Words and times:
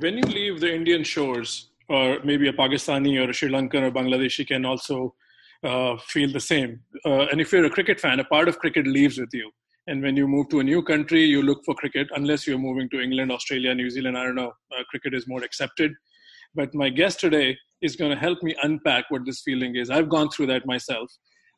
when 0.00 0.16
you 0.16 0.24
leave 0.24 0.60
the 0.60 0.74
Indian 0.74 1.04
shores, 1.04 1.70
or 1.88 2.18
maybe 2.24 2.48
a 2.48 2.52
Pakistani 2.52 3.18
or 3.20 3.30
a 3.30 3.34
Sri 3.34 3.50
Lankan 3.50 3.82
or 3.82 3.90
Bangladeshi 3.90 4.46
can 4.46 4.64
also 4.64 5.14
uh, 5.62 5.96
feel 5.98 6.32
the 6.32 6.40
same. 6.40 6.80
Uh, 7.04 7.26
and 7.30 7.40
if 7.40 7.52
you're 7.52 7.64
a 7.64 7.70
cricket 7.70 8.00
fan, 8.00 8.20
a 8.20 8.24
part 8.24 8.48
of 8.48 8.58
cricket 8.58 8.86
leaves 8.86 9.18
with 9.18 9.28
you. 9.32 9.50
And 9.86 10.02
when 10.02 10.16
you 10.16 10.28
move 10.28 10.48
to 10.50 10.60
a 10.60 10.64
new 10.64 10.82
country, 10.82 11.24
you 11.24 11.42
look 11.42 11.64
for 11.64 11.74
cricket, 11.74 12.08
unless 12.14 12.46
you're 12.46 12.58
moving 12.58 12.88
to 12.90 13.00
England, 13.00 13.32
Australia, 13.32 13.74
New 13.74 13.90
Zealand. 13.90 14.16
I 14.16 14.24
don't 14.24 14.36
know. 14.36 14.52
Uh, 14.72 14.84
cricket 14.88 15.14
is 15.14 15.26
more 15.26 15.42
accepted. 15.42 15.92
But 16.54 16.74
my 16.74 16.88
guest 16.88 17.20
today 17.20 17.56
is 17.82 17.96
going 17.96 18.10
to 18.10 18.16
help 18.16 18.42
me 18.42 18.54
unpack 18.62 19.06
what 19.10 19.24
this 19.26 19.42
feeling 19.42 19.76
is. 19.76 19.90
I've 19.90 20.08
gone 20.08 20.30
through 20.30 20.46
that 20.46 20.66
myself. 20.66 21.10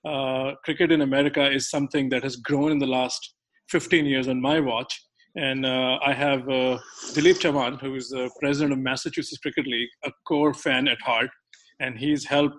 Uh, 0.06 0.52
cricket 0.64 0.90
in 0.90 1.02
America 1.02 1.50
is 1.50 1.70
something 1.70 2.08
that 2.08 2.22
has 2.22 2.36
grown 2.36 2.72
in 2.72 2.78
the 2.78 2.86
last 2.86 3.34
15 3.68 4.06
years 4.06 4.28
on 4.28 4.40
my 4.40 4.60
watch. 4.60 5.00
And 5.36 5.64
uh, 5.64 5.98
I 6.04 6.12
have 6.12 6.42
uh, 6.48 6.78
Dilip 7.14 7.40
Chavan, 7.40 7.80
who 7.80 7.94
is 7.94 8.10
the 8.10 8.30
president 8.38 8.72
of 8.72 8.78
Massachusetts 8.80 9.38
Cricket 9.38 9.66
League, 9.66 9.88
a 10.04 10.12
core 10.26 10.52
fan 10.52 10.88
at 10.88 11.00
heart. 11.00 11.30
And 11.80 11.98
he's 11.98 12.26
helped 12.26 12.58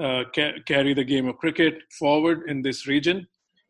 uh, 0.00 0.24
ca- 0.34 0.54
carry 0.66 0.94
the 0.94 1.04
game 1.04 1.26
of 1.28 1.36
cricket 1.38 1.74
forward 1.98 2.48
in 2.48 2.62
this 2.62 2.86
region. 2.86 3.26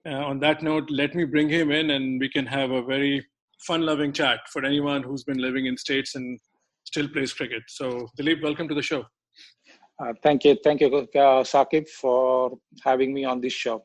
Uh, 0.06 0.16
on 0.16 0.38
that 0.40 0.62
note, 0.62 0.90
let 0.90 1.14
me 1.14 1.24
bring 1.24 1.48
him 1.48 1.70
in 1.70 1.90
and 1.90 2.20
we 2.20 2.28
can 2.28 2.44
have 2.44 2.70
a 2.70 2.82
very 2.82 3.24
fun 3.66 3.80
loving 3.80 4.12
chat 4.12 4.40
for 4.52 4.64
anyone 4.64 5.02
who's 5.02 5.24
been 5.24 5.38
living 5.38 5.64
in 5.64 5.76
States 5.78 6.14
and 6.14 6.38
still 6.84 7.08
plays 7.08 7.32
cricket. 7.32 7.62
So, 7.68 8.06
Dilip, 8.18 8.42
welcome 8.42 8.68
to 8.68 8.74
the 8.74 8.82
show. 8.82 9.04
Uh, 9.98 10.12
thank 10.22 10.44
you. 10.44 10.56
Thank 10.62 10.82
you, 10.82 10.88
uh, 10.88 11.44
Sakib, 11.44 11.88
for 11.88 12.58
having 12.82 13.14
me 13.14 13.24
on 13.24 13.40
this 13.40 13.54
show. 13.54 13.84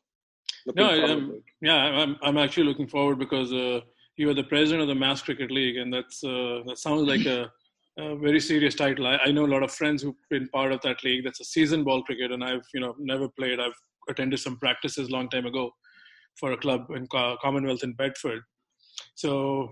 Looking 0.65 0.83
no, 0.83 0.89
I'm, 0.89 1.43
yeah, 1.61 1.75
I'm, 1.75 2.17
I'm 2.21 2.37
actually 2.37 2.65
looking 2.65 2.87
forward 2.87 3.19
because 3.19 3.53
uh, 3.53 3.79
you 4.19 4.29
are 4.29 4.33
the 4.33 4.43
president 4.43 4.81
of 4.81 4.89
the 4.89 4.95
Mass 4.95 5.21
Cricket 5.21 5.49
League, 5.49 5.77
and 5.77 5.93
that's 5.93 6.21
uh, 6.25 6.59
that 6.67 6.77
sounds 6.77 7.07
like 7.07 7.25
a, 7.25 7.49
a 7.97 8.17
very 8.17 8.41
serious 8.41 8.75
title. 8.75 9.07
I, 9.07 9.17
I, 9.27 9.31
know 9.31 9.45
a 9.45 9.53
lot 9.55 9.63
of 9.63 9.71
friends 9.71 10.03
who've 10.03 10.23
been 10.29 10.49
part 10.49 10.73
of 10.73 10.81
that 10.81 11.01
league. 11.05 11.23
That's 11.23 11.39
a 11.39 11.45
season 11.45 11.85
ball 11.85 12.03
cricket, 12.03 12.33
and 12.33 12.43
I've 12.43 12.67
you 12.73 12.81
know 12.81 12.93
never 12.99 13.29
played. 13.29 13.61
I've 13.61 13.79
attended 14.09 14.39
some 14.41 14.57
practices 14.57 15.09
long 15.09 15.29
time 15.29 15.45
ago 15.45 15.71
for 16.37 16.51
a 16.51 16.57
club 16.57 16.81
in 16.93 17.07
Commonwealth 17.41 17.83
in 17.83 17.93
Bedford. 17.93 18.41
So, 19.15 19.69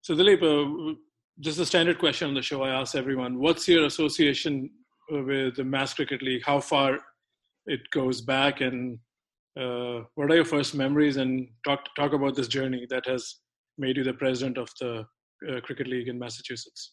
so 0.00 0.14
Dilip, 0.14 0.42
uh, 0.42 0.94
just 1.40 1.60
a 1.60 1.66
standard 1.66 1.98
question 1.98 2.28
on 2.28 2.34
the 2.34 2.40
show. 2.40 2.62
I 2.62 2.70
ask 2.70 2.94
everyone, 2.94 3.40
what's 3.40 3.68
your 3.68 3.84
association 3.84 4.70
with 5.10 5.56
the 5.56 5.64
Mass 5.64 5.92
Cricket 5.92 6.22
League? 6.22 6.42
How 6.46 6.60
far 6.60 6.98
it 7.66 7.82
goes 7.90 8.22
back, 8.22 8.62
and 8.62 8.98
uh, 9.60 10.04
what 10.14 10.30
are 10.30 10.36
your 10.36 10.46
first 10.46 10.74
memories? 10.74 11.18
And 11.18 11.46
talk 11.66 11.94
talk 11.94 12.14
about 12.14 12.36
this 12.36 12.48
journey 12.48 12.86
that 12.88 13.04
has 13.04 13.41
made 13.78 13.96
you 13.96 14.04
the 14.04 14.12
president 14.14 14.58
of 14.58 14.70
the 14.80 15.06
uh, 15.48 15.60
Cricket 15.60 15.86
League 15.88 16.08
in 16.08 16.18
Massachusetts. 16.18 16.92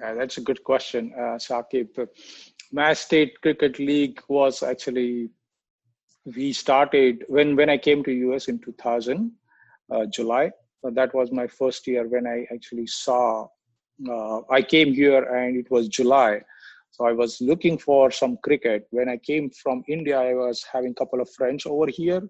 Yeah, 0.00 0.14
that's 0.14 0.38
a 0.38 0.42
good 0.42 0.62
question, 0.64 1.12
uh, 1.16 1.38
Sakib. 1.38 1.88
Mass 2.72 3.00
State 3.00 3.40
Cricket 3.40 3.78
League 3.78 4.20
was 4.28 4.62
actually 4.62 5.30
we 6.34 6.52
started 6.52 7.24
when 7.28 7.54
when 7.54 7.70
I 7.70 7.78
came 7.78 8.02
to 8.04 8.12
US 8.12 8.48
in 8.48 8.58
2000, 8.58 9.30
uh, 9.92 10.06
July. 10.06 10.50
that 10.82 11.12
was 11.14 11.32
my 11.32 11.46
first 11.48 11.86
year 11.86 12.06
when 12.06 12.26
I 12.26 12.46
actually 12.54 12.86
saw. 12.86 13.48
Uh, 14.08 14.40
I 14.50 14.62
came 14.62 14.92
here 14.92 15.22
and 15.36 15.56
it 15.56 15.70
was 15.70 15.88
July, 15.88 16.40
so 16.90 17.06
I 17.06 17.12
was 17.12 17.40
looking 17.40 17.78
for 17.78 18.10
some 18.10 18.36
cricket. 18.42 18.86
When 18.90 19.08
I 19.08 19.16
came 19.16 19.50
from 19.50 19.82
India, 19.88 20.18
I 20.20 20.34
was 20.34 20.64
having 20.72 20.92
a 20.92 20.94
couple 20.94 21.20
of 21.20 21.30
friends 21.30 21.66
over 21.66 21.86
here, 21.86 22.22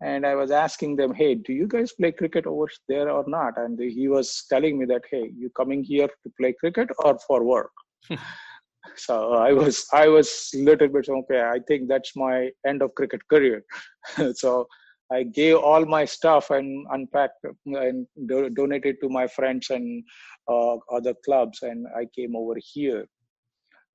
and 0.00 0.26
I 0.26 0.34
was 0.34 0.50
asking 0.50 0.96
them, 0.96 1.14
"Hey, 1.14 1.34
do 1.34 1.52
you 1.52 1.66
guys 1.66 1.92
play 1.92 2.12
cricket 2.12 2.46
over 2.46 2.68
there 2.88 3.10
or 3.10 3.24
not?" 3.26 3.58
And 3.58 3.78
he 3.78 4.08
was 4.08 4.44
telling 4.48 4.78
me 4.78 4.86
that, 4.86 5.04
"Hey, 5.10 5.30
you 5.36 5.50
coming 5.50 5.82
here 5.84 6.08
to 6.08 6.32
play 6.38 6.52
cricket 6.60 6.88
or 6.98 7.18
for 7.26 7.44
work?" 7.44 7.72
so 8.94 9.32
i 9.34 9.52
was 9.52 9.86
i 9.92 10.06
was 10.06 10.50
a 10.54 10.58
little 10.58 10.88
bit 10.88 11.08
okay 11.08 11.42
i 11.42 11.58
think 11.68 11.88
that's 11.88 12.14
my 12.16 12.50
end 12.66 12.82
of 12.82 12.94
cricket 12.94 13.20
career 13.28 13.64
so 14.34 14.66
i 15.12 15.22
gave 15.22 15.56
all 15.56 15.84
my 15.84 16.04
stuff 16.04 16.50
and 16.50 16.86
unpacked 16.92 17.44
and 17.66 18.06
do- 18.26 18.50
donated 18.50 18.96
to 19.00 19.08
my 19.08 19.26
friends 19.26 19.70
and 19.70 20.02
uh, 20.50 20.76
other 20.92 21.14
clubs 21.24 21.62
and 21.62 21.86
i 21.96 22.06
came 22.16 22.36
over 22.36 22.56
here 22.72 23.04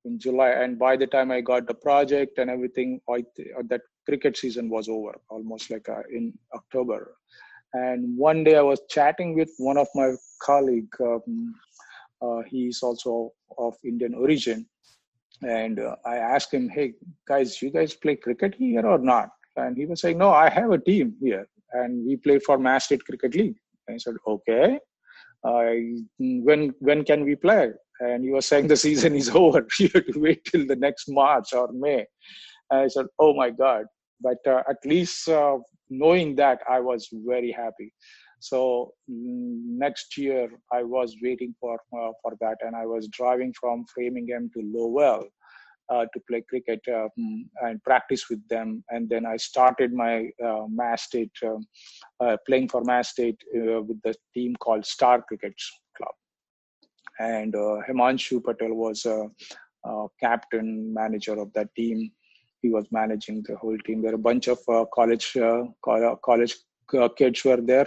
in 0.04 0.18
july 0.18 0.50
and 0.50 0.78
by 0.78 0.96
the 0.96 1.06
time 1.06 1.30
i 1.30 1.40
got 1.40 1.66
the 1.66 1.74
project 1.74 2.38
and 2.38 2.50
everything 2.50 3.00
I, 3.08 3.24
that 3.68 3.82
cricket 4.06 4.36
season 4.36 4.68
was 4.68 4.88
over 4.88 5.14
almost 5.30 5.70
like 5.70 5.88
uh, 5.88 6.02
in 6.10 6.32
october 6.54 7.14
and 7.74 8.16
one 8.16 8.44
day 8.44 8.56
i 8.56 8.62
was 8.62 8.80
chatting 8.88 9.34
with 9.34 9.50
one 9.58 9.76
of 9.76 9.88
my 9.94 10.12
colleague 10.42 10.94
um, 11.00 11.54
uh, 12.20 12.42
he's 12.46 12.82
also 12.82 13.30
of 13.58 13.74
indian 13.84 14.14
origin 14.14 14.66
and 15.42 15.80
uh, 15.80 15.96
I 16.04 16.16
asked 16.16 16.52
him, 16.54 16.68
"Hey 16.68 16.94
guys, 17.26 17.60
you 17.60 17.70
guys 17.70 17.94
play 17.94 18.16
cricket 18.16 18.54
here 18.54 18.86
or 18.86 18.98
not?" 18.98 19.30
And 19.56 19.76
he 19.76 19.86
was 19.86 20.00
saying, 20.00 20.18
"No, 20.18 20.30
I 20.30 20.48
have 20.48 20.70
a 20.70 20.78
team 20.78 21.16
here, 21.20 21.46
and 21.72 22.06
we 22.06 22.16
play 22.16 22.38
for 22.38 22.58
Mass 22.58 22.84
State 22.84 23.04
Cricket 23.04 23.34
League." 23.34 23.56
And 23.86 23.94
I 23.96 23.98
said, 23.98 24.14
"Okay, 24.26 24.78
when 26.18 26.74
when 26.80 27.04
can 27.04 27.24
we 27.24 27.36
play?" 27.36 27.70
And 28.00 28.24
he 28.24 28.30
was 28.30 28.46
saying, 28.46 28.68
"The 28.68 28.76
season 28.76 29.14
is 29.14 29.30
over. 29.42 29.66
you 29.78 29.88
have 29.94 30.06
to 30.06 30.20
wait 30.20 30.44
till 30.44 30.66
the 30.66 30.76
next 30.76 31.08
March 31.08 31.52
or 31.52 31.72
May." 31.72 32.06
And 32.72 32.80
I 32.80 32.88
said, 32.88 33.06
"Oh 33.20 33.34
my 33.34 33.50
God!" 33.50 33.84
But 34.20 34.38
uh, 34.46 34.62
at 34.68 34.84
least 34.84 35.28
uh, 35.28 35.58
knowing 35.90 36.34
that, 36.36 36.60
I 36.68 36.80
was 36.80 37.08
very 37.12 37.52
happy. 37.52 37.92
So 38.40 38.94
mm, 39.08 39.62
next 39.84 40.18
year, 40.18 40.50
I 40.72 40.82
was 40.82 41.14
waiting 41.22 41.54
for 41.60 41.74
uh, 41.74 42.12
for 42.22 42.32
that, 42.40 42.58
and 42.62 42.74
I 42.74 42.86
was 42.86 43.06
driving 43.08 43.52
from 43.60 43.84
Framingham 43.94 44.50
to 44.54 44.62
Lowell 44.64 45.28
uh, 45.92 46.06
to 46.12 46.20
play 46.28 46.42
cricket 46.48 46.80
um, 46.88 47.48
and 47.62 47.82
practice 47.82 48.28
with 48.30 48.46
them. 48.48 48.84
And 48.90 49.08
then 49.08 49.26
I 49.26 49.36
started 49.36 49.92
my 49.92 50.30
uh, 50.44 50.64
Mass 50.68 51.02
State 51.02 51.32
um, 51.44 51.66
uh, 52.20 52.36
playing 52.46 52.68
for 52.68 52.82
Mass 52.84 53.10
State 53.10 53.40
uh, 53.56 53.82
with 53.82 54.00
the 54.02 54.14
team 54.34 54.54
called 54.56 54.86
Star 54.86 55.22
Cricket 55.22 55.54
Club. 55.96 56.14
And 57.18 57.54
uh, 57.54 57.80
Himanshu 57.88 58.42
Patel 58.42 58.74
was 58.74 59.04
a, 59.04 59.28
a, 59.84 60.06
captain 60.20 60.92
manager 60.92 61.38
of 61.38 61.52
that 61.52 61.74
team. 61.76 62.10
He 62.62 62.70
was 62.70 62.86
managing 62.90 63.42
the 63.46 63.56
whole 63.56 63.76
team. 63.78 64.00
There 64.00 64.12
were 64.12 64.16
a 64.16 64.28
bunch 64.30 64.48
of 64.48 64.58
uh, 64.68 64.86
college 64.94 65.36
uh, 65.36 65.64
college 65.82 66.56
uh, 66.98 67.08
kids 67.08 67.44
were 67.44 67.60
there 67.60 67.86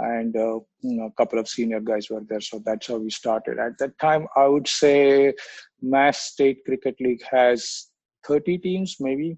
and 0.00 0.36
uh, 0.36 0.58
you 0.80 0.96
know, 0.96 1.06
a 1.06 1.12
couple 1.12 1.38
of 1.38 1.48
senior 1.48 1.80
guys 1.80 2.08
were 2.10 2.22
there. 2.28 2.40
So 2.40 2.62
that's 2.64 2.86
how 2.86 2.96
we 2.96 3.10
started. 3.10 3.58
At 3.58 3.78
that 3.78 3.98
time, 3.98 4.26
I 4.34 4.46
would 4.46 4.66
say 4.66 5.34
Mass 5.82 6.20
State 6.32 6.64
Cricket 6.64 6.96
League 7.00 7.22
has 7.30 7.88
30 8.26 8.58
teams, 8.58 8.96
maybe, 8.98 9.36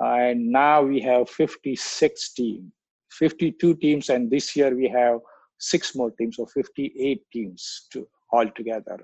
and 0.00 0.50
now 0.50 0.82
we 0.82 1.00
have 1.00 1.30
56 1.30 2.32
teams, 2.32 2.72
52 3.12 3.76
teams, 3.76 4.08
and 4.08 4.30
this 4.30 4.56
year 4.56 4.74
we 4.74 4.88
have 4.88 5.20
six 5.58 5.94
more 5.94 6.10
teams, 6.10 6.36
so 6.36 6.46
58 6.46 7.22
teams 7.32 7.86
to 7.92 8.06
altogether, 8.32 8.98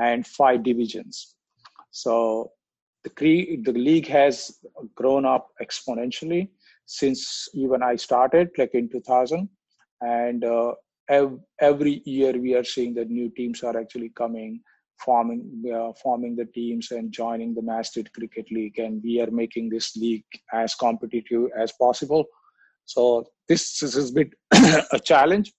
and 0.00 0.26
five 0.26 0.62
divisions. 0.62 1.34
So 1.90 2.52
the, 3.04 3.60
the 3.64 3.72
league 3.72 4.06
has 4.06 4.58
grown 4.94 5.24
up 5.24 5.48
exponentially 5.62 6.48
since 6.86 7.48
even 7.54 7.82
I 7.82 7.96
started, 7.96 8.50
like 8.58 8.74
in 8.74 8.88
2000 8.88 9.48
and 10.00 10.44
uh, 10.44 10.72
ev- 11.08 11.38
every 11.60 12.02
year 12.04 12.32
we 12.32 12.54
are 12.54 12.64
seeing 12.64 12.94
that 12.94 13.10
new 13.10 13.30
teams 13.30 13.62
are 13.62 13.78
actually 13.78 14.10
coming 14.10 14.60
forming 14.98 15.62
uh, 15.74 15.92
forming 16.02 16.36
the 16.36 16.44
teams 16.44 16.90
and 16.90 17.10
joining 17.10 17.54
the 17.54 17.82
State 17.82 18.12
Cricket 18.12 18.46
League, 18.50 18.78
and 18.78 19.02
we 19.02 19.20
are 19.20 19.30
making 19.30 19.70
this 19.70 19.96
league 19.96 20.24
as 20.52 20.74
competitive 20.74 21.48
as 21.58 21.72
possible. 21.72 22.26
So 22.84 23.24
this, 23.48 23.78
this 23.78 23.94
has 23.94 24.10
bit 24.10 24.28
a 24.92 24.98
challenge, 25.02 25.52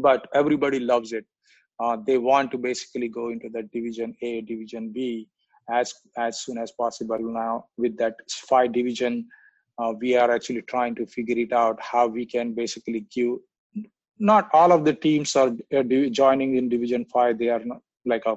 but 0.00 0.26
everybody 0.34 0.80
loves 0.80 1.12
it. 1.12 1.24
Uh, 1.80 1.96
they 2.06 2.18
want 2.18 2.50
to 2.50 2.58
basically 2.58 3.08
go 3.08 3.30
into 3.30 3.48
the 3.48 3.62
Division 3.62 4.14
A, 4.22 4.40
Division 4.42 4.90
B 4.92 5.28
as 5.70 5.94
as 6.16 6.40
soon 6.40 6.58
as 6.58 6.72
possible. 6.72 7.18
Now 7.18 7.66
with 7.76 7.96
that 7.98 8.14
five 8.30 8.72
division, 8.72 9.28
uh, 9.78 9.92
we 10.00 10.16
are 10.16 10.30
actually 10.30 10.62
trying 10.62 10.94
to 10.96 11.06
figure 11.06 11.38
it 11.38 11.52
out 11.52 11.80
how 11.80 12.06
we 12.06 12.26
can 12.26 12.54
basically 12.54 13.06
give 13.10 13.38
not 14.18 14.48
all 14.52 14.72
of 14.72 14.84
the 14.84 14.92
teams 14.92 15.36
are 15.36 15.52
uh, 15.76 15.82
joining 16.10 16.56
in 16.56 16.68
division 16.68 17.04
5 17.04 17.38
they 17.38 17.48
are 17.48 17.64
not 17.64 17.80
like 18.04 18.24
a 18.26 18.36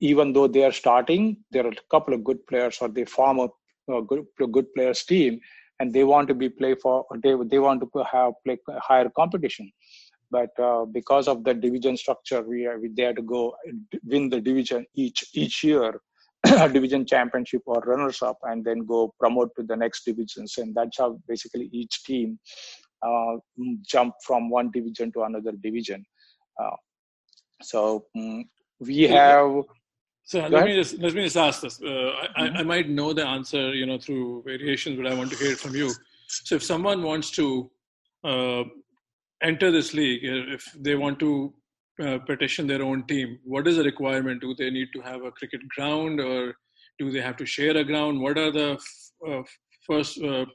even 0.00 0.32
though 0.32 0.48
they 0.48 0.64
are 0.64 0.72
starting 0.72 1.36
there 1.50 1.66
are 1.66 1.70
a 1.70 1.88
couple 1.90 2.14
of 2.14 2.24
good 2.24 2.44
players 2.46 2.78
or 2.80 2.88
they 2.88 3.04
form 3.04 3.38
a, 3.38 3.48
a 3.90 3.98
uh, 3.98 4.00
good, 4.00 4.24
a 4.40 4.46
good 4.46 4.66
players 4.74 5.04
team 5.04 5.40
and 5.80 5.92
they 5.92 6.04
want 6.04 6.28
to 6.28 6.34
be 6.34 6.48
play 6.48 6.74
for 6.74 7.04
they, 7.22 7.34
they 7.46 7.58
want 7.58 7.80
to 7.80 8.04
have 8.10 8.32
play 8.44 8.58
higher 8.78 9.08
competition 9.10 9.70
but 10.36 10.52
uh, 10.68 10.84
because 10.98 11.26
of 11.32 11.44
the 11.46 11.54
division 11.66 11.96
structure 12.02 12.42
we 12.52 12.66
are 12.70 12.78
we 12.84 12.88
there 13.00 13.14
to 13.18 13.22
go 13.34 13.42
win 14.12 14.28
the 14.34 14.40
division 14.48 14.86
each 15.04 15.20
each 15.42 15.56
year 15.70 15.90
division 16.76 17.06
championship 17.12 17.62
or 17.66 17.80
runners 17.92 18.20
up 18.30 18.38
and 18.50 18.64
then 18.68 18.80
go 18.94 19.00
promote 19.18 19.50
to 19.56 19.62
the 19.70 19.76
next 19.84 20.04
divisions 20.10 20.58
and 20.58 20.74
that's 20.74 20.98
how 20.98 21.10
basically 21.32 21.68
each 21.72 22.02
team 22.08 22.38
uh, 23.04 23.36
jump 23.82 24.14
from 24.26 24.50
one 24.50 24.70
division 24.70 25.12
to 25.12 25.22
another 25.22 25.52
division. 25.62 26.04
Uh, 26.60 26.76
So 27.62 27.80
um, 28.16 28.44
we 28.80 29.02
have. 29.08 29.64
So 30.30 30.40
let 30.40 30.52
ahead. 30.54 30.66
me 30.66 30.74
just 30.80 30.98
let 31.04 31.12
me 31.14 31.22
just 31.22 31.36
ask 31.36 31.60
this. 31.62 31.80
Uh, 31.80 31.86
mm-hmm. 31.86 32.42
I, 32.42 32.60
I 32.60 32.62
might 32.62 32.88
know 32.88 33.12
the 33.12 33.26
answer, 33.36 33.74
you 33.74 33.86
know, 33.86 33.98
through 33.98 34.42
variations, 34.44 34.96
but 34.98 35.06
I 35.10 35.14
want 35.14 35.30
to 35.32 35.36
hear 35.36 35.52
it 35.52 35.60
from 35.64 35.74
you. 35.80 35.88
So 36.46 36.56
if 36.56 36.62
someone 36.62 37.02
wants 37.02 37.30
to 37.38 37.70
uh, 38.24 38.64
enter 39.44 39.70
this 39.70 39.94
league, 39.94 40.22
if 40.22 40.64
they 40.74 40.94
want 40.94 41.18
to 41.20 41.52
uh, 42.02 42.18
petition 42.18 42.66
their 42.66 42.82
own 42.82 43.06
team, 43.06 43.38
what 43.44 43.68
is 43.68 43.76
the 43.76 43.84
requirement? 43.84 44.40
Do 44.40 44.54
they 44.58 44.70
need 44.70 44.88
to 44.94 45.00
have 45.02 45.22
a 45.22 45.30
cricket 45.30 45.60
ground, 45.68 46.20
or 46.20 46.54
do 46.98 47.10
they 47.12 47.20
have 47.20 47.36
to 47.36 47.46
share 47.46 47.76
a 47.76 47.84
ground? 47.84 48.20
What 48.20 48.38
are 48.38 48.50
the 48.50 48.78
uh, 49.28 49.42
first? 49.86 50.20
Uh, 50.22 50.46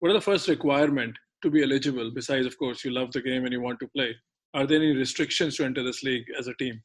what 0.00 0.10
are 0.10 0.14
the 0.14 0.20
first 0.20 0.48
requirement 0.48 1.14
to 1.42 1.50
be 1.50 1.62
eligible? 1.62 2.10
Besides, 2.14 2.46
of 2.46 2.58
course, 2.58 2.84
you 2.84 2.92
love 2.92 3.12
the 3.12 3.22
game 3.22 3.44
and 3.44 3.52
you 3.52 3.60
want 3.60 3.80
to 3.80 3.88
play. 3.88 4.14
Are 4.54 4.66
there 4.66 4.78
any 4.78 4.94
restrictions 4.94 5.56
to 5.56 5.64
enter 5.64 5.82
this 5.82 6.02
league 6.02 6.26
as 6.38 6.46
a 6.46 6.54
team? 6.54 6.80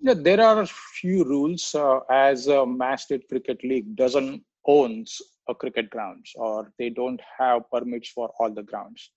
Yeah, 0.00 0.14
there 0.14 0.40
are 0.40 0.62
a 0.62 0.66
few 0.66 1.24
rules. 1.24 1.74
Uh, 1.74 2.00
as 2.10 2.48
a 2.48 2.66
Mass 2.66 3.04
State 3.04 3.28
Cricket 3.28 3.62
League 3.64 3.96
doesn't 3.96 4.42
owns 4.66 5.20
a 5.48 5.54
cricket 5.54 5.90
grounds, 5.90 6.32
or 6.36 6.72
they 6.78 6.90
don't 6.90 7.20
have 7.38 7.62
permits 7.72 8.10
for 8.10 8.30
all 8.38 8.52
the 8.52 8.62
grounds. 8.62 9.10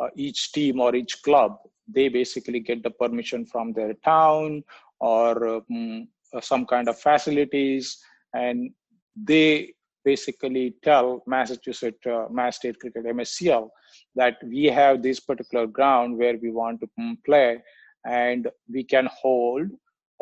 Uh, 0.00 0.08
each 0.16 0.52
team 0.52 0.80
or 0.80 0.94
each 0.94 1.22
club 1.22 1.58
they 1.86 2.08
basically 2.08 2.60
get 2.60 2.82
the 2.82 2.90
permission 2.90 3.44
from 3.44 3.72
their 3.74 3.92
town 4.02 4.64
or 5.00 5.56
um, 5.56 6.08
some 6.40 6.64
kind 6.64 6.88
of 6.88 6.98
facilities 6.98 7.98
and 8.32 8.70
they 9.14 9.74
basically 10.04 10.74
tell 10.82 11.22
Massachusetts 11.26 12.06
uh, 12.06 12.26
Mass 12.30 12.56
State 12.56 12.78
Cricket 12.80 13.04
MSCL 13.04 13.68
that 14.14 14.36
we 14.42 14.64
have 14.66 15.02
this 15.02 15.20
particular 15.20 15.66
ground 15.66 16.16
where 16.16 16.38
we 16.38 16.50
want 16.50 16.80
to 16.80 17.16
play 17.26 17.62
and 18.06 18.48
we 18.72 18.82
can 18.82 19.06
hold 19.12 19.68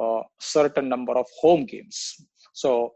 a 0.01 0.23
certain 0.41 0.89
number 0.89 1.13
of 1.13 1.27
home 1.41 1.65
games. 1.65 2.17
So 2.53 2.95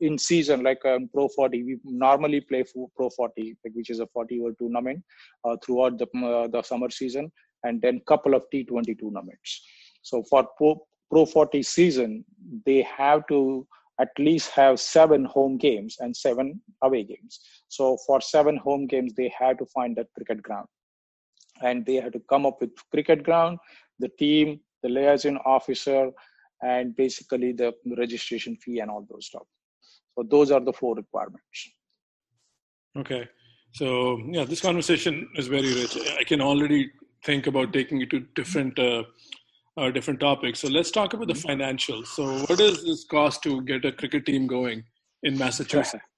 in 0.00 0.18
season 0.18 0.62
like 0.62 0.84
um, 0.84 1.08
pro 1.12 1.28
40 1.28 1.62
we 1.62 1.78
normally 1.84 2.40
play 2.40 2.64
pro 2.96 3.10
40 3.10 3.56
which 3.72 3.90
is 3.90 4.00
a 4.00 4.06
40 4.06 4.40
over 4.40 4.52
tournament 4.58 5.02
uh, 5.44 5.56
throughout 5.64 5.98
the, 5.98 6.06
uh, 6.24 6.48
the 6.48 6.62
summer 6.62 6.90
season 6.90 7.30
and 7.64 7.80
then 7.82 8.00
couple 8.06 8.34
of 8.34 8.44
t20 8.52 8.98
tournaments 9.00 9.62
so 10.02 10.22
for 10.30 10.46
pro, 10.56 10.76
pro 11.10 11.26
40 11.26 11.62
season 11.62 12.24
they 12.64 12.82
have 12.82 13.26
to 13.28 13.66
at 14.00 14.08
least 14.18 14.50
have 14.50 14.78
seven 14.78 15.24
home 15.24 15.56
games 15.56 15.96
and 16.00 16.16
seven 16.16 16.60
away 16.82 17.02
games. 17.02 17.40
So 17.68 17.96
for 18.06 18.20
seven 18.20 18.56
home 18.56 18.86
games, 18.86 19.14
they 19.14 19.32
had 19.36 19.58
to 19.58 19.66
find 19.66 19.96
that 19.96 20.08
cricket 20.14 20.42
ground. 20.42 20.68
And 21.62 21.86
they 21.86 21.94
had 21.94 22.12
to 22.12 22.20
come 22.28 22.44
up 22.44 22.60
with 22.60 22.70
cricket 22.90 23.22
ground, 23.22 23.58
the 23.98 24.10
team, 24.18 24.60
the 24.82 24.90
liaison 24.90 25.38
officer, 25.38 26.10
and 26.62 26.94
basically 26.96 27.52
the 27.52 27.72
registration 27.96 28.56
fee 28.56 28.80
and 28.80 28.90
all 28.90 29.06
those 29.10 29.26
stuff. 29.26 29.46
So 30.16 30.24
those 30.28 30.50
are 30.50 30.60
the 30.60 30.72
four 30.72 30.94
requirements. 30.94 31.70
Okay. 32.96 33.28
So 33.72 34.18
yeah, 34.30 34.44
this 34.44 34.60
conversation 34.60 35.28
is 35.36 35.48
very 35.48 35.74
rich. 35.74 35.96
I 36.18 36.24
can 36.24 36.40
already 36.40 36.90
think 37.24 37.46
about 37.46 37.72
taking 37.72 38.00
it 38.00 38.10
to 38.10 38.20
different 38.34 38.78
uh, 38.78 39.02
uh, 39.76 39.90
different 39.90 40.20
topics. 40.20 40.60
So 40.60 40.68
let's 40.68 40.90
talk 40.90 41.12
about 41.12 41.28
the 41.28 41.34
mm-hmm. 41.34 41.60
financials. 41.60 42.06
So 42.06 42.38
what 42.46 42.58
does 42.58 42.82
this 42.84 43.04
cost 43.04 43.42
to 43.42 43.62
get 43.62 43.84
a 43.84 43.92
cricket 43.92 44.24
team 44.24 44.46
going 44.46 44.84
in 45.22 45.38
Massachusetts? 45.38 46.02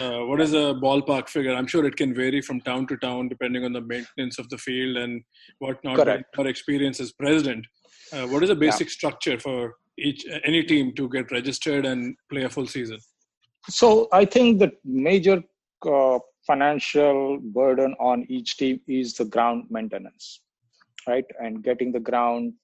Uh, 0.00 0.26
what 0.26 0.40
is 0.40 0.54
a 0.54 0.74
ballpark 0.82 1.28
figure? 1.28 1.54
I'm 1.54 1.68
sure 1.68 1.84
it 1.84 1.94
can 1.94 2.12
vary 2.12 2.40
from 2.40 2.60
town 2.62 2.88
to 2.88 2.96
town 2.96 3.28
depending 3.28 3.64
on 3.64 3.72
the 3.72 3.80
maintenance 3.80 4.36
of 4.40 4.48
the 4.48 4.58
field 4.58 4.96
and 4.96 5.22
whatnot. 5.60 5.94
Correct. 5.94 6.24
Our 6.36 6.48
experience 6.48 6.98
as 6.98 7.12
president. 7.12 7.64
Uh, 8.12 8.26
what 8.26 8.42
is 8.42 8.48
the 8.48 8.56
basic 8.56 8.88
yeah. 8.88 8.92
structure 8.92 9.38
for 9.38 9.76
each 9.96 10.26
any 10.44 10.64
team 10.64 10.94
to 10.96 11.08
get 11.08 11.30
registered 11.30 11.86
and 11.86 12.16
play 12.28 12.42
a 12.42 12.48
full 12.48 12.66
season? 12.66 12.98
So 13.68 14.08
I 14.12 14.24
think 14.24 14.58
the 14.58 14.72
major 14.84 15.42
uh, 15.86 16.18
financial 16.46 17.38
burden 17.40 17.94
on 18.00 18.24
each 18.28 18.56
team 18.56 18.80
is 18.88 19.14
the 19.14 19.24
ground 19.24 19.64
maintenance, 19.70 20.40
right? 21.06 21.24
And 21.40 21.62
getting 21.62 21.92
the 21.92 22.00
ground 22.00 22.54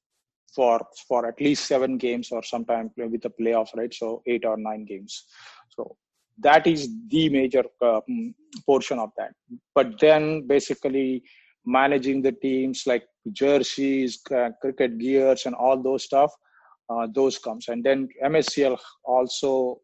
for 0.55 0.81
for 1.08 1.26
at 1.26 1.41
least 1.41 1.67
seven 1.67 1.99
games 1.99 2.31
or 2.31 2.43
sometime 2.43 2.91
with 2.96 3.23
the 3.23 3.31
playoffs, 3.31 3.75
right? 3.76 3.93
So 3.93 4.23
eight 4.26 4.44
or 4.44 4.56
nine 4.56 4.85
games. 4.85 5.25
So 5.70 5.96
that 6.38 6.67
is 6.67 6.88
the 7.08 7.29
major 7.29 7.64
uh, 7.82 8.00
mm, 8.11 8.35
portion 8.67 8.99
of 8.99 9.11
that. 9.19 9.32
But 9.75 10.00
then 10.00 10.47
basically 10.47 11.23
managing 11.67 12.23
the 12.23 12.32
teams 12.32 12.85
like 12.87 13.05
jerseys, 13.32 14.20
uh, 14.35 14.50
cricket 14.61 14.99
gears, 14.99 15.47
and 15.47 15.55
all 15.55 15.82
those 15.82 16.05
stuff, 16.05 16.32
uh, 16.90 17.06
those 17.12 17.38
comes. 17.38 17.69
And 17.69 17.82
then 17.82 18.08
MSCL 18.23 18.79
also 19.05 19.81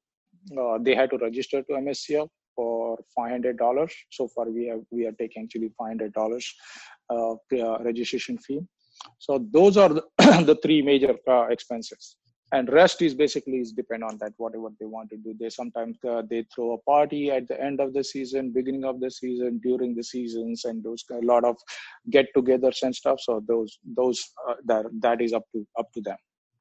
uh, 0.61 0.79
they 0.81 0.95
had 0.95 1.11
to 1.11 1.19
register 1.19 1.63
to 1.63 1.73
MSCL 1.73 2.29
for 2.55 2.99
five 3.17 3.31
hundred 3.31 3.59
dollars. 3.59 3.93
So 4.11 4.29
far, 4.29 4.47
we 4.51 4.67
have 4.67 4.81
we 4.91 5.07
are 5.07 5.13
taking 5.13 5.45
actually 5.45 5.73
five 5.79 5.89
hundred 5.89 6.13
dollars 6.13 6.53
uh, 7.11 7.35
registration 7.81 8.39
fee. 8.39 8.61
So 9.19 9.45
those 9.53 9.77
are 9.77 9.89
the, 9.89 10.03
the 10.19 10.59
three 10.63 10.83
major 10.83 11.15
uh, 11.29 11.47
expenses. 11.47 12.17
And 12.53 12.69
rest 12.69 13.01
is 13.01 13.15
basically 13.15 13.59
is 13.59 13.71
depend 13.71 14.03
on 14.03 14.19
that 14.19 14.33
whatever 14.37 14.71
they 14.81 14.87
want 14.87 15.09
to 15.11 15.17
do. 15.17 15.35
They 15.39 15.51
sometimes 15.51 15.99
uh, 16.09 16.23
they 16.29 16.45
throw 16.53 16.73
a 16.73 16.79
party 16.79 17.31
at 17.31 17.47
the 17.47 17.61
end 17.63 17.81
of 17.81 17.93
the 17.95 18.03
season 18.03 18.53
beginning 18.53 18.85
of 18.85 18.99
the 18.99 19.09
season 19.09 19.61
during 19.63 19.95
the 19.95 20.03
seasons 20.03 20.65
and 20.65 20.83
those 20.83 21.05
a 21.13 21.25
lot 21.25 21.45
of 21.45 21.57
get-togethers 22.11 22.83
and 22.83 22.95
stuff. 22.95 23.21
So 23.21 23.41
those 23.47 23.79
those 23.97 24.21
uh, 24.49 24.55
that 24.65 24.87
that 25.01 25.21
is 25.21 25.33
up 25.33 25.45
to 25.55 25.65
up 25.79 25.93
to 25.95 26.01
them. 26.01 26.17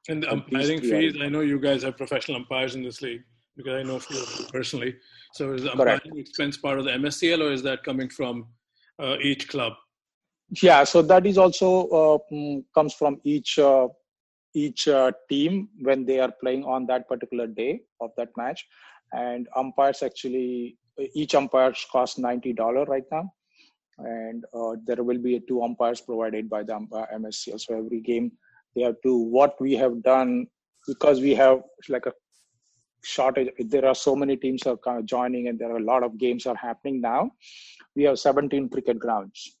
And 0.08 0.22
the 0.22 0.32
umpiring 0.32 0.80
fees 0.80 1.16
i 1.20 1.28
know 1.28 1.40
you 1.40 1.58
guys 1.60 1.82
have 1.82 1.96
professional 1.96 2.36
umpires 2.38 2.74
in 2.74 2.82
this 2.82 3.02
league 3.02 3.22
because 3.62 3.80
i 3.80 3.82
know 3.82 3.96
a 3.96 4.00
few 4.00 4.16
personally. 4.52 4.96
So 5.32 5.52
is 5.52 5.62
the 5.62 5.72
umpiring 5.72 6.18
expense 6.18 6.56
part 6.56 6.78
of 6.78 6.84
the 6.84 6.92
mscl 6.92 7.40
or 7.46 7.52
is 7.52 7.62
that 7.62 7.84
coming 7.84 8.08
from 8.08 8.46
uh, 8.98 9.16
each 9.22 9.48
club? 9.48 9.74
Yeah 10.62 10.84
so 10.84 11.02
that 11.02 11.26
is 11.26 11.38
also 11.38 11.68
uh, 12.00 12.18
mm, 12.32 12.64
comes 12.74 12.94
from 12.94 13.20
each 13.24 13.58
uh, 13.58 13.88
each 14.54 14.88
uh, 14.88 15.12
team 15.28 15.68
when 15.80 16.04
they 16.04 16.18
are 16.20 16.32
playing 16.42 16.64
on 16.64 16.86
that 16.86 17.08
particular 17.08 17.46
day 17.46 17.80
of 18.00 18.10
that 18.16 18.30
match. 18.36 18.66
And 19.12 19.48
umpires 19.56 20.02
actually 20.02 20.78
each 21.14 21.34
umpire 21.34 21.72
costs 21.90 22.18
$90 22.18 22.88
right 22.88 23.04
now. 23.10 23.32
And 23.98 24.44
uh, 24.54 24.76
there 24.86 25.02
will 25.02 25.18
be 25.18 25.40
two 25.46 25.62
umpires 25.62 26.00
provided 26.00 26.48
by 26.48 26.62
the 26.62 26.74
mscl 27.14 27.60
so 27.60 27.78
every 27.78 28.00
game 28.00 28.32
they 28.74 28.82
have 28.82 28.96
to 29.02 29.14
what 29.14 29.60
we 29.60 29.74
have 29.74 30.02
done 30.02 30.46
because 30.86 31.20
we 31.20 31.34
have 31.34 31.60
like 31.88 32.06
a 32.06 32.12
shortage 33.02 33.48
there 33.58 33.86
are 33.86 33.94
so 33.94 34.14
many 34.14 34.36
teams 34.36 34.62
are 34.66 34.76
kind 34.76 34.98
of 34.98 35.06
joining 35.06 35.48
and 35.48 35.58
there 35.58 35.70
are 35.72 35.78
a 35.78 35.84
lot 35.92 36.02
of 36.02 36.18
games 36.18 36.46
are 36.46 36.56
happening 36.56 37.00
now 37.00 37.30
we 37.96 38.02
have 38.04 38.18
17 38.18 38.68
cricket 38.68 38.98
grounds 38.98 39.56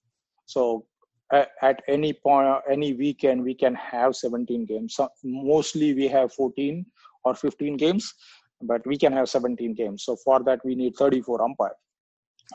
so 0.46 0.84
at, 1.32 1.82
any 1.88 2.12
point, 2.12 2.60
any 2.68 2.92
weekend, 2.94 3.42
we 3.42 3.54
can 3.54 3.74
have 3.74 4.16
17 4.16 4.64
games. 4.66 4.96
So 4.96 5.08
mostly 5.22 5.94
we 5.94 6.08
have 6.08 6.32
14 6.32 6.84
or 7.24 7.34
15 7.34 7.76
games, 7.76 8.14
but 8.62 8.84
we 8.86 8.96
can 8.96 9.12
have 9.12 9.28
17 9.28 9.74
games. 9.74 10.04
So 10.04 10.16
for 10.16 10.42
that, 10.42 10.60
we 10.64 10.74
need 10.74 10.96
34 10.96 11.42
umpires. 11.42 11.76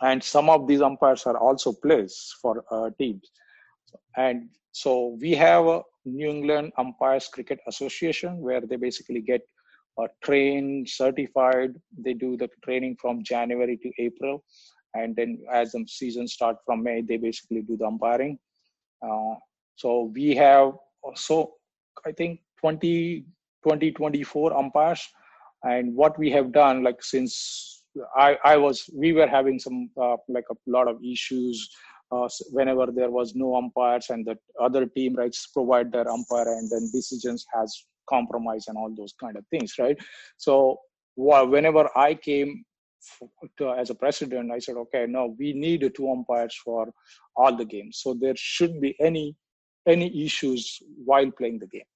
And 0.02 0.22
some 0.22 0.50
of 0.50 0.68
these 0.68 0.82
umpires 0.82 1.26
are 1.26 1.38
also 1.38 1.72
players 1.72 2.36
for 2.42 2.66
uh, 2.70 2.90
teams. 3.00 3.32
And 4.18 4.50
so 4.74 5.18
we 5.22 5.32
have 5.36 5.66
a 5.66 5.82
New 6.04 6.28
England 6.28 6.74
Umpires 6.78 7.30
Cricket 7.30 7.60
Association 7.68 8.40
where 8.40 8.62
they 8.62 8.76
basically 8.76 9.22
get 9.22 9.42
uh, 10.02 10.08
trained, 10.24 10.90
certified. 10.90 11.74
They 11.98 12.14
do 12.14 12.38
the 12.38 12.50
training 12.64 12.98
from 13.02 13.24
January 13.24 13.78
to 13.78 13.92
April 13.98 14.44
and 14.96 15.16
then 15.16 15.40
as 15.52 15.74
the 15.74 15.86
season 15.88 16.28
start 16.28 16.58
from 16.66 16.82
May, 16.82 17.02
they 17.02 17.18
basically 17.18 17.62
do 17.62 17.78
the 17.78 17.86
umpiring. 17.86 18.40
Uh, 19.02 19.36
so 19.76 20.12
we 20.16 20.36
have 20.36 20.74
so 21.16 21.54
I 22.06 22.12
think 22.12 22.40
20, 22.62 23.26
20, 23.64 23.92
24 23.92 24.58
umpires, 24.58 25.08
and 25.64 25.94
what 25.96 26.18
we 26.18 26.32
have 26.32 26.52
done 26.52 26.84
like 26.84 27.04
since 27.04 27.84
I 28.16 28.38
I 28.44 28.58
was 28.58 28.90
we 28.94 29.14
were 29.14 29.28
having 29.28 29.60
some 29.60 29.90
uh, 30.02 30.18
like 30.28 30.46
a 30.50 30.56
lot 30.66 30.88
of 30.88 31.04
issues. 31.04 31.70
Uh, 32.12 32.30
whenever 32.52 32.86
there 32.92 33.10
was 33.10 33.34
no 33.34 33.56
umpires 33.56 34.12
and 34.12 34.24
the 34.28 34.38
other 34.62 34.86
team 34.86 35.16
rights 35.16 35.48
provide 35.48 35.92
their 35.92 36.08
umpire 36.08 36.54
and 36.54 36.70
then 36.70 36.88
decisions 36.94 37.48
has 37.52 37.84
compromise 38.10 38.66
and 38.68 38.78
all 38.78 38.94
those 38.96 39.14
kind 39.20 39.38
of 39.38 39.46
things 39.48 39.74
right 39.80 39.98
so 40.38 40.78
whenever 41.16 41.90
i 41.96 42.14
came 42.14 42.64
to, 43.58 43.72
as 43.72 43.90
a 43.90 43.96
president, 43.96 44.52
I 44.52 44.60
said, 44.60 44.76
okay, 44.76 45.06
no, 45.08 45.36
we 45.38 45.54
need 45.54 45.90
two 45.96 46.12
umpires 46.12 46.56
for 46.64 46.92
all 47.36 47.56
the 47.56 47.66
games. 47.66 48.00
So 48.02 48.14
there 48.14 48.36
shouldn't 48.36 48.82
be 48.82 48.96
any 49.00 49.36
any 49.88 50.26
issues 50.26 50.80
while 51.04 51.30
playing 51.30 51.60
the 51.60 51.68
game. 51.68 51.90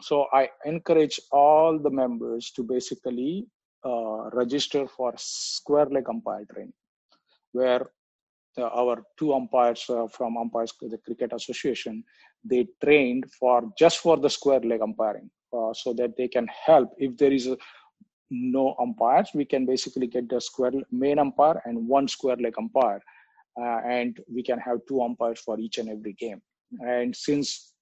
So 0.00 0.26
I 0.32 0.48
encourage 0.64 1.18
all 1.32 1.76
the 1.76 1.90
members 1.90 2.52
to 2.52 2.62
basically 2.62 3.48
uh, 3.84 4.30
register 4.30 4.86
for 4.86 5.12
square 5.16 5.86
leg 5.86 6.08
umpire 6.08 6.44
training, 6.52 6.72
where 7.50 7.90
the, 8.56 8.68
our 8.70 9.02
two 9.18 9.34
umpires 9.34 9.84
uh, 9.88 10.06
from 10.06 10.36
umpires 10.36 10.72
the 10.80 10.98
cricket 10.98 11.32
association 11.32 12.04
they 12.44 12.66
trained 12.82 13.24
for 13.38 13.72
just 13.78 13.98
for 13.98 14.16
the 14.16 14.30
square 14.30 14.60
leg 14.60 14.82
umpiring 14.82 15.30
uh, 15.52 15.72
so 15.72 15.92
that 15.94 16.16
they 16.16 16.28
can 16.28 16.48
help. 16.66 16.90
If 16.98 17.16
there 17.16 17.32
is 17.32 17.46
a, 17.46 17.56
no 18.30 18.74
umpires 18.80 19.28
we 19.34 19.44
can 19.44 19.66
basically 19.66 20.06
get 20.06 20.28
the 20.28 20.40
square 20.40 20.72
main 20.90 21.18
umpire 21.18 21.60
and 21.66 21.86
one 21.86 22.08
square 22.08 22.36
leg 22.36 22.54
umpire 22.58 23.00
uh, 23.60 23.80
and 23.86 24.18
we 24.32 24.42
can 24.42 24.58
have 24.58 24.78
two 24.88 25.02
umpires 25.02 25.40
for 25.40 25.58
each 25.60 25.76
and 25.76 25.90
every 25.90 26.14
game. 26.14 26.40
And 26.80 27.14
since 27.14 27.74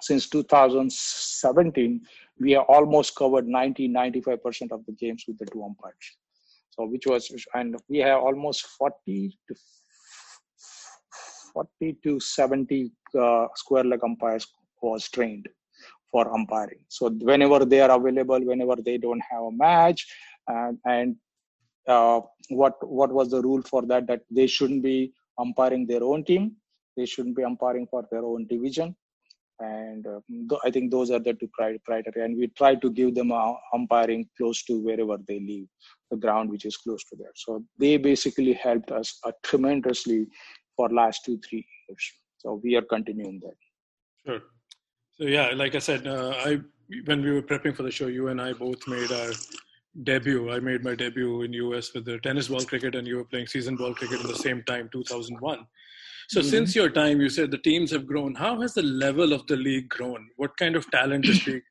since 0.00 0.28
2017 0.28 2.00
we 2.38 2.52
have 2.52 2.66
almost 2.68 3.16
covered 3.16 3.48
90 3.48 3.88
95% 3.88 4.70
of 4.70 4.86
the 4.86 4.92
games 4.92 5.24
with 5.26 5.36
the 5.38 5.46
two 5.46 5.64
umpires. 5.64 6.16
So 6.70 6.86
which 6.86 7.06
was 7.06 7.28
and 7.54 7.76
we 7.88 7.98
have 7.98 8.20
almost 8.20 8.66
40 8.78 9.36
to 9.48 9.54
40 11.52 11.98
to 12.04 12.20
70 12.20 12.92
uh, 13.18 13.46
square 13.56 13.82
leg 13.82 14.04
umpires 14.04 14.46
was 14.80 15.08
trained 15.08 15.48
for 16.10 16.32
umpiring. 16.34 16.80
So 16.88 17.10
whenever 17.10 17.64
they 17.64 17.80
are 17.80 17.90
available, 17.90 18.40
whenever 18.44 18.76
they 18.76 18.98
don't 18.98 19.22
have 19.30 19.42
a 19.42 19.52
match, 19.52 20.06
and, 20.46 20.78
and 20.86 21.16
uh, 21.86 22.20
what 22.50 22.74
what 22.86 23.12
was 23.12 23.30
the 23.30 23.42
rule 23.42 23.62
for 23.62 23.82
that? 23.86 24.06
That 24.06 24.22
they 24.30 24.46
shouldn't 24.46 24.82
be 24.82 25.12
umpiring 25.38 25.86
their 25.86 26.02
own 26.02 26.24
team. 26.24 26.56
They 26.96 27.06
shouldn't 27.06 27.36
be 27.36 27.44
umpiring 27.44 27.86
for 27.90 28.04
their 28.10 28.24
own 28.24 28.46
division. 28.46 28.96
And 29.60 30.06
uh, 30.06 30.20
th- 30.28 30.60
I 30.64 30.70
think 30.70 30.90
those 30.90 31.10
are 31.10 31.18
the 31.18 31.34
two 31.34 31.48
criteria. 31.48 32.24
And 32.24 32.36
we 32.38 32.46
try 32.48 32.76
to 32.76 32.90
give 32.90 33.14
them 33.14 33.32
uh, 33.32 33.54
umpiring 33.74 34.28
close 34.36 34.62
to 34.64 34.80
wherever 34.80 35.16
they 35.26 35.40
live, 35.40 35.66
the 36.10 36.16
ground 36.16 36.50
which 36.50 36.64
is 36.64 36.76
close 36.76 37.02
to 37.04 37.16
there. 37.16 37.32
So 37.34 37.64
they 37.78 37.96
basically 37.96 38.52
helped 38.52 38.92
us 38.92 39.18
uh, 39.24 39.32
tremendously 39.42 40.26
for 40.76 40.88
last 40.90 41.24
two 41.24 41.40
three 41.48 41.66
years. 41.88 42.12
So 42.38 42.60
we 42.62 42.76
are 42.76 42.82
continuing 42.82 43.40
that. 43.40 43.56
Sure. 44.24 44.40
So 45.20 45.26
yeah, 45.26 45.50
like 45.54 45.74
I 45.74 45.78
said, 45.78 46.06
uh, 46.06 46.34
I 46.36 46.60
when 47.04 47.22
we 47.22 47.32
were 47.32 47.42
prepping 47.42 47.76
for 47.76 47.82
the 47.82 47.90
show, 47.90 48.06
you 48.06 48.28
and 48.28 48.40
I 48.40 48.52
both 48.52 48.86
made 48.86 49.10
our 49.10 49.32
debut. 50.04 50.50
I 50.52 50.60
made 50.60 50.84
my 50.84 50.94
debut 50.94 51.42
in 51.42 51.52
US 51.54 51.92
with 51.92 52.04
the 52.04 52.18
tennis 52.18 52.48
ball 52.48 52.64
cricket, 52.64 52.94
and 52.94 53.06
you 53.06 53.16
were 53.16 53.24
playing 53.24 53.48
season 53.48 53.76
ball 53.76 53.94
cricket 53.94 54.20
at 54.20 54.28
the 54.28 54.36
same 54.36 54.62
time, 54.62 54.88
2001. 54.92 55.66
So 56.28 56.40
mm-hmm. 56.40 56.48
since 56.48 56.76
your 56.76 56.90
time, 56.90 57.20
you 57.20 57.28
said 57.28 57.50
the 57.50 57.58
teams 57.58 57.90
have 57.90 58.06
grown. 58.06 58.34
How 58.34 58.60
has 58.60 58.74
the 58.74 58.82
level 58.82 59.32
of 59.32 59.46
the 59.46 59.56
league 59.56 59.88
grown? 59.88 60.28
What 60.36 60.56
kind 60.56 60.76
of 60.76 60.90
talent 60.90 61.26
this 61.26 61.46
league 61.46 61.62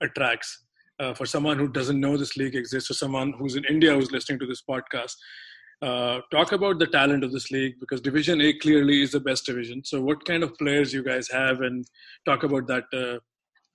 attracts? 0.00 0.60
Uh, 1.00 1.12
for 1.12 1.26
someone 1.26 1.58
who 1.58 1.66
doesn't 1.66 1.98
know 1.98 2.16
this 2.16 2.36
league 2.36 2.54
exists, 2.54 2.88
or 2.88 2.94
someone 2.94 3.32
who's 3.36 3.56
in 3.56 3.64
India 3.64 3.92
who's 3.92 4.12
listening 4.12 4.38
to 4.38 4.46
this 4.46 4.62
podcast, 4.62 5.16
uh, 5.82 6.20
talk 6.30 6.52
about 6.52 6.78
the 6.78 6.86
talent 6.86 7.24
of 7.24 7.32
this 7.32 7.50
league 7.50 7.74
because 7.80 8.00
Division 8.00 8.40
A 8.40 8.52
clearly 8.54 9.02
is 9.02 9.12
the 9.12 9.20
best 9.20 9.46
division. 9.46 9.84
So, 9.84 10.00
what 10.00 10.24
kind 10.24 10.42
of 10.42 10.56
players 10.56 10.92
you 10.92 11.02
guys 11.02 11.28
have, 11.28 11.60
and 11.60 11.86
talk 12.24 12.42
about 12.42 12.66
that, 12.68 12.84
uh, 12.92 13.18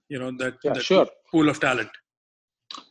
you 0.09 0.19
know, 0.19 0.31
that, 0.37 0.55
yeah, 0.63 0.73
that 0.73 0.83
sure. 0.83 1.07
pool 1.31 1.49
of 1.49 1.59
talent. 1.59 1.89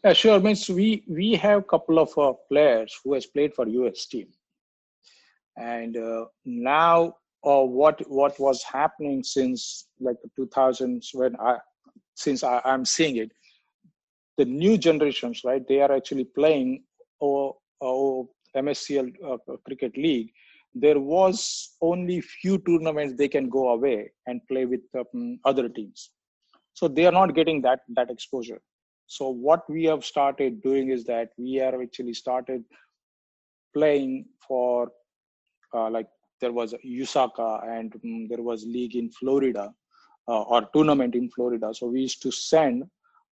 Yeah, 0.05 0.13
sure. 0.13 0.41
Means 0.41 0.69
we 0.69 1.05
we 1.09 1.35
have 1.37 1.61
a 1.61 1.65
couple 1.65 1.99
of 1.99 2.17
uh, 2.19 2.33
players 2.49 2.99
who 3.03 3.15
has 3.15 3.27
played 3.27 3.55
for 3.55 3.67
US 3.69 4.07
team, 4.07 4.29
and 5.57 5.97
uh, 5.97 6.27
now 6.45 7.15
uh, 7.45 7.63
what 7.63 8.01
what 8.09 8.39
was 8.39 8.63
happening 8.63 9.23
since 9.23 9.87
like 10.01 10.17
the 10.23 10.31
2000s 10.45 11.15
when 11.15 11.37
I 11.37 11.59
since 12.19 12.43
I, 12.43 12.61
I'm 12.65 12.85
seeing 12.85 13.17
it, 13.17 13.31
the 14.39 14.45
new 14.45 14.77
generations, 14.77 15.43
right? 15.45 15.67
They 15.67 15.81
are 15.81 15.93
actually 15.93 16.25
playing 16.25 16.83
or, 17.21 17.57
or 17.81 18.29
MSCL 18.57 19.13
uh, 19.25 19.57
Cricket 19.65 19.97
League, 19.97 20.33
there 20.75 21.01
was 21.01 21.71
only 21.81 22.21
few 22.21 22.59
tournaments 22.59 23.15
they 23.17 23.29
can 23.29 23.49
go 23.49 23.71
away 23.71 24.11
and 24.27 24.41
play 24.49 24.65
with 24.65 24.81
um, 24.99 25.39
other 25.45 25.69
teams. 25.69 26.11
So 26.75 26.87
they 26.87 27.07
are 27.07 27.13
not 27.13 27.35
getting 27.35 27.63
that 27.63 27.81
that 27.97 28.11
exposure. 28.11 28.61
So 29.07 29.29
what 29.31 29.69
we 29.69 29.85
have 29.85 30.05
started 30.05 30.63
doing 30.63 30.91
is 30.91 31.05
that 31.05 31.31
we 31.39 31.55
have 31.55 31.81
actually 31.81 32.15
started 32.15 32.63
playing 33.75 34.27
for 34.47 34.93
uh, 35.75 35.91
like 35.91 36.09
there 36.41 36.53
was 36.53 36.75
USACA 36.87 37.69
and 37.69 37.95
um, 38.05 38.29
there 38.29 38.43
was 38.43 38.65
league 38.65 38.97
in 38.97 39.11
Florida 39.11 39.73
uh, 40.29 40.43
or 40.43 40.69
tournament 40.75 41.15
in 41.15 41.31
Florida. 41.31 41.75
So 41.75 41.87
we 41.87 42.03
used 42.03 42.23
to 42.23 42.31
send 42.31 42.85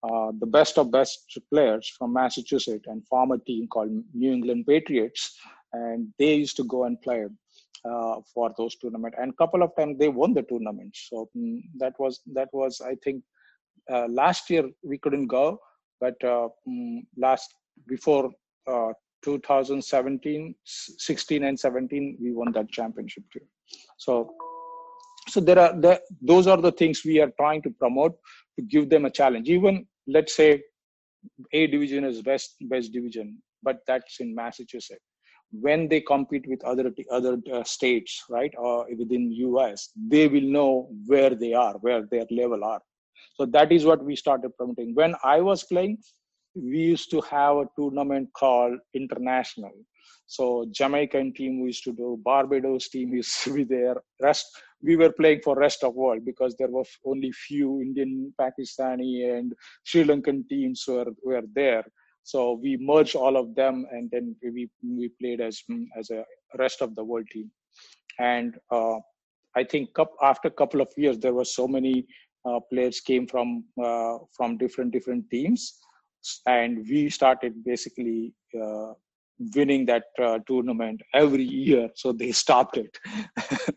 uh, 0.02 0.32
the 0.38 0.46
best 0.46 0.78
of 0.78 0.90
best 0.90 1.38
players 1.50 1.88
from 1.98 2.12
Massachusetts 2.12 2.86
and 2.86 3.06
form 3.06 3.32
a 3.32 3.38
team 3.38 3.66
called 3.68 3.90
New 4.12 4.32
England 4.32 4.66
Patriots, 4.66 5.36
and 5.72 6.08
they 6.18 6.34
used 6.34 6.56
to 6.56 6.64
go 6.64 6.84
and 6.84 7.00
play 7.00 7.26
uh, 7.84 8.16
for 8.32 8.52
those 8.58 8.76
tournaments. 8.76 9.16
And 9.20 9.36
couple 9.36 9.62
of 9.62 9.74
times 9.76 9.98
they 9.98 10.08
won 10.08 10.34
the 10.34 10.42
tournament. 10.42 10.94
So 10.94 11.28
um, 11.36 11.62
that 11.78 11.94
was 11.98 12.20
that 12.34 12.48
was 12.52 12.80
I 12.80 12.96
think 13.02 13.22
uh, 13.90 14.06
last 14.08 14.50
year 14.50 14.68
we 14.82 14.98
couldn't 14.98 15.28
go, 15.28 15.58
but 16.00 16.16
um, 16.24 17.06
last 17.16 17.54
before 17.86 18.30
uh, 18.66 18.92
2017, 19.24 20.54
16 20.64 21.44
and 21.44 21.58
17 21.58 22.18
we 22.20 22.32
won 22.32 22.52
that 22.52 22.70
championship 22.70 23.24
too. 23.32 23.40
So 23.96 24.34
so 25.28 25.40
there 25.40 25.58
are 25.58 25.72
the, 25.80 26.00
those 26.22 26.46
are 26.46 26.60
the 26.60 26.72
things 26.72 27.02
we 27.04 27.20
are 27.20 27.32
trying 27.38 27.62
to 27.62 27.70
promote 27.70 28.16
to 28.56 28.62
give 28.62 28.88
them 28.88 29.04
a 29.04 29.10
challenge. 29.10 29.48
Even 29.48 29.86
let's 30.06 30.34
say 30.34 30.62
a 31.52 31.66
division 31.66 32.04
is 32.04 32.22
best 32.22 32.56
best 32.62 32.92
division 32.92 33.38
but 33.62 33.78
that's 33.86 34.20
in 34.20 34.34
massachusetts. 34.34 35.04
When 35.52 35.88
they 35.88 36.00
compete 36.00 36.46
with 36.48 36.62
other 36.64 36.92
other 37.10 37.38
uh, 37.52 37.64
states 37.64 38.24
right 38.28 38.52
or 38.56 38.86
within 38.98 39.32
us 39.58 39.90
they 39.96 40.28
will 40.28 40.48
know 40.58 40.88
where 41.06 41.34
they 41.34 41.52
are 41.54 41.74
where 41.80 42.02
their 42.10 42.26
level 42.30 42.64
are. 42.64 42.80
So 43.34 43.46
that 43.46 43.72
is 43.72 43.84
what 43.84 44.04
we 44.04 44.16
started 44.16 44.56
promoting. 44.56 44.94
When 44.94 45.14
i 45.24 45.40
was 45.40 45.64
playing 45.64 45.98
we 46.54 46.78
used 46.78 47.10
to 47.10 47.20
have 47.22 47.56
a 47.56 47.66
tournament 47.78 48.28
called 48.34 48.78
international 48.94 49.72
so 50.26 50.66
Jamaican 50.72 51.32
team 51.34 51.64
used 51.64 51.84
to 51.84 51.92
do, 51.92 52.20
Barbados 52.24 52.88
team 52.88 53.14
used 53.14 53.42
to 53.44 53.54
be 53.54 53.64
there. 53.64 53.96
Rest 54.20 54.46
we 54.82 54.96
were 54.96 55.12
playing 55.12 55.40
for 55.42 55.56
rest 55.56 55.84
of 55.84 55.94
world 55.94 56.24
because 56.24 56.54
there 56.56 56.68
were 56.68 56.84
only 57.04 57.32
few 57.32 57.80
Indian, 57.80 58.32
Pakistani, 58.38 59.38
and 59.38 59.52
Sri 59.84 60.04
Lankan 60.04 60.48
teams 60.48 60.84
were 60.88 61.06
were 61.24 61.44
there. 61.54 61.84
So 62.24 62.58
we 62.60 62.76
merged 62.76 63.14
all 63.14 63.36
of 63.36 63.54
them, 63.54 63.86
and 63.92 64.10
then 64.10 64.34
we 64.42 64.68
we 64.82 65.08
played 65.20 65.40
as 65.40 65.62
as 65.96 66.10
a 66.10 66.24
rest 66.58 66.82
of 66.82 66.94
the 66.96 67.04
world 67.04 67.28
team. 67.30 67.50
And 68.18 68.56
uh, 68.70 68.98
I 69.54 69.64
think 69.64 69.90
after 70.22 70.48
a 70.48 70.58
couple 70.60 70.80
of 70.80 70.88
years, 70.96 71.18
there 71.18 71.34
were 71.34 71.44
so 71.44 71.68
many 71.68 72.06
uh, 72.44 72.60
players 72.72 73.00
came 73.00 73.26
from 73.28 73.64
uh, 73.82 74.18
from 74.36 74.58
different 74.58 74.92
different 74.92 75.30
teams, 75.30 75.78
and 76.46 76.84
we 76.90 77.10
started 77.10 77.64
basically 77.64 78.34
uh, 78.60 78.92
winning 79.54 79.86
that 79.86 80.04
uh, 80.22 80.38
tournament 80.46 81.00
every 81.14 81.44
year. 81.44 81.88
So 81.94 82.12
they 82.12 82.32
stopped 82.32 82.78
it. 82.78 82.98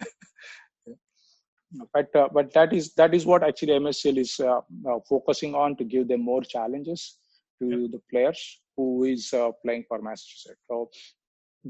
But 1.93 2.15
uh, 2.15 2.29
but 2.33 2.51
that 2.53 2.73
is 2.73 2.93
that 2.95 3.13
is 3.13 3.27
what 3.27 3.43
actually 3.43 3.73
mscl 3.73 4.17
is 4.17 4.39
uh, 4.39 4.57
uh, 4.89 4.99
focusing 5.07 5.53
on 5.53 5.75
to 5.75 5.83
give 5.83 6.07
them 6.07 6.21
more 6.21 6.41
challenges 6.41 7.19
to 7.61 7.67
yep. 7.69 7.91
the 7.91 8.01
players 8.09 8.59
who 8.75 9.03
is 9.03 9.31
uh, 9.33 9.51
playing 9.63 9.85
for 9.87 10.01
massachusetts 10.01 10.63
so 10.67 10.89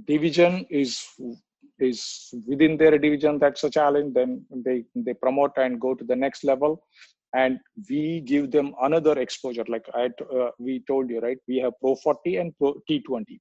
division 0.08 0.66
is 0.70 1.06
is 1.80 2.34
within 2.48 2.78
their 2.78 2.98
division 2.98 3.40
that's 3.40 3.64
a 3.64 3.70
challenge 3.70 4.14
then 4.14 4.46
they 4.66 4.84
they 4.96 5.14
promote 5.14 5.52
and 5.58 5.80
go 5.80 5.96
to 5.96 6.04
the 6.04 6.16
next 6.16 6.44
level. 6.44 6.84
And 7.34 7.60
we 7.88 8.22
give 8.22 8.50
them 8.50 8.74
another 8.82 9.20
exposure. 9.20 9.66
Like 9.68 9.86
i 9.94 10.06
uh, 10.36 10.50
we 10.58 10.84
told 10.88 11.12
you 11.12 11.20
right? 11.20 11.38
We 11.48 11.58
have 11.58 11.74
pro 11.80 11.96
40 11.96 12.38
and 12.38 12.58
pro 12.58 12.74
t20 12.90 13.40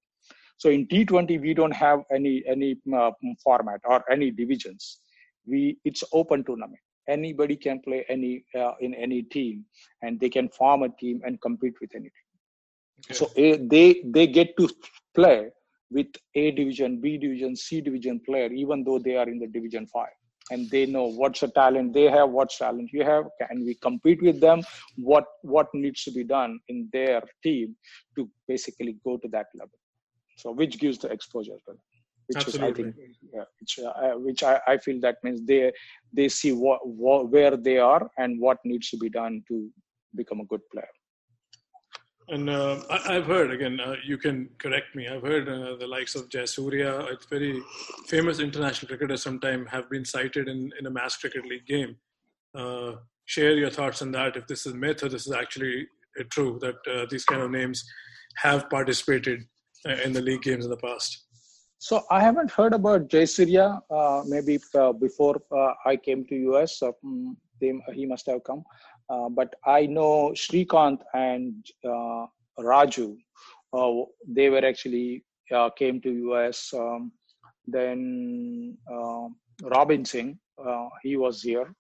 so 0.59 0.71
in 0.71 0.87
T20, 0.89 1.41
we 1.41 1.55
don't 1.55 1.75
have 1.75 2.01
any 2.13 2.43
any 2.47 2.77
uh, 2.93 3.13
format 3.43 3.81
or 3.85 4.05
any 4.11 4.31
divisions. 4.33 5.01
We 5.47 5.79
it's 5.85 6.03
open 6.13 6.45
tournament. 6.45 6.81
Anybody 7.09 7.57
can 7.57 7.81
play 7.81 8.05
any 8.09 8.45
uh, 8.59 8.73
in 8.81 8.93
any 8.95 9.23
team, 9.23 9.65
and 10.03 10.19
they 10.19 10.29
can 10.29 10.49
form 10.49 10.83
a 10.83 10.89
team 10.89 11.23
and 11.25 11.41
compete 11.41 11.75
with 11.81 11.95
any 11.95 12.11
team. 12.17 12.29
Okay. 13.05 13.15
So 13.15 13.31
a, 13.37 13.57
they 13.57 14.03
they 14.05 14.27
get 14.27 14.57
to 14.59 14.69
play 15.15 15.51
with 15.93 16.09
A 16.35 16.51
division, 16.51 17.01
B 17.01 17.17
division, 17.19 17.55
C 17.55 17.81
division 17.81 18.21
player, 18.27 18.51
even 18.53 18.83
though 18.83 18.99
they 18.99 19.17
are 19.17 19.29
in 19.29 19.39
the 19.39 19.47
division 19.47 19.87
five 19.87 20.19
and 20.51 20.69
they 20.71 20.87
know 20.87 21.05
what's 21.05 21.41
the 21.41 21.49
talent 21.49 21.93
they 21.93 22.05
have 22.05 22.31
what 22.31 22.49
talent 22.51 22.91
you 22.91 23.05
have 23.05 23.25
can 23.39 23.65
we 23.67 23.75
compete 23.87 24.23
with 24.23 24.41
them 24.41 24.63
what 24.97 25.27
what 25.43 25.69
needs 25.75 26.05
to 26.05 26.11
be 26.11 26.25
done 26.25 26.59
in 26.69 26.89
their 26.91 27.23
team 27.43 27.77
to 28.17 28.27
basically 28.47 28.97
go 29.05 29.19
to 29.19 29.29
that 29.29 29.47
level 29.55 29.79
so 30.41 30.53
which 30.61 30.79
gives 30.83 30.99
the 31.05 31.09
exposure 31.17 31.59
them 31.67 31.79
which 32.29 32.39
Absolutely. 32.39 32.85
is 32.85 32.95
i 32.95 32.97
think 32.97 33.17
yeah, 33.35 33.47
which, 33.61 33.79
uh, 33.79 34.17
which 34.27 34.43
I, 34.43 34.61
I 34.73 34.77
feel 34.85 35.01
that 35.07 35.17
means 35.25 35.39
they 35.51 35.73
they 36.13 36.29
see 36.29 36.53
what, 36.53 36.81
what 36.87 37.31
where 37.31 37.57
they 37.57 37.79
are 37.79 38.05
and 38.19 38.41
what 38.41 38.59
needs 38.65 38.91
to 38.91 38.99
be 39.05 39.11
done 39.21 39.43
to 39.49 39.57
become 40.21 40.41
a 40.41 40.49
good 40.53 40.65
player 40.73 40.95
and 42.31 42.51
uh, 42.51 42.83
I, 42.91 43.15
have 43.15 43.25
heard 43.25 43.51
again. 43.51 43.81
Uh, 43.81 43.95
you 44.05 44.19
can 44.19 44.51
correct 44.59 44.95
me. 44.95 45.09
I've 45.09 45.23
heard 45.23 45.49
uh, 45.49 45.77
the 45.77 45.87
likes 45.87 46.15
of 46.15 46.29
Jayasuriya, 46.29 47.13
a 47.13 47.17
very 47.31 47.59
famous 48.07 48.39
international 48.39 48.89
cricketer, 48.89 49.17
sometime 49.17 49.65
have 49.65 49.89
been 49.89 50.05
cited 50.05 50.47
in, 50.47 50.71
in 50.79 50.85
a 50.85 50.91
mass 50.91 51.17
cricket 51.17 51.47
league 51.47 51.67
game. 51.67 51.97
uh, 52.55 52.97
share 53.25 53.57
your 53.57 53.71
thoughts 53.71 54.03
on 54.03 54.11
that. 54.13 54.37
If 54.37 54.47
this 54.47 54.67
is 54.67 54.75
myth 54.75 55.03
or 55.03 55.09
this 55.09 55.27
is 55.27 55.33
actually 55.33 55.87
true 56.31 56.59
that 56.61 56.77
uh, 56.91 57.07
these 57.11 57.25
kind 57.25 57.43
of 57.43 57.51
names 57.51 57.85
have 58.37 58.69
participated 58.71 59.41
uh, 59.43 59.45
in 59.89 60.13
the 60.13 60.21
league 60.21 60.43
games 60.43 60.65
in 60.65 60.71
the 60.71 60.77
past. 60.77 61.25
So 61.79 62.03
I 62.11 62.21
haven't 62.21 62.51
heard 62.51 62.75
about 62.75 63.09
Jay 63.09 63.25
Surya. 63.25 63.81
Uh, 63.91 64.23
maybe 64.27 64.59
uh, 64.75 64.93
before 64.93 65.41
uh, 65.57 65.75
I 65.87 65.97
came 65.97 66.25
to 66.27 66.35
US, 66.53 66.83
uh, 66.83 66.91
mm, 67.05 67.37
they, 67.61 67.73
he 67.95 68.05
must 68.05 68.27
have 68.27 68.43
come. 68.45 68.65
Uh, 69.09 69.29
but 69.29 69.55
I 69.65 69.87
know 69.87 70.33
Srikanth 70.35 71.01
and 71.15 71.65
Raju. 72.59 73.17
they 74.27 74.51
were 74.51 74.65
actually 74.65 75.25
came 75.77 76.01
to 76.01 76.11
US. 76.31 76.73
Um, 76.75 77.13
then 77.67 78.77
Robin 79.63 80.05
Singh, 80.05 80.39
he 81.03 81.17
was 81.17 81.43
here. 81.43 81.73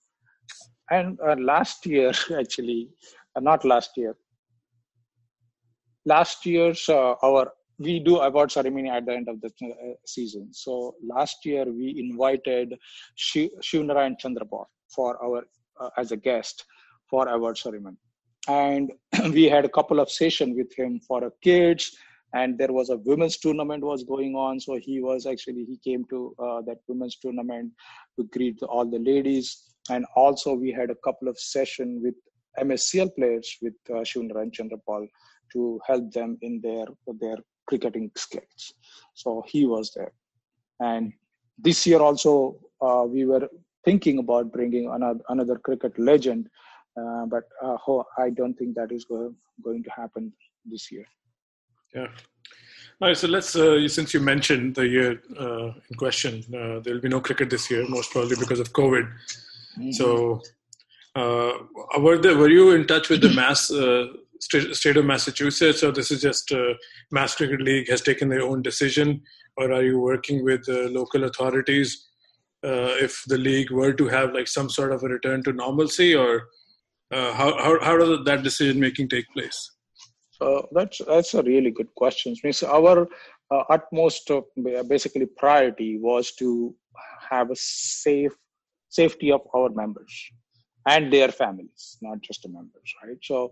And 0.90 1.18
last 1.38 1.84
year, 1.86 2.12
actually, 2.38 2.88
not 3.36 3.64
last 3.64 3.90
year, 3.96 4.16
last 6.06 6.46
year's 6.46 6.88
uh, 6.88 7.14
our 7.22 7.52
we 7.78 8.00
do 8.00 8.18
award 8.18 8.50
ceremony 8.50 8.90
at 8.90 9.06
the 9.06 9.12
end 9.12 9.28
of 9.28 9.40
the 9.40 9.50
uh, 9.62 9.94
season. 10.06 10.48
So 10.52 10.96
last 11.02 11.44
year 11.44 11.64
we 11.64 11.94
invited 11.98 12.74
Shiv, 13.14 13.50
Shivnarayan 13.62 14.16
Chanderpaul 14.22 14.66
for 14.88 15.22
our 15.22 15.44
uh, 15.80 15.90
as 15.96 16.12
a 16.12 16.16
guest 16.16 16.64
for 17.08 17.28
award 17.28 17.56
ceremony, 17.56 17.96
and 18.48 18.92
we 19.32 19.44
had 19.44 19.64
a 19.64 19.68
couple 19.68 20.00
of 20.00 20.10
sessions 20.10 20.56
with 20.56 20.72
him 20.76 21.00
for 21.06 21.32
kids. 21.42 21.96
And 22.34 22.58
there 22.58 22.72
was 22.72 22.90
a 22.90 22.98
women's 22.98 23.38
tournament 23.38 23.82
was 23.82 24.04
going 24.04 24.34
on, 24.34 24.60
so 24.60 24.76
he 24.76 25.00
was 25.00 25.24
actually 25.24 25.64
he 25.64 25.78
came 25.82 26.04
to 26.10 26.34
uh, 26.38 26.60
that 26.66 26.76
women's 26.86 27.16
tournament 27.16 27.72
to 28.18 28.24
greet 28.24 28.62
all 28.64 28.84
the 28.84 28.98
ladies, 28.98 29.64
and 29.88 30.04
also 30.14 30.52
we 30.52 30.70
had 30.70 30.90
a 30.90 30.94
couple 30.96 31.28
of 31.28 31.38
session 31.38 32.02
with 32.02 32.14
MSCL 32.58 33.14
players 33.16 33.56
with 33.62 33.72
uh, 33.88 34.00
Shivnarayan 34.00 34.52
Chanderpaul 34.52 35.08
to 35.54 35.80
help 35.86 36.12
them 36.12 36.36
in 36.42 36.60
their 36.60 36.84
their 37.18 37.38
cricketing 37.68 38.10
skills. 38.16 38.72
So 39.14 39.44
he 39.46 39.66
was 39.66 39.92
there. 39.94 40.12
And 40.80 41.12
this 41.58 41.86
year 41.86 42.00
also, 42.00 42.58
uh, 42.80 43.04
we 43.06 43.24
were 43.24 43.48
thinking 43.84 44.18
about 44.18 44.52
bringing 44.52 44.88
another, 44.90 45.20
another 45.28 45.56
cricket 45.58 45.98
legend, 45.98 46.48
uh, 47.00 47.26
but 47.26 47.44
uh, 47.62 47.76
I 48.16 48.30
don't 48.30 48.54
think 48.54 48.74
that 48.76 48.92
is 48.92 49.04
go- 49.04 49.34
going 49.62 49.82
to 49.84 49.90
happen 49.90 50.32
this 50.64 50.90
year. 50.92 51.06
Yeah. 51.94 52.08
All 53.00 53.08
right, 53.08 53.16
so 53.16 53.28
let's, 53.28 53.54
uh, 53.54 53.88
since 53.88 54.12
you 54.12 54.20
mentioned 54.20 54.74
the 54.74 54.86
year 54.86 55.22
uh, 55.38 55.68
in 55.88 55.96
question, 55.96 56.42
uh, 56.48 56.80
there 56.80 56.94
will 56.94 57.00
be 57.00 57.08
no 57.08 57.20
cricket 57.20 57.48
this 57.50 57.70
year, 57.70 57.86
most 57.88 58.10
probably 58.10 58.36
because 58.36 58.60
of 58.60 58.72
COVID. 58.72 59.04
Mm-hmm. 59.78 59.92
So, 59.92 60.42
were, 61.14 62.18
there, 62.18 62.36
were 62.36 62.50
you 62.50 62.72
in 62.72 62.86
touch 62.86 63.08
with 63.08 63.20
the 63.20 63.32
mass 63.34 63.70
state 64.40 64.96
of 64.96 65.04
Massachusetts, 65.04 65.82
or 65.82 65.92
this 65.92 66.10
is 66.10 66.22
just 66.22 66.52
uh, 66.52 66.74
Mass 67.10 67.34
Cricket 67.34 67.60
League 67.60 67.88
has 67.88 68.00
taken 68.00 68.28
their 68.28 68.42
own 68.42 68.62
decision, 68.62 69.22
or 69.56 69.72
are 69.72 69.82
you 69.82 69.98
working 69.98 70.44
with 70.44 70.68
uh, 70.68 70.88
local 70.90 71.24
authorities 71.24 72.06
uh, 72.64 72.94
if 73.00 73.22
the 73.26 73.38
league 73.38 73.70
were 73.70 73.92
to 73.92 74.08
have 74.08 74.34
like 74.34 74.48
some 74.48 74.68
sort 74.68 74.92
of 74.92 75.02
a 75.02 75.08
return 75.08 75.42
to 75.44 75.52
normalcy, 75.52 76.14
or 76.14 76.48
uh, 77.12 77.32
how, 77.32 77.56
how 77.58 77.80
how 77.82 77.96
does 77.96 78.24
that 78.24 78.42
decision 78.42 78.78
making 78.78 79.08
take 79.08 79.26
place? 79.32 79.72
So 80.30 80.68
that's 80.72 80.98
that's 81.06 81.34
a 81.34 81.42
really 81.42 81.70
good 81.70 81.92
question. 81.94 82.34
Means 82.44 82.62
our 82.62 83.08
uh, 83.50 83.62
utmost 83.70 84.30
uh, 84.30 84.42
basically 84.88 85.26
priority 85.26 85.98
was 85.98 86.32
to 86.36 86.74
have 87.30 87.50
a 87.50 87.56
safe 87.56 88.32
safety 88.88 89.30
of 89.32 89.42
our 89.54 89.68
members 89.70 90.12
and 90.86 91.12
their 91.12 91.28
families, 91.28 91.98
not 92.00 92.20
just 92.22 92.42
the 92.42 92.48
members, 92.48 92.94
right? 93.02 93.18
So 93.22 93.50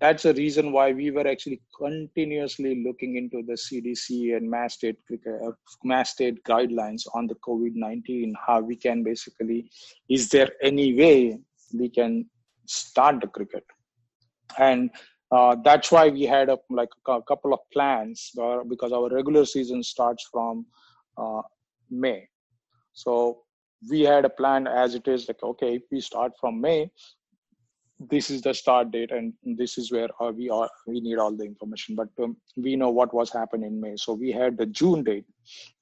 that's 0.00 0.24
the 0.24 0.34
reason 0.34 0.72
why 0.72 0.92
we 0.92 1.10
were 1.10 1.26
actually 1.26 1.60
continuously 1.78 2.84
looking 2.84 3.16
into 3.16 3.42
the 3.46 3.54
CDC 3.54 4.36
and 4.36 4.50
mass 4.50 4.74
state 4.74 4.98
uh, 5.10 5.52
mass 5.84 6.10
state 6.10 6.42
guidelines 6.44 7.02
on 7.14 7.26
the 7.26 7.34
COVID-19. 7.36 8.32
How 8.46 8.60
we 8.60 8.76
can 8.76 9.02
basically, 9.02 9.70
is 10.10 10.28
there 10.28 10.50
any 10.62 10.94
way 10.94 11.38
we 11.72 11.88
can 11.88 12.26
start 12.66 13.22
the 13.22 13.28
cricket? 13.28 13.64
And 14.58 14.90
uh, 15.32 15.56
that's 15.64 15.90
why 15.90 16.08
we 16.08 16.22
had 16.24 16.50
a, 16.50 16.58
like 16.68 16.90
a 17.08 17.22
couple 17.22 17.54
of 17.54 17.60
plans 17.72 18.30
uh, 18.40 18.64
because 18.68 18.92
our 18.92 19.08
regular 19.08 19.46
season 19.46 19.82
starts 19.82 20.28
from 20.30 20.66
uh, 21.16 21.42
May. 21.90 22.28
So 22.92 23.46
we 23.90 24.02
had 24.02 24.24
a 24.24 24.30
plan 24.30 24.66
as 24.66 24.94
it 24.94 25.06
is 25.08 25.28
like 25.28 25.42
okay 25.42 25.76
if 25.76 25.82
we 25.90 26.00
start 26.00 26.32
from 26.40 26.60
may 26.60 26.90
this 27.98 28.30
is 28.30 28.42
the 28.42 28.52
start 28.52 28.90
date 28.90 29.10
and 29.10 29.32
this 29.42 29.78
is 29.78 29.90
where 29.90 30.08
uh, 30.20 30.30
we 30.30 30.50
are 30.50 30.68
we 30.86 31.00
need 31.00 31.18
all 31.18 31.32
the 31.32 31.44
information. 31.44 31.94
But 31.94 32.08
um, 32.22 32.36
we 32.56 32.76
know 32.76 32.90
what 32.90 33.14
was 33.14 33.32
happening 33.32 33.72
in 33.72 33.80
may. 33.80 33.96
So 33.96 34.12
we 34.12 34.30
had 34.30 34.58
the 34.58 34.66
june 34.66 35.02
date 35.02 35.24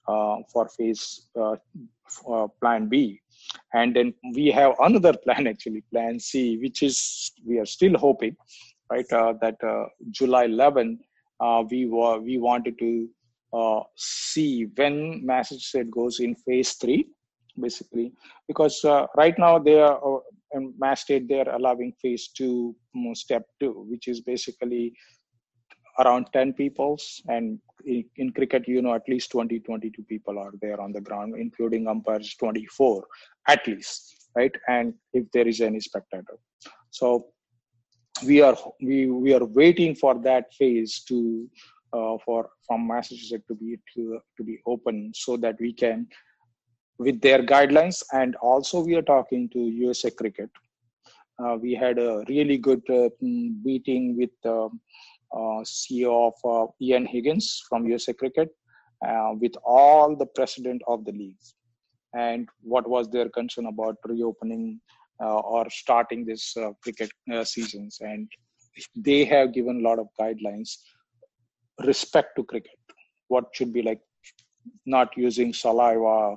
uh, 0.06 0.36
for 0.52 0.68
phase 0.68 1.26
uh, 1.38 1.56
uh 2.30 2.46
plan 2.60 2.88
b. 2.88 3.20
And 3.72 3.94
then 3.96 4.14
we 4.34 4.46
have 4.48 4.74
another 4.80 5.12
plan 5.24 5.46
actually 5.46 5.82
plan 5.92 6.20
c 6.20 6.58
which 6.58 6.82
is 6.82 7.32
we 7.44 7.58
are 7.58 7.66
still 7.66 7.98
hoping 7.98 8.36
right 8.90 9.10
uh, 9.12 9.34
that 9.40 9.56
uh, 9.64 9.86
july 10.10 10.44
11 10.44 10.98
we 11.70 11.86
were 11.86 12.18
we 12.20 12.38
wanted 12.38 12.78
to 12.78 13.08
see 13.96 14.66
when 14.76 15.24
massachusetts 15.24 15.90
goes 15.90 16.20
in 16.20 16.34
phase 16.34 16.72
3 16.74 17.06
basically. 17.60 18.12
Because 18.48 18.84
right 19.16 19.38
now 19.38 19.58
they 19.58 19.80
are 19.80 20.00
and 20.54 20.72
mass 20.78 21.02
state 21.02 21.28
they're 21.28 21.54
allowing 21.54 21.92
phase 22.00 22.28
two 22.28 22.74
step 23.12 23.44
two 23.60 23.86
which 23.90 24.08
is 24.08 24.20
basically 24.20 24.92
around 26.00 26.26
10 26.32 26.54
peoples. 26.54 27.22
And 27.28 27.58
in, 27.84 28.04
in, 28.16 28.32
cricket 28.32 28.66
you 28.66 28.82
know 28.82 28.94
at 28.94 29.08
least 29.08 29.30
20 29.30 29.60
22 29.60 30.02
people 30.04 30.38
are 30.38 30.52
there 30.62 30.80
on 30.80 30.92
the 30.92 31.00
ground 31.00 31.34
including 31.36 31.86
umpires 31.86 32.34
24 32.38 33.04
at 33.48 33.66
least 33.66 34.28
right? 34.36 34.54
And 34.68 34.94
if 35.12 35.30
there 35.32 35.46
is 35.46 35.60
any 35.60 35.80
spectator. 35.80 36.38
So 36.90 37.26
we 38.24 38.40
are 38.40 38.56
we 38.80 39.06
we 39.06 39.34
are 39.34 39.44
waiting 39.44 39.94
for 39.94 40.14
that 40.20 40.52
phase 40.54 41.02
to 41.08 41.48
uh, 41.92 42.16
for 42.24 42.50
from 42.66 42.86
massachusetts 42.86 43.44
to 43.48 43.54
be 43.54 43.78
to, 43.94 44.20
to 44.36 44.44
be 44.44 44.60
open 44.66 45.12
so 45.14 45.36
that 45.36 45.56
we 45.60 45.72
can 45.72 46.06
with 46.98 47.20
their 47.20 47.42
guidelines. 47.42 48.02
And 48.12 48.36
also 48.36 48.80
we 48.84 48.94
are 48.94 49.02
talking 49.02 49.48
to 49.50 49.58
usa 49.58 50.10
cricket. 50.10 50.50
Uh, 51.42 51.56
we 51.60 51.74
had 51.74 51.98
a 51.98 52.24
really 52.28 52.58
good 52.58 52.82
uh, 52.88 53.08
meeting 53.20 54.16
with 54.16 54.30
the 54.42 54.68
uh, 55.34 55.60
ceo 55.64 56.30
of 56.30 56.34
uh, 56.44 56.70
ian 56.80 57.04
higgins 57.04 57.62
from 57.68 57.86
usa 57.86 58.12
cricket 58.12 58.50
uh, 59.06 59.32
with 59.40 59.52
all 59.64 60.14
the 60.14 60.26
president 60.26 60.80
of 60.86 61.04
the 61.04 61.12
leagues. 61.12 61.54
And 62.14 62.48
what 62.62 62.88
was 62.88 63.10
their 63.10 63.28
concern 63.28 63.66
about 63.66 63.96
reopening 64.04 64.80
uh, 65.20 65.40
or 65.40 65.68
starting 65.68 66.24
this 66.24 66.56
cricket 66.82 67.10
seasons? 67.42 67.98
And 68.00 68.28
they 68.94 69.24
have 69.24 69.52
given 69.52 69.80
a 69.80 69.88
lot 69.88 69.98
of 69.98 70.06
guidelines 70.20 70.76
respect 71.84 72.36
to 72.36 72.44
cricket. 72.44 72.78
What 73.28 73.46
should 73.52 73.72
be 73.72 73.82
like 73.82 74.00
not 74.86 75.08
using 75.16 75.52
saliva 75.52 76.36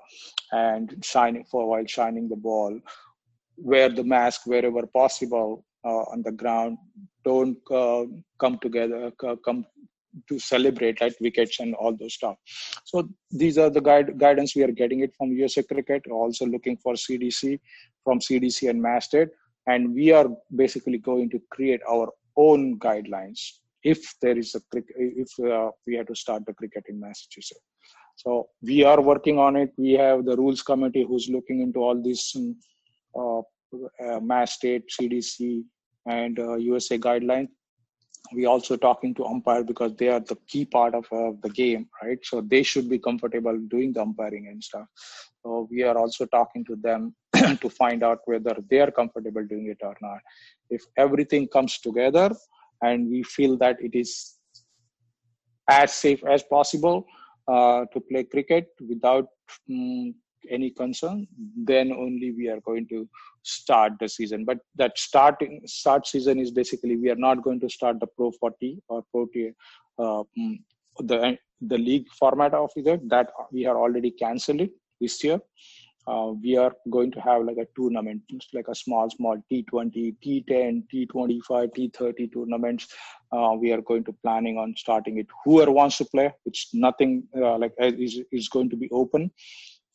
and 0.52 0.96
shining 1.04 1.44
for 1.52 1.68
while 1.70 1.86
shining 1.86 2.30
the 2.30 2.36
ball 2.36 2.80
wear 3.58 3.90
the 3.90 4.04
mask 4.04 4.42
wherever 4.46 4.86
possible 4.88 5.66
uh, 5.84 6.04
on 6.14 6.22
the 6.24 6.32
ground. 6.32 6.78
Don't 7.24 7.58
uh, 7.72 8.06
come 8.40 8.60
together 8.60 9.12
uh, 9.26 9.36
come 9.44 9.66
to 10.28 10.40
celebrate 10.40 11.02
at 11.02 11.14
wickets 11.22 11.60
and 11.60 11.76
all 11.76 11.96
those 11.96 12.14
stuff. 12.14 12.38
So 12.86 13.08
these 13.30 13.58
are 13.58 13.70
the 13.70 13.82
guide, 13.82 14.18
guidance 14.18 14.56
we 14.56 14.64
are 14.64 14.72
getting 14.72 15.02
it 15.02 15.14
from 15.16 15.32
usa 15.32 15.64
cricket 15.64 16.04
also 16.10 16.46
looking 16.46 16.78
for 16.78 16.94
cdc 16.94 17.60
from 18.04 18.20
cdc 18.20 18.70
and 18.70 18.82
mass 18.82 19.06
state 19.06 19.28
and 19.68 19.94
we 19.94 20.12
are 20.12 20.28
basically 20.56 20.98
going 20.98 21.30
to 21.30 21.40
create 21.52 21.82
our 21.88 22.10
own 22.36 22.80
guidelines 22.80 23.40
if 23.84 24.02
there 24.22 24.38
is 24.38 24.56
a 24.56 24.62
if 24.98 25.30
uh, 25.46 25.70
we 25.86 25.96
have 25.96 26.08
to 26.08 26.16
start 26.16 26.44
the 26.48 26.54
cricket 26.54 26.84
in 26.90 27.00
massachusetts 27.00 27.62
so 28.18 28.50
we 28.64 28.84
are 28.84 29.00
working 29.00 29.38
on 29.38 29.56
it. 29.56 29.72
We 29.78 29.92
have 29.94 30.26
the 30.26 30.36
rules 30.36 30.64
committee 30.64 31.06
who's 31.08 31.30
looking 31.30 31.62
into 31.62 31.80
all 31.80 32.02
these 32.02 32.36
um, 32.36 32.56
uh, 33.16 33.42
uh, 34.04 34.20
mass 34.20 34.54
state, 34.54 34.86
CDC, 34.90 35.64
and 36.08 36.40
uh, 36.40 36.56
USA 36.56 36.98
guidelines. 36.98 37.50
We 38.34 38.46
also 38.46 38.76
talking 38.76 39.14
to 39.16 39.26
umpire 39.26 39.64
because 39.64 39.96
they 39.96 40.10
are 40.10 40.20
the 40.20 40.36
key 40.48 40.66
part 40.66 40.96
of 40.96 41.06
uh, 41.12 41.38
the 41.44 41.50
game, 41.50 41.88
right? 42.02 42.18
So 42.24 42.42
they 42.42 42.64
should 42.64 42.90
be 42.90 42.98
comfortable 42.98 43.58
doing 43.70 43.94
the 43.94 44.02
umpiring 44.02 44.48
and 44.48 44.64
stuff. 44.64 44.88
So 45.44 45.68
we 45.70 45.84
are 45.84 45.98
also 45.98 46.26
talking 46.26 46.66
to 46.66 46.76
them 46.76 47.16
to 47.36 47.70
find 47.70 48.04
out 48.04 48.20
whether 48.26 48.58
they 48.70 48.80
are 48.80 48.92
comfortable 48.92 49.46
doing 49.46 49.68
it 49.68 49.78
or 49.86 49.96
not. 50.02 50.20
If 50.72 50.82
everything 50.98 51.48
comes 51.48 51.78
together 51.78 52.36
and 52.82 53.10
we 53.10 53.22
feel 53.22 53.58
that 53.58 53.78
it 53.80 53.94
is 53.94 54.38
as 55.70 55.94
safe 55.94 56.24
as 56.26 56.44
possible, 56.44 57.06
uh, 57.48 57.86
to 57.94 58.00
play 58.00 58.24
cricket 58.24 58.68
without 58.88 59.28
um, 59.70 60.14
any 60.50 60.70
concern, 60.70 61.28
then 61.56 61.92
only 61.92 62.32
we 62.32 62.48
are 62.48 62.60
going 62.62 62.88
to 62.88 63.08
start 63.44 63.94
the 64.00 64.08
season. 64.08 64.46
But 64.46 64.60
that 64.76 64.98
starting 64.98 65.62
start 65.66 66.08
season 66.08 66.40
is 66.40 66.52
basically 66.52 66.98
we 66.98 67.10
are 67.10 67.16
not 67.16 67.44
going 67.44 67.60
to 67.62 67.70
start 67.70 68.00
the 68.00 68.08
Pro 68.08 68.32
40 68.32 68.82
or 68.88 69.04
Pro 69.12 69.24
uh, 70.00 70.24
mm, 70.38 70.60
the 71.00 71.38
the 71.62 71.78
league 71.78 72.08
format 72.20 72.54
of 72.54 72.72
it. 72.76 73.10
That 73.10 73.30
we 73.52 73.64
have 73.64 73.76
already 73.76 74.12
cancelled 74.12 74.62
it 74.62 74.72
this 75.02 75.24
year. 75.24 75.40
Uh, 76.08 76.32
we 76.42 76.56
are 76.56 76.74
going 76.90 77.12
to 77.12 77.20
have 77.20 77.44
like 77.44 77.58
a 77.58 77.68
tournament, 77.76 78.22
like 78.54 78.68
a 78.70 78.76
small, 78.76 79.10
small 79.10 79.38
T20, 79.52 80.16
T10, 80.26 80.84
T25, 80.94 81.42
T30 81.78 82.34
tournaments. 82.34 82.88
Uh, 83.32 83.56
we 83.60 83.74
are 83.74 83.82
going 83.82 84.06
to 84.06 84.14
planning 84.24 84.58
on 84.58 84.74
starting 84.78 85.18
it. 85.18 85.28
Whoever 85.44 85.72
wants 85.72 85.98
to 85.98 86.06
play, 86.06 86.34
it's 86.46 86.70
nothing 86.74 87.28
uh, 87.36 87.58
like 87.58 87.74
uh, 87.82 87.92
is 87.98 88.22
is 88.32 88.48
going 88.48 88.70
to 88.70 88.78
be 88.78 88.90
open 88.92 89.32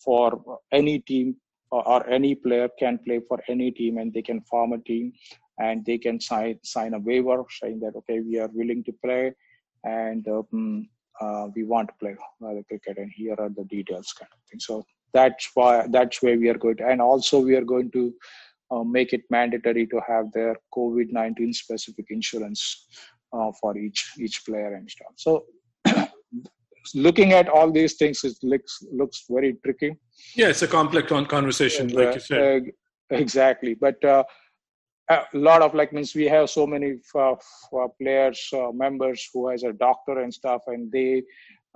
for 0.05 0.61
any 0.71 0.99
team 0.99 1.37
or, 1.71 1.87
or 1.89 2.09
any 2.09 2.35
player 2.35 2.69
can 2.79 2.99
play 2.99 3.21
for 3.27 3.39
any 3.49 3.71
team 3.71 3.99
and 3.99 4.13
they 4.13 4.23
can 4.23 4.41
form 4.43 4.73
a 4.73 4.79
team 4.79 5.13
and 5.59 5.85
they 5.87 5.99
can 5.99 6.21
sign 6.21 6.59
sign 6.63 6.95
a 6.95 6.99
waiver 6.99 7.43
saying 7.61 7.81
that 7.81 7.97
okay 7.97 8.21
we 8.21 8.39
are 8.39 8.51
willing 8.53 8.85
to 8.85 8.93
play 9.05 9.33
and 9.85 10.29
um, 10.29 10.89
uh, 11.21 11.47
we 11.55 11.65
want 11.65 11.89
to 11.89 11.95
play 12.01 12.15
uh, 12.45 12.63
cricket 12.69 12.99
and 12.99 13.11
here 13.15 13.37
are 13.39 13.51
the 13.51 13.65
details 13.65 14.13
kind 14.19 14.31
of 14.33 14.39
thing 14.51 14.61
so 14.61 14.85
that's 15.15 15.51
why 15.55 15.87
that's 15.91 16.23
where 16.23 16.39
we 16.39 16.49
are 16.49 16.59
going 16.59 16.77
to 16.77 16.87
and 16.87 17.01
also 17.01 17.41
we 17.41 17.55
are 17.55 17.65
going 17.65 17.91
to 17.91 18.13
uh, 18.71 18.83
make 18.83 19.13
it 19.13 19.23
mandatory 19.31 19.87
to 19.87 20.01
have 20.07 20.33
their 20.33 20.57
covid-19 20.75 21.55
specific 21.55 22.07
insurance 22.11 22.87
uh, 23.33 23.51
for 23.61 23.77
each 23.77 24.13
each 24.19 24.45
player 24.45 24.75
and 24.75 24.91
stuff. 24.91 25.13
So 25.17 25.45
looking 26.95 27.33
at 27.33 27.49
all 27.49 27.71
these 27.71 27.95
things 27.95 28.25
it 28.25 28.37
looks 28.43 28.79
looks 28.93 29.25
very 29.31 29.57
tricky. 29.65 29.97
Yeah 30.37 30.49
it's 30.49 30.63
a 30.63 30.69
complex 30.69 31.09
conversation 31.09 31.87
and, 31.87 31.95
like 31.95 32.09
uh, 32.09 32.15
you 32.15 32.21
said. 32.21 32.63
Exactly. 33.11 33.75
But 33.75 34.03
uh, 34.05 34.25
a 35.11 35.25
lot 35.35 35.61
of 35.61 35.75
like 35.75 35.93
means 35.93 36.15
we 36.15 36.25
have 36.25 36.49
so 36.49 36.67
many 36.67 36.99
uh, 37.15 37.35
players 38.01 38.49
uh, 38.55 38.73
members 38.73 39.29
who 39.33 39.49
has 39.49 39.65
a 39.65 39.73
doctor 39.73 40.21
and 40.21 40.33
stuff 40.33 40.63
and 40.67 40.91
they 40.91 41.23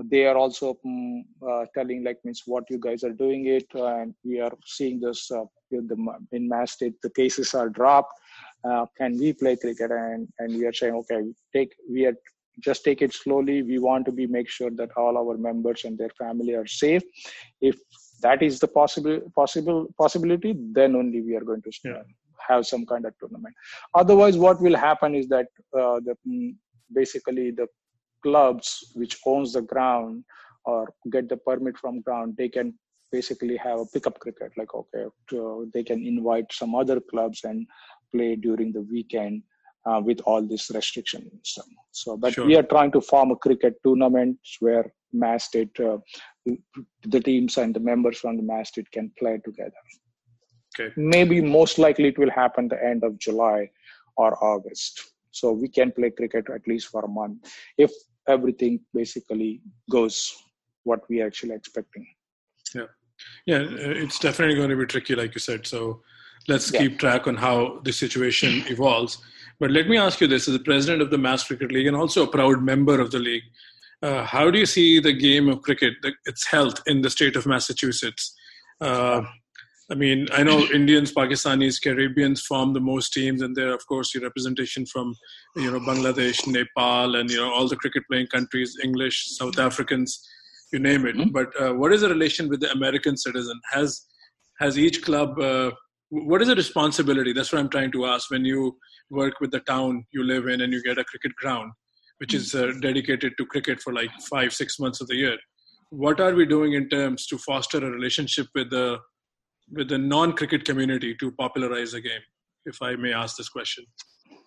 they 0.05 0.27
are 0.27 0.37
also 0.37 0.79
um, 0.85 1.25
uh, 1.49 1.65
telling 1.75 2.05
like 2.05 2.19
means 2.25 2.43
what 2.47 2.65
you 2.69 2.79
guys 2.79 3.03
are 3.03 3.13
doing 3.13 3.47
it 3.47 3.67
and 3.75 4.15
we 4.25 4.41
are 4.41 4.53
seeing 4.65 5.01
this 5.01 5.31
uh, 5.31 5.45
in, 5.71 5.87
the, 5.87 5.97
in 6.33 6.49
mass 6.49 6.73
state 6.73 6.95
the 7.03 7.11
cases 7.11 7.55
are 7.55 7.69
dropped. 7.69 8.13
Can 8.99 9.19
we 9.19 9.33
play 9.33 9.57
cricket? 9.57 9.91
And 9.91 10.29
and 10.39 10.55
we 10.55 10.67
are 10.67 10.73
saying 10.73 10.95
okay 10.95 11.23
take 11.55 11.73
we 11.91 12.05
are 12.07 12.15
just 12.61 12.85
take 12.85 13.03
it 13.03 13.13
slowly. 13.13 13.63
We 13.63 13.79
want 13.79 14.07
to 14.07 14.13
be 14.13 14.27
make 14.27 14.49
sure 14.49 14.71
that 14.71 14.91
all 14.97 15.17
our 15.17 15.37
members 15.37 15.85
and 15.85 15.97
their 15.97 16.11
family 16.19 16.55
are 16.55 16.67
safe. 16.67 17.03
If 17.61 17.77
that 18.23 18.43
is 18.43 18.59
the 18.59 18.69
possible 18.69 19.21
possible 19.35 19.87
possibility 19.99 20.55
then 20.73 20.97
only 20.97 21.23
we 21.23 21.37
are 21.37 21.45
going 21.45 21.63
to 21.63 21.71
yeah. 21.85 22.03
have 22.49 22.67
some 22.67 22.85
kind 22.87 23.07
of 23.07 23.15
tournament. 23.19 23.55
Otherwise 23.95 24.37
what 24.37 24.61
will 24.61 24.77
happen 24.77 25.15
is 25.15 25.29
that 25.29 25.47
uh, 25.79 26.01
the 26.01 26.17
mm, 26.27 26.55
basically 26.93 27.51
the 27.51 27.67
clubs 28.27 28.69
which 29.01 29.17
owns 29.33 29.53
the 29.57 29.65
ground 29.73 30.25
or 30.65 30.81
get 31.15 31.29
the 31.29 31.41
permit 31.49 31.77
from 31.83 32.01
ground 32.07 32.37
they 32.37 32.49
can 32.57 32.73
basically 33.17 33.57
have 33.57 33.79
a 33.81 33.91
pickup 33.95 34.19
cricket 34.25 34.53
like 34.61 34.73
okay 34.75 35.05
to, 35.29 35.71
they 35.75 35.85
can 35.91 36.01
invite 36.13 36.49
some 36.61 36.75
other 36.75 36.99
clubs 37.11 37.45
and 37.45 37.67
play 38.13 38.31
during 38.47 38.73
the 38.73 38.85
weekend 38.95 39.43
uh, 39.87 40.01
with 40.05 40.21
all 40.23 40.43
this 40.43 40.71
restriction 40.71 41.31
stuff. 41.43 41.67
So, 41.93 42.17
but 42.17 42.35
sure. 42.35 42.47
we 42.47 42.57
are 42.57 42.63
trying 42.63 42.93
to 42.93 43.01
form 43.01 43.31
a 43.31 43.37
cricket 43.37 43.75
tournament 43.85 44.39
where 44.61 44.93
Mass 45.13 45.45
State, 45.45 45.79
uh, 45.81 45.99
the 47.15 47.21
teams 47.21 47.57
and 47.57 47.75
the 47.75 47.81
members 47.81 48.19
from 48.19 48.37
the 48.37 48.43
Mass 48.43 48.69
State 48.69 48.91
can 48.91 49.11
play 49.19 49.39
together. 49.45 49.73
Okay. 50.79 50.93
Maybe 50.97 51.41
most 51.41 51.79
likely 51.79 52.09
it 52.09 52.19
will 52.19 52.31
happen 52.31 52.69
the 52.69 52.83
end 52.85 53.03
of 53.05 53.19
July 53.19 53.71
or 54.17 54.43
August. 54.45 55.13
So 55.31 55.53
we 55.53 55.69
can 55.69 55.93
play 55.93 56.11
cricket 56.11 56.47
at 56.55 56.67
least 56.67 56.89
for 56.89 57.05
a 57.05 57.09
month 57.09 57.39
if 57.79 57.93
everything 58.29 58.81
basically 58.93 59.61
goes 59.91 60.35
what 60.85 61.01
we 61.09 61.21
are 61.21 61.27
actually 61.27 61.55
expecting. 61.55 62.07
Yeah, 62.75 62.87
yeah, 63.47 63.59
it's 63.61 64.19
definitely 64.19 64.57
going 64.57 64.71
to 64.71 64.77
be 64.77 64.87
tricky, 64.87 65.15
like 65.15 65.35
you 65.35 65.41
said. 65.41 65.67
So 65.67 66.03
let's 66.49 66.73
yeah. 66.73 66.81
keep 66.81 66.99
track 66.99 67.27
on 67.27 67.37
how 67.37 67.81
the 67.85 67.93
situation 67.93 68.63
evolves. 68.69 69.19
But 69.59 69.71
let 69.71 69.89
me 69.89 69.97
ask 69.97 70.21
you 70.21 70.27
this: 70.27 70.49
as 70.49 70.55
the 70.55 70.65
president 70.65 71.03
of 71.03 71.11
the 71.11 71.19
Mass 71.19 71.45
Cricket 71.45 71.73
League 71.73 71.87
and 71.87 71.97
also 71.97 72.25
a 72.25 72.31
proud 72.31 72.63
member 72.63 73.01
of 73.01 73.11
the 73.11 73.19
league, 73.19 73.45
uh, 74.03 74.25
how 74.25 74.51
do 74.51 74.59
you 74.59 74.67
see 74.67 75.01
the 75.01 75.13
game 75.13 75.49
of 75.49 75.63
cricket, 75.63 75.95
its 76.27 76.47
health 76.47 76.83
in 76.87 77.03
the 77.03 77.11
state 77.11 77.37
of 77.37 77.47
Massachusetts? 77.47 78.35
Uh, 78.81 79.23
I 79.91 79.95
mean, 79.95 80.27
I 80.33 80.43
know 80.43 80.67
Indians, 80.75 81.13
Pakistanis, 81.13 81.81
Caribbeans 81.81 82.43
form 82.43 82.73
the 82.73 82.81
most 82.81 83.13
teams, 83.13 83.41
and 83.41 83.55
there, 83.55 83.73
of 83.73 83.87
course, 83.87 84.13
your 84.13 84.25
representation 84.25 84.85
from, 84.85 85.15
you 85.55 85.71
know, 85.71 85.79
Bangladesh, 85.79 86.45
Nepal, 86.47 87.15
and 87.15 87.31
you 87.31 87.37
know 87.37 87.53
all 87.53 87.69
the 87.69 87.77
cricket-playing 87.77 88.27
countries, 88.27 88.77
English, 88.83 89.37
South 89.37 89.59
Africans, 89.61 90.21
you 90.73 90.81
name 90.81 91.07
it. 91.07 91.15
Mm-hmm. 91.15 91.31
But 91.31 91.61
uh, 91.61 91.73
what 91.75 91.93
is 91.93 92.01
the 92.01 92.09
relation 92.09 92.49
with 92.49 92.61
the 92.61 92.73
American 92.73 93.17
citizen? 93.17 93.61
Has 93.73 94.07
has 94.59 94.79
each 94.79 95.03
club 95.03 95.39
uh, 95.39 95.71
what 96.11 96.41
is 96.41 96.49
the 96.49 96.55
responsibility 96.55 97.33
that's 97.33 97.53
what 97.53 97.59
i'm 97.59 97.69
trying 97.69 97.91
to 97.91 98.07
ask 98.07 98.31
when 98.31 98.45
you 98.45 98.77
work 99.11 99.35
with 99.41 99.51
the 99.51 99.61
town 99.61 100.05
you 100.13 100.23
live 100.23 100.47
in 100.47 100.61
and 100.61 100.73
you 100.73 100.83
get 100.83 100.99
a 100.99 101.05
cricket 101.05 101.35
ground 101.37 101.71
which 102.19 102.33
is 102.33 102.55
uh, 102.55 102.73
dedicated 102.81 103.33
to 103.37 103.47
cricket 103.47 103.81
for 103.81 103.93
like 103.93 104.11
five 104.31 104.53
six 104.53 104.79
months 104.79 105.01
of 105.01 105.09
the 105.09 105.17
year 105.17 105.37
what 105.91 106.21
are 106.21 106.35
we 106.35 106.47
doing 106.47 106.75
in 106.75 106.89
terms 106.89 107.27
to 107.27 107.39
foster 107.39 107.79
a 107.79 107.91
relationship 107.91 108.47
with 108.55 108.71
the 108.71 108.99
with 109.73 109.89
the 109.89 109.99
non-cricket 109.99 110.65
community 110.65 111.15
to 111.17 111.31
popularize 111.33 111.93
the 111.93 112.01
game 112.01 112.21
if 112.65 112.81
i 112.83 112.95
may 112.97 113.13
ask 113.13 113.37
this 113.37 113.49
question. 113.49 113.85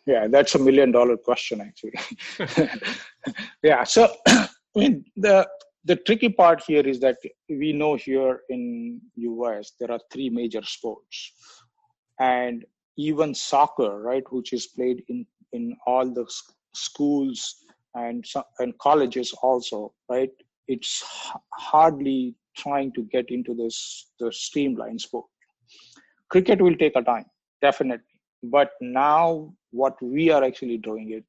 Yeah 0.05 0.27
that's 0.27 0.55
a 0.55 0.59
million 0.59 0.91
dollar 0.91 1.17
question 1.17 1.61
actually. 1.61 1.93
Yeah 3.63 3.83
so 3.83 4.13
i 4.27 4.47
mean 4.75 5.03
the 5.15 5.47
the 5.85 5.95
tricky 5.95 6.29
part 6.29 6.61
here 6.67 6.85
is 6.85 6.99
that 6.99 7.17
we 7.49 7.71
know 7.73 7.95
here 7.95 8.41
in 8.49 9.01
us 9.19 9.73
there 9.79 9.91
are 9.91 9.99
three 10.11 10.29
major 10.29 10.61
sports. 10.63 11.33
And 12.19 12.65
even 12.97 13.33
soccer 13.33 14.01
right 14.01 14.23
which 14.31 14.51
is 14.53 14.67
played 14.67 15.03
in 15.07 15.25
in 15.53 15.75
all 15.87 16.05
the 16.13 16.25
schools 16.73 17.55
and 17.95 18.25
and 18.59 18.77
colleges 18.77 19.33
also 19.41 19.93
right 20.09 20.31
it's 20.67 21.03
hardly 21.53 22.35
trying 22.63 22.91
to 22.93 23.03
get 23.15 23.29
into 23.29 23.53
this 23.53 23.77
the 24.19 24.31
streamlined 24.31 25.01
sport. 25.01 25.25
Cricket 26.29 26.61
will 26.61 26.75
take 26.75 26.95
a 26.95 27.01
time 27.01 27.25
definitely. 27.61 28.05
But 28.43 28.71
now 28.81 29.53
what 29.71 30.01
we 30.01 30.29
are 30.31 30.43
actually 30.43 30.77
doing 30.77 31.11
it 31.11 31.25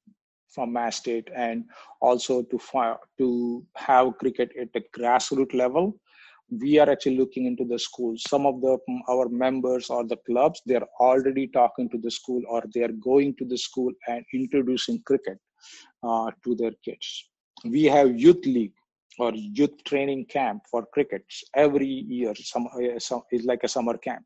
from 0.49 0.73
Mass 0.73 0.97
State 0.97 1.29
and 1.35 1.65
also 2.01 2.43
to 2.43 2.59
fire, 2.59 2.97
to 3.19 3.65
have 3.77 4.19
cricket 4.19 4.51
at 4.61 4.73
the 4.73 4.83
grassroots 4.97 5.55
level 5.55 5.99
we 6.51 6.79
are 6.81 6.91
actually 6.91 7.17
looking 7.17 7.47
into 7.47 7.65
the 7.65 7.79
schools 7.79 8.25
some 8.29 8.45
of 8.45 8.61
the 8.61 8.77
our 9.09 9.29
members 9.29 9.89
or 9.89 10.05
the 10.05 10.17
clubs 10.29 10.61
they're 10.67 10.89
already 10.99 11.47
talking 11.47 11.89
to 11.89 11.99
the 11.99 12.11
school 12.11 12.43
or 12.49 12.61
they're 12.75 12.97
going 13.11 13.35
to 13.37 13.45
the 13.45 13.57
school 13.57 13.93
and 14.09 14.25
introducing 14.35 15.01
cricket 15.07 15.39
uh, 16.03 16.31
to 16.45 16.55
their 16.55 16.73
kids. 16.85 17.29
We 17.65 17.85
have 17.85 18.19
youth 18.19 18.45
league 18.47 18.75
or 19.19 19.33
youth 19.35 19.83
training 19.85 20.25
camp 20.27 20.63
for 20.71 20.87
crickets 20.93 21.43
every 21.55 21.87
year 21.87 22.35
some, 22.35 22.67
uh, 22.75 23.21
is 23.33 23.45
like 23.45 23.65
a 23.65 23.69
summer 23.69 23.97
camp 23.97 24.25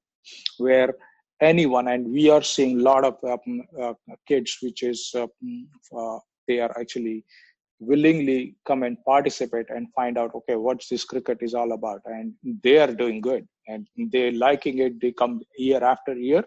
where 0.59 0.95
anyone 1.41 1.89
and 1.89 2.07
we 2.11 2.31
are 2.31 2.43
seeing 2.43 2.79
a 2.79 2.83
lot 2.83 3.05
of 3.05 3.17
um, 3.25 3.63
uh, 3.81 3.95
kids 4.27 4.59
which 4.63 4.83
is 4.83 5.11
mm, 5.15 5.65
uh, 5.97 6.19
they 6.47 6.61
are 6.61 6.73
actually 6.79 7.25
willingly 7.81 8.55
come 8.65 8.83
and 8.85 8.97
participate 9.05 9.67
and 9.69 9.89
find 9.95 10.17
out 10.17 10.35
okay 10.35 10.57
what 10.57 10.81
this 10.91 11.05
cricket 11.05 11.39
is 11.41 11.55
all 11.55 11.73
about 11.73 12.01
and 12.07 12.33
they 12.63 12.79
are 12.79 12.93
doing 13.03 13.21
good 13.21 13.47
and 13.69 13.87
they 14.13 14.31
liking 14.31 14.79
it 14.79 15.01
they 15.01 15.13
come 15.13 15.41
year 15.59 15.83
after 15.83 16.15
year 16.15 16.45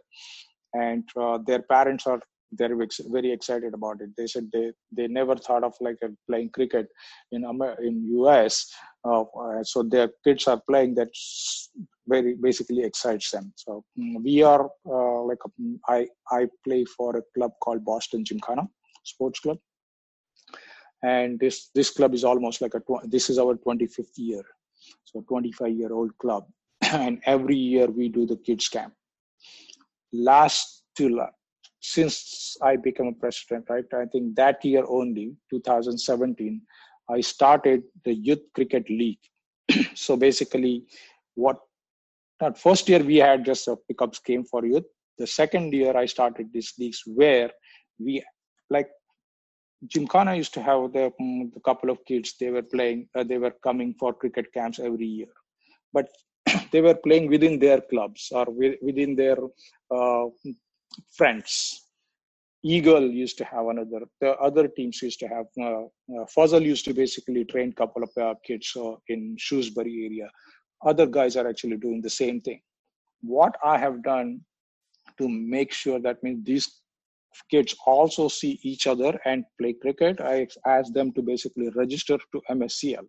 and 0.73 1.03
uh, 1.19 1.37
their 1.45 1.61
parents 1.61 2.07
are 2.07 2.21
they're 2.51 2.75
very 3.09 3.31
excited 3.31 3.73
about 3.73 4.01
it. 4.01 4.09
They 4.17 4.27
said 4.27 4.49
they, 4.51 4.71
they 4.91 5.07
never 5.07 5.35
thought 5.35 5.63
of 5.63 5.73
like 5.81 5.97
playing 6.29 6.49
cricket 6.49 6.87
in 7.31 7.43
in 7.83 8.05
US. 8.21 8.71
Uh, 9.03 9.23
so 9.63 9.83
their 9.83 10.09
kids 10.23 10.47
are 10.47 10.61
playing 10.69 10.95
that 10.95 11.09
very 12.07 12.35
basically 12.35 12.83
excites 12.83 13.31
them. 13.31 13.53
So 13.55 13.83
mm, 13.99 14.23
we 14.23 14.43
are 14.43 14.69
uh, 14.85 15.21
like 15.23 15.39
a, 15.45 15.61
mm, 15.61 15.77
I 15.87 16.07
I 16.31 16.47
play 16.63 16.85
for 16.85 17.17
a 17.17 17.23
club 17.35 17.51
called 17.61 17.83
Boston 17.83 18.23
Gymkhana 18.23 18.67
Sports 19.03 19.39
Club, 19.39 19.57
and 21.03 21.39
this 21.39 21.69
this 21.75 21.89
club 21.91 22.13
is 22.13 22.23
almost 22.23 22.61
like 22.61 22.73
a 22.75 22.81
this 23.05 23.29
is 23.29 23.37
our 23.37 23.55
25th 23.55 24.17
year, 24.17 24.43
so 25.03 25.23
25 25.27 25.71
year 25.71 25.93
old 25.93 26.17
club, 26.17 26.45
and 26.93 27.21
every 27.25 27.57
year 27.57 27.87
we 27.87 28.09
do 28.09 28.25
the 28.25 28.37
kids 28.37 28.67
camp. 28.69 28.93
Last 30.13 30.83
to 30.97 31.09
since 31.79 32.57
I 32.61 32.75
became 32.75 33.07
a 33.07 33.13
president, 33.13 33.65
right? 33.69 33.85
I 33.93 34.05
think 34.05 34.35
that 34.35 34.63
year 34.65 34.83
only, 34.87 35.35
2017, 35.49 36.61
I 37.09 37.21
started 37.21 37.83
the 38.03 38.13
Youth 38.13 38.43
Cricket 38.53 38.89
League. 38.89 39.19
so 39.95 40.17
basically, 40.17 40.85
what 41.35 41.59
not 42.41 42.57
first 42.57 42.87
year 42.89 42.99
we 42.99 43.17
had 43.17 43.45
just 43.45 43.67
a 43.67 43.75
pickups 43.87 44.19
game 44.19 44.43
for 44.43 44.65
youth. 44.65 44.85
The 45.17 45.27
second 45.27 45.73
year 45.73 45.95
I 45.97 46.05
started 46.05 46.51
these 46.53 46.73
leagues 46.77 47.01
where 47.05 47.51
we 47.99 48.23
like 48.69 48.89
Gymkhana 49.87 50.35
used 50.35 50.53
to 50.55 50.61
have 50.61 50.93
the, 50.93 51.11
um, 51.19 51.51
the 51.53 51.59
couple 51.61 51.89
of 51.89 52.03
kids 52.05 52.35
they 52.39 52.49
were 52.49 52.63
playing 52.63 53.07
uh, 53.15 53.23
they 53.23 53.37
were 53.37 53.55
coming 53.63 53.95
for 53.99 54.13
cricket 54.13 54.51
camps 54.53 54.79
every 54.79 55.05
year 55.05 55.33
but 55.93 56.07
they 56.71 56.81
were 56.81 56.95
playing 56.95 57.27
within 57.29 57.59
their 57.59 57.81
clubs 57.81 58.29
or 58.31 58.45
within 58.81 59.15
their 59.15 59.37
uh, 59.91 60.25
friends. 61.15 61.83
Eagle 62.63 63.09
used 63.09 63.37
to 63.37 63.45
have 63.45 63.67
another 63.67 64.01
the 64.19 64.35
other 64.37 64.67
teams 64.67 65.01
used 65.01 65.19
to 65.19 65.27
have 65.27 65.45
uh, 65.61 65.83
uh, 66.19 66.59
used 66.59 66.85
to 66.85 66.93
basically 66.93 67.45
train 67.45 67.71
couple 67.71 68.03
of 68.03 68.09
uh, 68.21 68.33
kids 68.45 68.71
uh, 68.75 68.95
in 69.09 69.35
shrewsbury 69.37 70.05
area. 70.05 70.29
Other 70.85 71.05
guys 71.05 71.37
are 71.37 71.47
actually 71.47 71.77
doing 71.77 72.01
the 72.01 72.09
same 72.09 72.41
thing. 72.41 72.59
What 73.21 73.55
i 73.63 73.77
have 73.77 74.03
done 74.03 74.41
to 75.17 75.29
make 75.29 75.71
sure 75.71 75.99
that 75.99 76.21
means 76.23 76.43
these 76.45 76.81
kids 77.51 77.75
also 77.85 78.27
see 78.27 78.59
each 78.63 78.87
other 78.87 79.19
and 79.25 79.43
play 79.59 79.73
cricket, 79.73 80.19
I 80.21 80.47
ask 80.65 80.91
them 80.93 81.11
to 81.13 81.21
basically 81.21 81.69
register 81.69 82.17
to 82.17 82.41
MSCL 82.49 83.05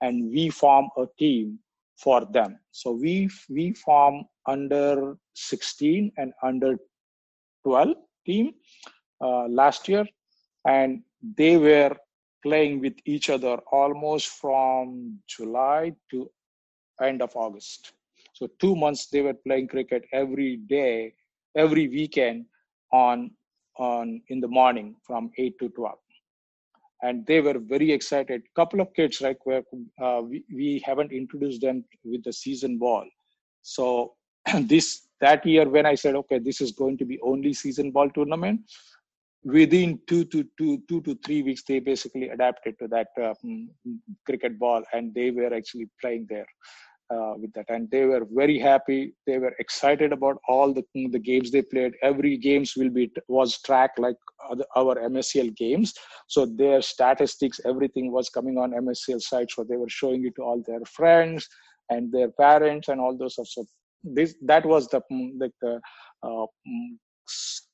and 0.00 0.30
we 0.30 0.48
form 0.50 0.88
a 0.96 1.06
team 1.18 1.58
for 1.98 2.26
them. 2.32 2.58
So 2.70 2.92
we 2.92 3.28
we 3.48 3.74
form 3.74 4.24
under 4.46 5.16
16 5.34 6.12
and 6.16 6.32
under 6.42 6.78
12 7.64 7.94
team 8.26 8.52
uh, 9.20 9.46
last 9.48 9.88
year, 9.88 10.04
and 10.66 11.02
they 11.36 11.56
were 11.56 11.94
playing 12.42 12.80
with 12.80 12.94
each 13.04 13.28
other 13.30 13.56
almost 13.70 14.28
from 14.28 15.18
July 15.28 15.92
to 16.10 16.30
end 17.02 17.22
of 17.22 17.34
August. 17.34 17.92
So 18.32 18.48
two 18.58 18.74
months 18.74 19.08
they 19.08 19.20
were 19.20 19.34
playing 19.34 19.68
cricket 19.68 20.04
every 20.12 20.56
day, 20.56 21.14
every 21.56 21.88
weekend 21.88 22.46
on 22.92 23.30
on 23.76 24.20
in 24.28 24.40
the 24.40 24.48
morning 24.48 24.96
from 25.06 25.30
8 25.38 25.58
to 25.58 25.68
12 25.70 25.96
and 27.02 27.26
they 27.26 27.40
were 27.40 27.58
very 27.58 27.92
excited. 27.92 28.42
Couple 28.54 28.80
of 28.80 28.92
kids 28.94 29.20
right 29.20 29.36
where 29.44 29.62
uh, 30.02 30.20
we, 30.22 30.44
we 30.54 30.82
haven't 30.84 31.12
introduced 31.12 31.60
them 31.60 31.84
with 32.04 32.22
the 32.24 32.32
season 32.32 32.78
ball. 32.78 33.06
So 33.62 34.14
this 34.60 35.02
that 35.20 35.44
year 35.46 35.68
when 35.68 35.86
i 35.86 35.94
said 35.94 36.14
okay 36.14 36.38
this 36.38 36.60
is 36.60 36.72
going 36.72 36.96
to 36.98 37.04
be 37.04 37.18
only 37.22 37.52
season 37.52 37.90
ball 37.90 38.10
tournament 38.10 38.60
within 39.44 39.98
two 40.06 40.24
to 40.24 40.44
two 40.58 40.82
two 40.88 41.00
to 41.02 41.18
three 41.24 41.42
weeks 41.42 41.62
they 41.66 41.78
basically 41.78 42.28
adapted 42.28 42.74
to 42.78 42.86
that 42.88 43.08
uh, 43.22 43.34
cricket 44.26 44.58
ball 44.58 44.82
and 44.92 45.14
they 45.14 45.30
were 45.30 45.52
actually 45.54 45.88
playing 46.00 46.26
there 46.28 46.46
uh, 47.10 47.34
with 47.36 47.52
that. 47.54 47.66
And 47.68 47.90
they 47.90 48.04
were 48.04 48.26
very 48.30 48.58
happy. 48.58 49.14
They 49.26 49.38
were 49.38 49.54
excited 49.58 50.12
about 50.12 50.38
all 50.48 50.72
the 50.72 50.84
the 50.94 51.18
games 51.18 51.50
they 51.50 51.62
played. 51.62 51.94
Every 52.02 52.36
games 52.36 52.74
will 52.76 52.90
be 52.90 53.10
was 53.28 53.60
tracked 53.62 53.98
like 53.98 54.16
our 54.76 54.94
mscl 55.08 55.54
games. 55.56 55.92
So 56.28 56.46
their 56.46 56.80
statistics 56.82 57.60
everything 57.64 58.12
was 58.12 58.28
coming 58.28 58.58
on 58.58 58.72
mscl 58.72 59.20
site. 59.20 59.50
So 59.50 59.64
they 59.64 59.76
were 59.76 59.88
showing 59.88 60.24
it 60.24 60.34
to 60.36 60.42
all 60.42 60.62
their 60.66 60.84
friends 60.84 61.48
and 61.88 62.12
their 62.12 62.30
parents 62.30 62.88
and 62.88 63.00
all 63.00 63.16
those 63.16 63.32
stuff 63.32 63.48
so 63.48 63.66
this 64.02 64.34
that 64.42 64.64
was 64.64 64.88
the 64.88 65.00
like 65.38 65.52
the 65.60 65.80
uh, 66.22 66.46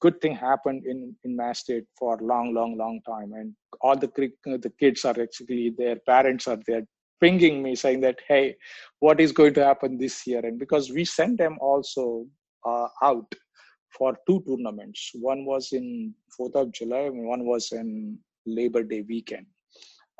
good 0.00 0.20
thing 0.20 0.34
happened 0.34 0.84
in 0.84 1.14
in 1.24 1.36
mass 1.36 1.60
state 1.60 1.84
for 1.98 2.18
long 2.20 2.52
long 2.54 2.76
long 2.76 3.00
time. 3.06 3.32
And 3.32 3.54
all 3.80 3.96
the 3.96 4.10
the 4.44 4.72
kids 4.80 5.04
are 5.04 5.20
actually 5.20 5.74
their 5.76 5.96
parents 6.06 6.46
are 6.46 6.58
there 6.66 6.82
pinging 7.20 7.62
me 7.62 7.74
saying 7.74 8.00
that 8.02 8.18
hey 8.28 8.54
what 9.00 9.20
is 9.20 9.32
going 9.32 9.54
to 9.54 9.64
happen 9.64 9.98
this 9.98 10.26
year? 10.26 10.40
And 10.44 10.58
because 10.58 10.90
we 10.90 11.04
sent 11.04 11.38
them 11.38 11.56
also 11.60 12.26
uh, 12.66 12.88
out 13.02 13.32
for 13.96 14.16
two 14.28 14.42
tournaments. 14.46 15.10
One 15.14 15.44
was 15.46 15.72
in 15.72 16.12
4th 16.38 16.56
of 16.56 16.72
july 16.72 17.04
and 17.12 17.26
one 17.26 17.46
was 17.46 17.72
in 17.72 18.18
labor 18.44 18.82
day 18.82 19.02
weekend. 19.08 19.46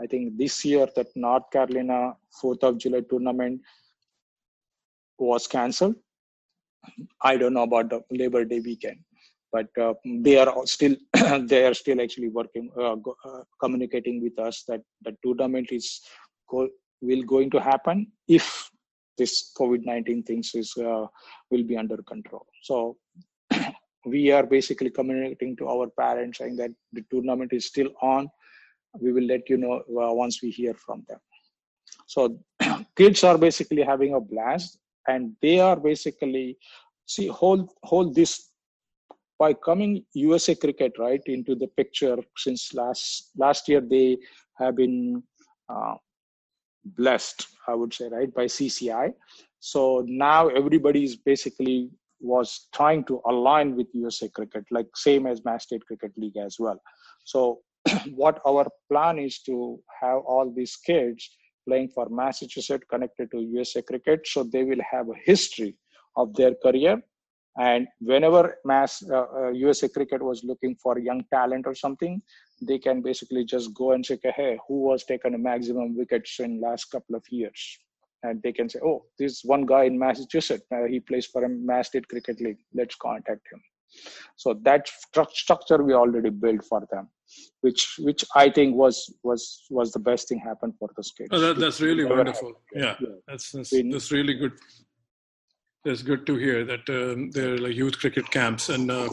I 0.00 0.06
think 0.06 0.36
this 0.36 0.64
year 0.64 0.86
that 0.96 1.08
north 1.14 1.50
carolina 1.50 2.14
4th 2.42 2.62
of 2.62 2.78
july 2.78 3.02
tournament 3.10 3.60
was 5.18 5.46
cancelled 5.46 5.96
i 7.22 7.36
don't 7.36 7.54
know 7.54 7.68
about 7.70 7.90
the 7.90 8.00
labor 8.10 8.44
day 8.44 8.60
weekend 8.60 8.98
but 9.52 9.68
uh, 9.80 9.94
they 10.26 10.36
are 10.38 10.66
still 10.66 10.96
they 11.52 11.64
are 11.66 11.74
still 11.74 12.00
actually 12.00 12.28
working 12.28 12.70
uh, 12.78 12.96
uh, 13.28 13.42
communicating 13.62 14.22
with 14.22 14.38
us 14.38 14.64
that 14.68 14.82
the 15.02 15.16
tournament 15.24 15.68
is 15.70 16.00
go- 16.50 16.74
will 17.00 17.22
going 17.22 17.50
to 17.50 17.60
happen 17.60 18.06
if 18.28 18.70
this 19.18 19.52
COVID-19 19.58 20.26
things 20.26 20.50
is 20.54 20.72
uh, 20.76 21.06
will 21.50 21.64
be 21.64 21.76
under 21.76 21.98
control. 22.02 22.46
So 22.62 22.96
we 24.06 24.30
are 24.30 24.44
basically 24.44 24.90
communicating 24.90 25.56
to 25.56 25.68
our 25.68 25.88
parents 25.88 26.38
saying 26.38 26.56
that 26.56 26.70
the 26.92 27.04
tournament 27.10 27.52
is 27.52 27.66
still 27.66 27.88
on. 28.02 28.28
We 29.00 29.12
will 29.12 29.24
let 29.24 29.48
you 29.48 29.58
know 29.58 29.74
uh, 29.80 30.12
once 30.12 30.42
we 30.42 30.50
hear 30.50 30.74
from 30.74 31.04
them. 31.08 31.18
So 32.06 32.38
kids 32.96 33.24
are 33.24 33.38
basically 33.38 33.82
having 33.82 34.14
a 34.14 34.20
blast, 34.20 34.78
and 35.08 35.32
they 35.42 35.60
are 35.60 35.76
basically 35.76 36.56
see 37.06 37.26
hold 37.28 37.70
hold 37.84 38.14
this 38.14 38.50
by 39.38 39.52
coming 39.52 40.04
USA 40.14 40.54
cricket 40.54 40.92
right 40.98 41.20
into 41.26 41.54
the 41.54 41.68
picture 41.76 42.16
since 42.36 42.72
last 42.74 43.30
last 43.36 43.68
year 43.68 43.80
they 43.80 44.16
have 44.58 44.76
been 44.76 45.22
uh, 45.68 45.94
blessed, 46.84 47.46
I 47.66 47.74
would 47.74 47.92
say, 47.92 48.08
right, 48.08 48.32
by 48.32 48.44
CCI. 48.44 49.12
So 49.60 50.04
now 50.06 50.48
everybody 50.48 51.04
is 51.04 51.16
basically 51.16 51.90
was 52.20 52.68
trying 52.74 53.04
to 53.04 53.20
align 53.26 53.76
with 53.76 53.88
USA 53.92 54.28
Cricket, 54.28 54.64
like 54.70 54.86
same 54.94 55.26
as 55.26 55.44
Mass 55.44 55.64
State 55.64 55.84
Cricket 55.86 56.12
League 56.16 56.36
as 56.36 56.56
well. 56.58 56.80
So 57.24 57.60
what 58.14 58.40
our 58.46 58.66
plan 58.90 59.18
is 59.18 59.40
to 59.40 59.78
have 60.00 60.18
all 60.26 60.52
these 60.54 60.76
kids 60.76 61.28
playing 61.66 61.88
for 61.88 62.08
Massachusetts 62.08 62.86
connected 62.88 63.30
to 63.32 63.40
USA 63.40 63.82
Cricket, 63.82 64.26
so 64.26 64.44
they 64.44 64.64
will 64.64 64.80
have 64.90 65.08
a 65.08 65.14
history 65.24 65.76
of 66.16 66.34
their 66.34 66.54
career. 66.54 67.02
And 67.58 67.88
whenever 68.00 68.56
Mass 68.64 69.02
uh, 69.10 69.24
uh, 69.34 69.50
USA 69.50 69.88
Cricket 69.88 70.22
was 70.22 70.44
looking 70.44 70.76
for 70.76 70.98
young 70.98 71.24
talent 71.32 71.66
or 71.66 71.74
something, 71.74 72.20
they 72.60 72.78
can 72.78 73.00
basically 73.00 73.44
just 73.44 73.72
go 73.74 73.92
and 73.92 74.04
say, 74.04 74.18
hey, 74.22 74.58
who 74.68 74.82
was 74.82 75.04
taken 75.04 75.34
a 75.34 75.38
maximum 75.38 75.96
wickets 75.96 76.38
in 76.40 76.60
last 76.60 76.86
couple 76.90 77.16
of 77.16 77.24
years? 77.30 77.78
And 78.22 78.42
they 78.42 78.52
can 78.52 78.68
say, 78.68 78.80
oh, 78.84 79.04
this 79.18 79.42
one 79.44 79.64
guy 79.66 79.84
in 79.84 79.98
Massachusetts, 79.98 80.64
uh, 80.72 80.84
he 80.84 81.00
plays 81.00 81.26
for 81.26 81.44
a 81.44 81.48
Mass 81.48 81.88
State 81.88 82.08
Cricket 82.08 82.40
League. 82.40 82.58
Let's 82.74 82.94
contact 82.96 83.42
him. 83.50 83.62
So 84.36 84.54
that 84.62 84.88
stru- 84.88 85.30
structure 85.30 85.82
we 85.82 85.94
already 85.94 86.30
built 86.30 86.64
for 86.64 86.86
them, 86.90 87.08
which 87.60 87.96
which 87.98 88.24
I 88.34 88.50
think 88.50 88.76
was 88.76 89.12
was 89.22 89.64
was 89.70 89.92
the 89.92 89.98
best 89.98 90.28
thing 90.28 90.38
happened 90.38 90.74
for 90.78 90.88
the 90.96 91.02
kids. 91.16 91.30
Oh, 91.32 91.40
that, 91.40 91.58
that's 91.58 91.80
really 91.80 92.04
wonderful. 92.04 92.52
Yeah, 92.74 92.94
yeah, 93.00 93.08
that's 93.26 93.52
that's, 93.52 93.70
that's 93.70 94.12
really 94.12 94.34
good. 94.34 94.52
That's 95.84 96.02
good 96.02 96.26
to 96.26 96.36
hear 96.36 96.64
that 96.64 96.88
um, 96.88 97.30
there 97.30 97.54
are 97.54 97.58
like 97.58 97.76
youth 97.76 97.98
cricket 97.98 98.30
camps. 98.30 98.68
And 98.68 98.90
uh, 98.90 99.08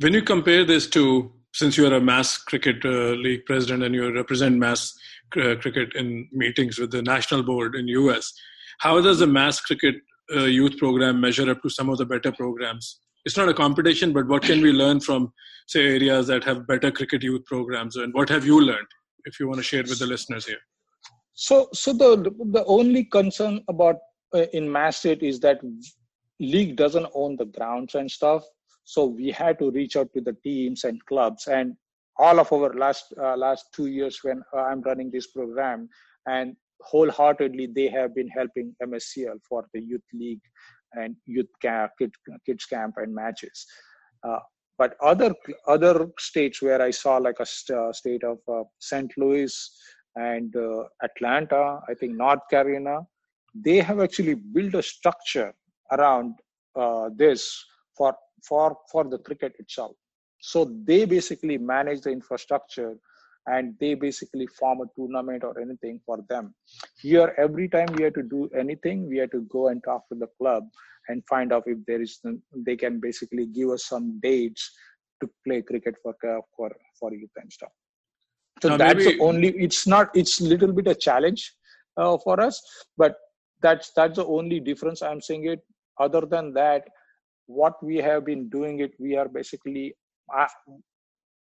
when 0.00 0.12
you 0.12 0.22
compare 0.22 0.64
this 0.64 0.88
to 0.90 1.32
since 1.52 1.76
you 1.76 1.86
are 1.86 1.94
a 1.94 2.00
mass 2.00 2.38
cricket 2.38 2.84
uh, 2.84 3.14
league 3.24 3.44
president 3.44 3.82
and 3.82 3.94
you 3.94 4.12
represent 4.14 4.56
mass 4.56 4.94
uh, 5.36 5.54
cricket 5.56 5.94
in 5.94 6.28
meetings 6.32 6.78
with 6.78 6.90
the 6.90 7.02
national 7.02 7.42
board 7.42 7.74
in 7.74 7.86
us 7.88 8.32
how 8.78 9.00
does 9.00 9.18
the 9.18 9.26
mass 9.26 9.60
cricket 9.60 9.96
uh, 10.34 10.44
youth 10.44 10.76
program 10.78 11.20
measure 11.20 11.50
up 11.50 11.62
to 11.62 11.68
some 11.68 11.88
of 11.88 11.98
the 11.98 12.06
better 12.06 12.32
programs 12.32 13.00
it's 13.24 13.36
not 13.36 13.48
a 13.48 13.54
competition 13.54 14.12
but 14.12 14.26
what 14.26 14.42
can 14.42 14.60
we 14.60 14.72
learn 14.72 15.00
from 15.00 15.32
say 15.70 15.86
areas 15.86 16.26
that 16.26 16.42
have 16.44 16.66
better 16.66 16.90
cricket 16.90 17.22
youth 17.22 17.44
programs? 17.44 17.96
And 17.96 18.12
what 18.12 18.28
have 18.28 18.44
you 18.44 18.60
learned 18.60 18.88
if 19.24 19.38
you 19.38 19.46
want 19.46 19.58
to 19.58 19.62
share 19.62 19.82
with 19.82 20.00
the 20.00 20.06
listeners 20.06 20.46
here? 20.46 20.62
So 21.34 21.68
so 21.72 21.92
the 21.92 22.10
the 22.56 22.64
only 22.64 23.04
concern 23.04 23.60
about 23.68 23.96
uh, 24.34 24.46
in 24.52 24.70
mass 24.70 25.04
is 25.04 25.40
that 25.40 25.60
league 26.40 26.76
doesn't 26.76 27.06
own 27.14 27.36
the 27.36 27.44
grounds 27.44 27.94
and 27.94 28.10
stuff. 28.10 28.42
So 28.84 29.04
we 29.04 29.30
had 29.30 29.58
to 29.60 29.70
reach 29.70 29.96
out 29.96 30.08
to 30.14 30.20
the 30.20 30.36
teams 30.42 30.84
and 30.84 31.04
clubs 31.06 31.46
and 31.46 31.76
all 32.18 32.38
of 32.40 32.52
our 32.52 32.72
last 32.74 33.14
uh, 33.22 33.36
last 33.36 33.66
two 33.74 33.86
years 33.86 34.18
when 34.24 34.42
uh, 34.54 34.64
i'm 34.70 34.82
running 34.82 35.10
this 35.10 35.28
program 35.28 35.88
and 36.26 36.54
wholeheartedly 36.90 37.66
they 37.78 37.88
have 37.88 38.14
been 38.14 38.28
helping 38.28 38.74
mscl 38.86 39.38
for 39.48 39.64
the 39.72 39.80
youth 39.80 40.08
league 40.12 40.42
and 40.94 41.16
youth 41.26 41.48
camp, 41.62 41.92
kid, 41.98 42.12
kids 42.46 42.64
camp 42.66 42.94
and 42.98 43.14
matches. 43.14 43.66
Uh, 44.26 44.38
but 44.78 44.96
other 45.02 45.34
other 45.66 46.08
states 46.18 46.62
where 46.62 46.80
i 46.80 46.90
saw 46.90 47.16
like 47.16 47.38
a 47.40 47.46
st- 47.46 47.78
uh, 47.78 47.92
state 47.92 48.24
of 48.24 48.38
uh, 48.48 48.62
st 48.78 49.10
louis 49.18 49.54
and 50.16 50.56
uh, 50.56 50.84
atlanta 51.02 51.80
i 51.88 51.94
think 51.94 52.16
north 52.16 52.44
carolina 52.50 53.00
they 53.54 53.76
have 53.78 54.00
actually 54.00 54.34
built 54.34 54.74
a 54.74 54.82
structure 54.82 55.52
around 55.92 56.34
this 57.16 57.42
for 57.96 58.14
for 58.48 58.76
for 58.90 59.04
the 59.04 59.18
cricket 59.18 59.52
itself. 59.58 59.96
So 60.40 60.58
they 60.84 61.04
basically 61.04 61.58
manage 61.58 62.00
the 62.02 62.10
infrastructure 62.10 62.94
and 63.54 63.74
they 63.80 63.94
basically 63.94 64.46
form 64.58 64.80
a 64.80 64.88
tournament 64.96 65.44
or 65.44 65.58
anything 65.60 66.00
for 66.06 66.18
them. 66.28 66.54
Here, 67.00 67.34
every 67.36 67.68
time 67.68 67.88
we 67.96 68.04
have 68.04 68.14
to 68.14 68.22
do 68.22 68.48
anything, 68.62 69.08
we 69.08 69.18
have 69.18 69.30
to 69.32 69.42
go 69.56 69.68
and 69.68 69.82
talk 69.82 70.08
to 70.10 70.18
the 70.18 70.28
club 70.38 70.64
and 71.08 71.22
find 71.28 71.52
out 71.52 71.64
if 71.66 71.78
there 71.86 72.02
is 72.02 72.20
they 72.68 72.76
can 72.76 73.00
basically 73.00 73.46
give 73.46 73.70
us 73.70 73.86
some 73.86 74.20
dates 74.22 74.70
to 75.20 75.30
play 75.46 75.62
cricket 75.62 75.96
for 76.02 76.14
for 76.56 76.70
for 76.98 77.12
youth 77.12 77.42
and 77.42 77.52
stuff. 77.52 77.72
So 78.62 78.68
now 78.70 78.76
that's 78.76 79.04
maybe... 79.04 79.16
the 79.16 79.24
only. 79.30 79.48
It's 79.66 79.86
not. 79.86 80.10
It's 80.14 80.40
a 80.40 80.44
little 80.44 80.72
bit 80.72 80.88
a 80.88 80.94
challenge 80.94 81.42
uh, 81.96 82.16
for 82.18 82.40
us, 82.40 82.62
but 82.96 83.16
that's 83.62 83.92
that's 83.96 84.16
the 84.16 84.26
only 84.26 84.60
difference. 84.60 85.02
I'm 85.02 85.20
saying 85.20 85.46
it. 85.46 85.60
Other 85.98 86.22
than 86.34 86.52
that, 86.54 86.88
what 87.46 87.82
we 87.82 87.96
have 87.96 88.24
been 88.24 88.48
doing 88.48 88.80
it, 88.80 88.92
we 88.98 89.16
are 89.16 89.28
basically. 89.28 89.94
Uh, 90.36 90.46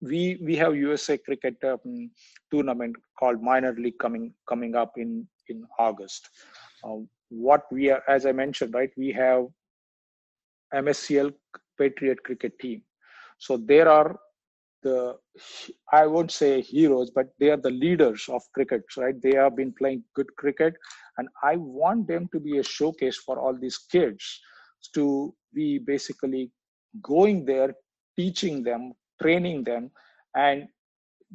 we 0.04 0.38
we 0.42 0.56
have 0.58 0.76
USA 0.76 1.18
cricket 1.18 1.56
um, 1.64 2.12
tournament 2.52 2.96
called 3.18 3.42
minor 3.42 3.74
league 3.74 4.00
coming 4.00 4.34
coming 4.48 4.76
up 4.76 4.94
in 4.98 5.28
in 5.48 5.66
August. 5.80 6.30
Uh, 6.84 6.98
what 7.30 7.64
we 7.72 7.90
are, 7.90 8.04
as 8.08 8.26
I 8.26 8.32
mentioned, 8.32 8.74
right, 8.74 8.92
we 8.98 9.12
have 9.12 9.46
MSCL 10.74 11.34
Patriot 11.80 12.24
cricket 12.24 12.58
team. 12.60 12.82
So 13.38 13.58
there 13.58 13.90
are 13.90 14.16
the 14.84 15.16
I 15.92 16.06
won't 16.06 16.32
say 16.32 16.62
heroes, 16.62 17.10
but 17.10 17.28
they 17.40 17.50
are 17.50 17.58
the 17.58 17.72
leaders 17.72 18.26
of 18.30 18.42
cricket, 18.54 18.84
right? 18.98 19.20
They 19.22 19.36
have 19.36 19.56
been 19.56 19.74
playing 19.74 20.04
good 20.16 20.36
cricket, 20.36 20.74
and 21.18 21.30
I 21.42 21.56
want 21.56 22.08
them 22.08 22.28
to 22.34 22.40
be 22.40 22.58
a 22.58 22.64
showcase 22.64 23.18
for 23.18 23.40
all 23.40 23.58
these 23.58 23.78
kids 23.78 24.42
to 24.94 25.34
be 25.54 25.80
basically 25.80 26.52
going 27.02 27.46
there, 27.46 27.74
teaching 28.18 28.64
them, 28.64 28.94
training 29.22 29.64
them, 29.64 29.92
and 30.36 30.68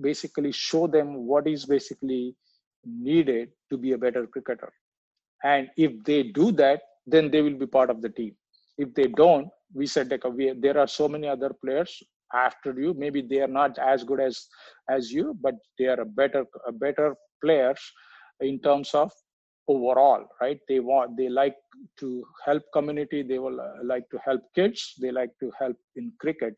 basically 0.01 0.53
show 0.53 0.87
them 0.87 1.27
what 1.27 1.47
is 1.47 1.65
basically 1.67 2.37
needed 2.85 3.51
to 3.71 3.77
be 3.77 3.93
a 3.93 3.99
better 3.99 4.27
cricketer. 4.27 4.73
And 5.45 5.69
if 5.77 5.93
they 6.05 6.23
do 6.25 6.53
that, 6.53 6.81
then 7.07 7.31
they 7.31 7.43
will 7.43 7.59
be 7.59 7.67
part 7.67 7.91
of 7.91 8.03
the 8.03 8.09
team. 8.09 8.35
If 8.77 8.95
they 8.95 9.07
don't, 9.09 9.49
we 9.75 9.87
said 9.87 10.11
like 10.11 10.23
there 10.61 10.79
are 10.79 10.87
so 10.87 11.09
many 11.09 11.29
other 11.29 11.51
players 11.65 12.03
after 12.35 12.79
you. 12.79 12.95
Maybe 12.95 13.23
they 13.23 13.41
are 13.41 13.49
not 13.49 13.79
as 13.79 14.05
good 14.05 14.21
as 14.21 14.47
as 14.89 15.13
you, 15.13 15.37
but 15.41 15.55
they 15.79 15.87
are 15.87 16.01
a 16.01 16.07
better 16.07 16.45
a 16.67 16.73
better 16.73 17.17
players 17.43 17.81
in 18.41 18.61
terms 18.61 18.95
of 18.95 19.11
overall 19.69 20.25
right 20.41 20.59
they 20.69 20.81
want 20.81 21.17
they 21.17 21.29
like 21.29 21.57
to 21.99 22.25
help 22.45 22.63
community 22.73 23.23
they 23.23 23.39
will 23.39 23.61
like 23.85 24.09
to 24.11 24.19
help 24.25 24.41
kids 24.55 24.95
they 25.01 25.11
like 25.11 25.31
to 25.39 25.51
help 25.59 25.77
in 25.97 26.11
cricket 26.21 26.55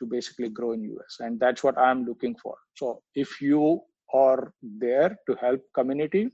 to 0.00 0.06
basically 0.06 0.48
grow 0.48 0.72
in 0.72 0.82
us 1.04 1.18
and 1.20 1.38
that's 1.38 1.62
what 1.62 1.78
i'm 1.78 2.04
looking 2.04 2.34
for. 2.42 2.56
So 2.74 3.02
if 3.14 3.40
you 3.40 3.80
are 4.12 4.52
there 4.62 5.16
to 5.28 5.36
help 5.40 5.60
community 5.74 6.30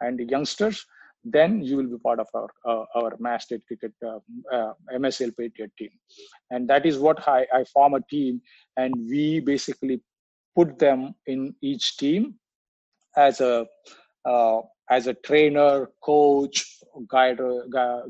and 0.00 0.18
youngsters 0.30 0.84
then 1.24 1.62
you 1.62 1.76
will 1.76 1.86
be 1.86 1.98
part 1.98 2.18
of 2.18 2.28
our 2.34 2.48
uh, 2.64 2.84
our 2.94 3.16
mass 3.18 3.44
state 3.44 3.62
cricket 3.66 3.92
uh, 4.04 4.18
uh, 4.52 4.72
MSCL 4.94 5.36
Patriot 5.36 5.70
team, 5.78 5.90
and 6.50 6.68
that 6.68 6.86
is 6.86 6.98
what 6.98 7.26
I, 7.28 7.46
I 7.52 7.64
form 7.64 7.94
a 7.94 8.00
team, 8.10 8.40
and 8.76 8.94
we 9.08 9.40
basically 9.40 10.00
put 10.56 10.78
them 10.78 11.14
in 11.26 11.54
each 11.60 11.96
team 11.98 12.34
as 13.16 13.40
a 13.40 13.66
uh, 14.24 14.60
as 14.90 15.06
a 15.06 15.14
trainer, 15.14 15.88
coach, 16.02 16.78
guide, 17.08 17.40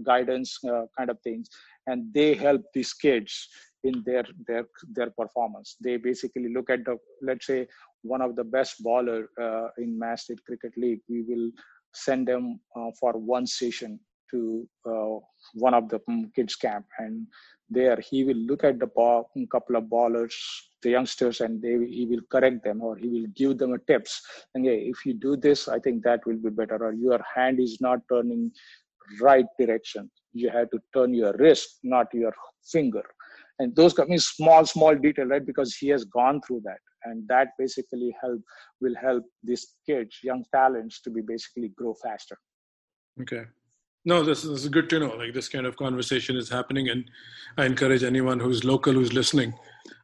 guidance 0.02 0.58
uh, 0.64 0.86
kind 0.96 1.10
of 1.10 1.20
things, 1.22 1.48
and 1.86 2.12
they 2.14 2.34
help 2.34 2.62
these 2.72 2.92
kids 2.92 3.48
in 3.84 4.02
their 4.04 4.24
their 4.46 4.64
their 4.92 5.10
performance. 5.10 5.76
They 5.82 5.96
basically 5.96 6.52
look 6.52 6.70
at 6.70 6.84
the 6.84 6.98
let's 7.22 7.46
say 7.46 7.66
one 8.02 8.22
of 8.22 8.36
the 8.36 8.44
best 8.44 8.82
bowler 8.82 9.28
uh, 9.40 9.68
in 9.78 9.98
Mass 9.98 10.24
State 10.24 10.44
Cricket 10.44 10.72
League. 10.76 11.00
We 11.08 11.22
will 11.22 11.50
send 11.92 12.28
them 12.28 12.60
uh, 12.76 12.90
for 12.98 13.12
one 13.12 13.46
session 13.46 13.98
to 14.30 14.68
uh, 14.86 15.18
one 15.54 15.74
of 15.74 15.88
the 15.88 16.00
um, 16.08 16.30
kids 16.34 16.56
camp. 16.56 16.86
And 16.98 17.26
there 17.68 17.98
he 18.00 18.24
will 18.24 18.36
look 18.36 18.64
at 18.64 18.78
the 18.78 18.86
ball, 18.86 19.30
couple 19.50 19.76
of 19.76 19.84
ballers 19.84 20.34
the 20.82 20.90
youngsters 20.90 21.40
and 21.42 21.60
they 21.60 21.76
he 21.86 22.06
will 22.08 22.22
correct 22.30 22.64
them 22.64 22.80
or 22.82 22.96
he 22.96 23.08
will 23.08 23.26
give 23.36 23.58
them 23.58 23.74
a 23.74 23.78
tips. 23.80 24.22
And 24.54 24.66
if 24.66 25.04
you 25.04 25.14
do 25.14 25.36
this 25.36 25.68
i 25.68 25.78
think 25.78 26.02
that 26.04 26.20
will 26.26 26.38
be 26.38 26.50
better. 26.50 26.78
Or 26.82 26.92
your 26.92 27.20
hand 27.34 27.60
is 27.60 27.80
not 27.80 28.00
turning 28.10 28.50
right 29.20 29.46
direction. 29.58 30.10
You 30.32 30.50
have 30.50 30.70
to 30.70 30.78
turn 30.94 31.12
your 31.14 31.34
wrist 31.34 31.80
not 31.82 32.06
your 32.14 32.34
finger 32.64 33.04
and 33.60 33.76
those 33.76 33.92
come 33.92 34.10
in 34.10 34.18
small 34.18 34.64
small 34.64 34.94
detail 35.06 35.26
right 35.26 35.46
because 35.46 35.76
he 35.76 35.88
has 35.88 36.04
gone 36.04 36.40
through 36.46 36.60
that 36.64 36.82
and 37.04 37.26
that 37.28 37.48
basically 37.58 38.14
help 38.22 38.40
will 38.80 38.94
help 39.06 39.24
these 39.42 39.64
kids 39.86 40.18
young 40.22 40.44
talents 40.52 41.00
to 41.02 41.10
be 41.10 41.22
basically 41.32 41.72
grow 41.76 41.94
faster 42.02 42.36
okay 43.22 43.44
no 44.04 44.22
this 44.22 44.44
is 44.44 44.68
good 44.68 44.88
to 44.90 44.98
know 44.98 45.14
like 45.22 45.34
this 45.34 45.48
kind 45.48 45.66
of 45.66 45.76
conversation 45.76 46.36
is 46.36 46.48
happening 46.48 46.88
and 46.88 47.04
i 47.58 47.64
encourage 47.64 48.02
anyone 48.02 48.40
who's 48.40 48.64
local 48.64 48.92
who's 48.92 49.12
listening 49.12 49.54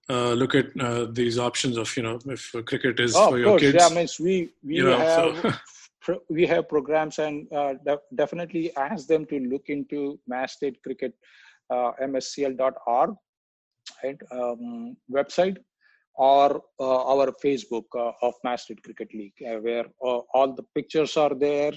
uh, 0.08 0.32
look 0.32 0.54
at 0.54 0.66
uh, 0.80 1.06
these 1.10 1.38
options 1.38 1.76
of 1.76 1.94
you 1.96 2.02
know 2.02 2.18
if 2.26 2.54
cricket 2.66 3.00
is 3.00 3.16
oh, 3.16 3.30
for 3.30 3.38
your 3.38 3.48
course. 3.48 3.62
kids 3.62 3.76
yeah 3.80 3.88
I 3.90 3.94
means 3.94 4.20
we 4.20 4.50
we 4.64 4.76
you 4.76 4.84
know, 4.84 4.98
have 4.98 5.60
so. 6.06 6.22
we 6.30 6.46
have 6.46 6.68
programs 6.68 7.18
and 7.18 7.52
uh, 7.52 7.74
def- 7.84 8.08
definitely 8.14 8.64
ask 8.76 9.08
them 9.08 9.26
to 9.26 9.40
look 9.52 9.64
into 9.68 10.18
mass 10.28 10.52
state 10.52 10.80
cricket 10.84 11.12
uh, 11.70 11.90
mscl.org 12.00 13.16
right 14.02 14.20
um, 14.32 14.96
website 15.10 15.56
or 16.16 16.62
uh, 16.80 17.04
our 17.12 17.30
Facebook 17.44 17.84
uh, 17.94 18.12
of 18.22 18.34
Mass 18.42 18.62
State 18.62 18.82
Cricket 18.82 19.12
League, 19.12 19.34
uh, 19.46 19.58
where 19.60 19.84
all 20.00 20.54
the 20.54 20.62
pictures 20.74 21.16
are 21.16 21.34
there 21.34 21.72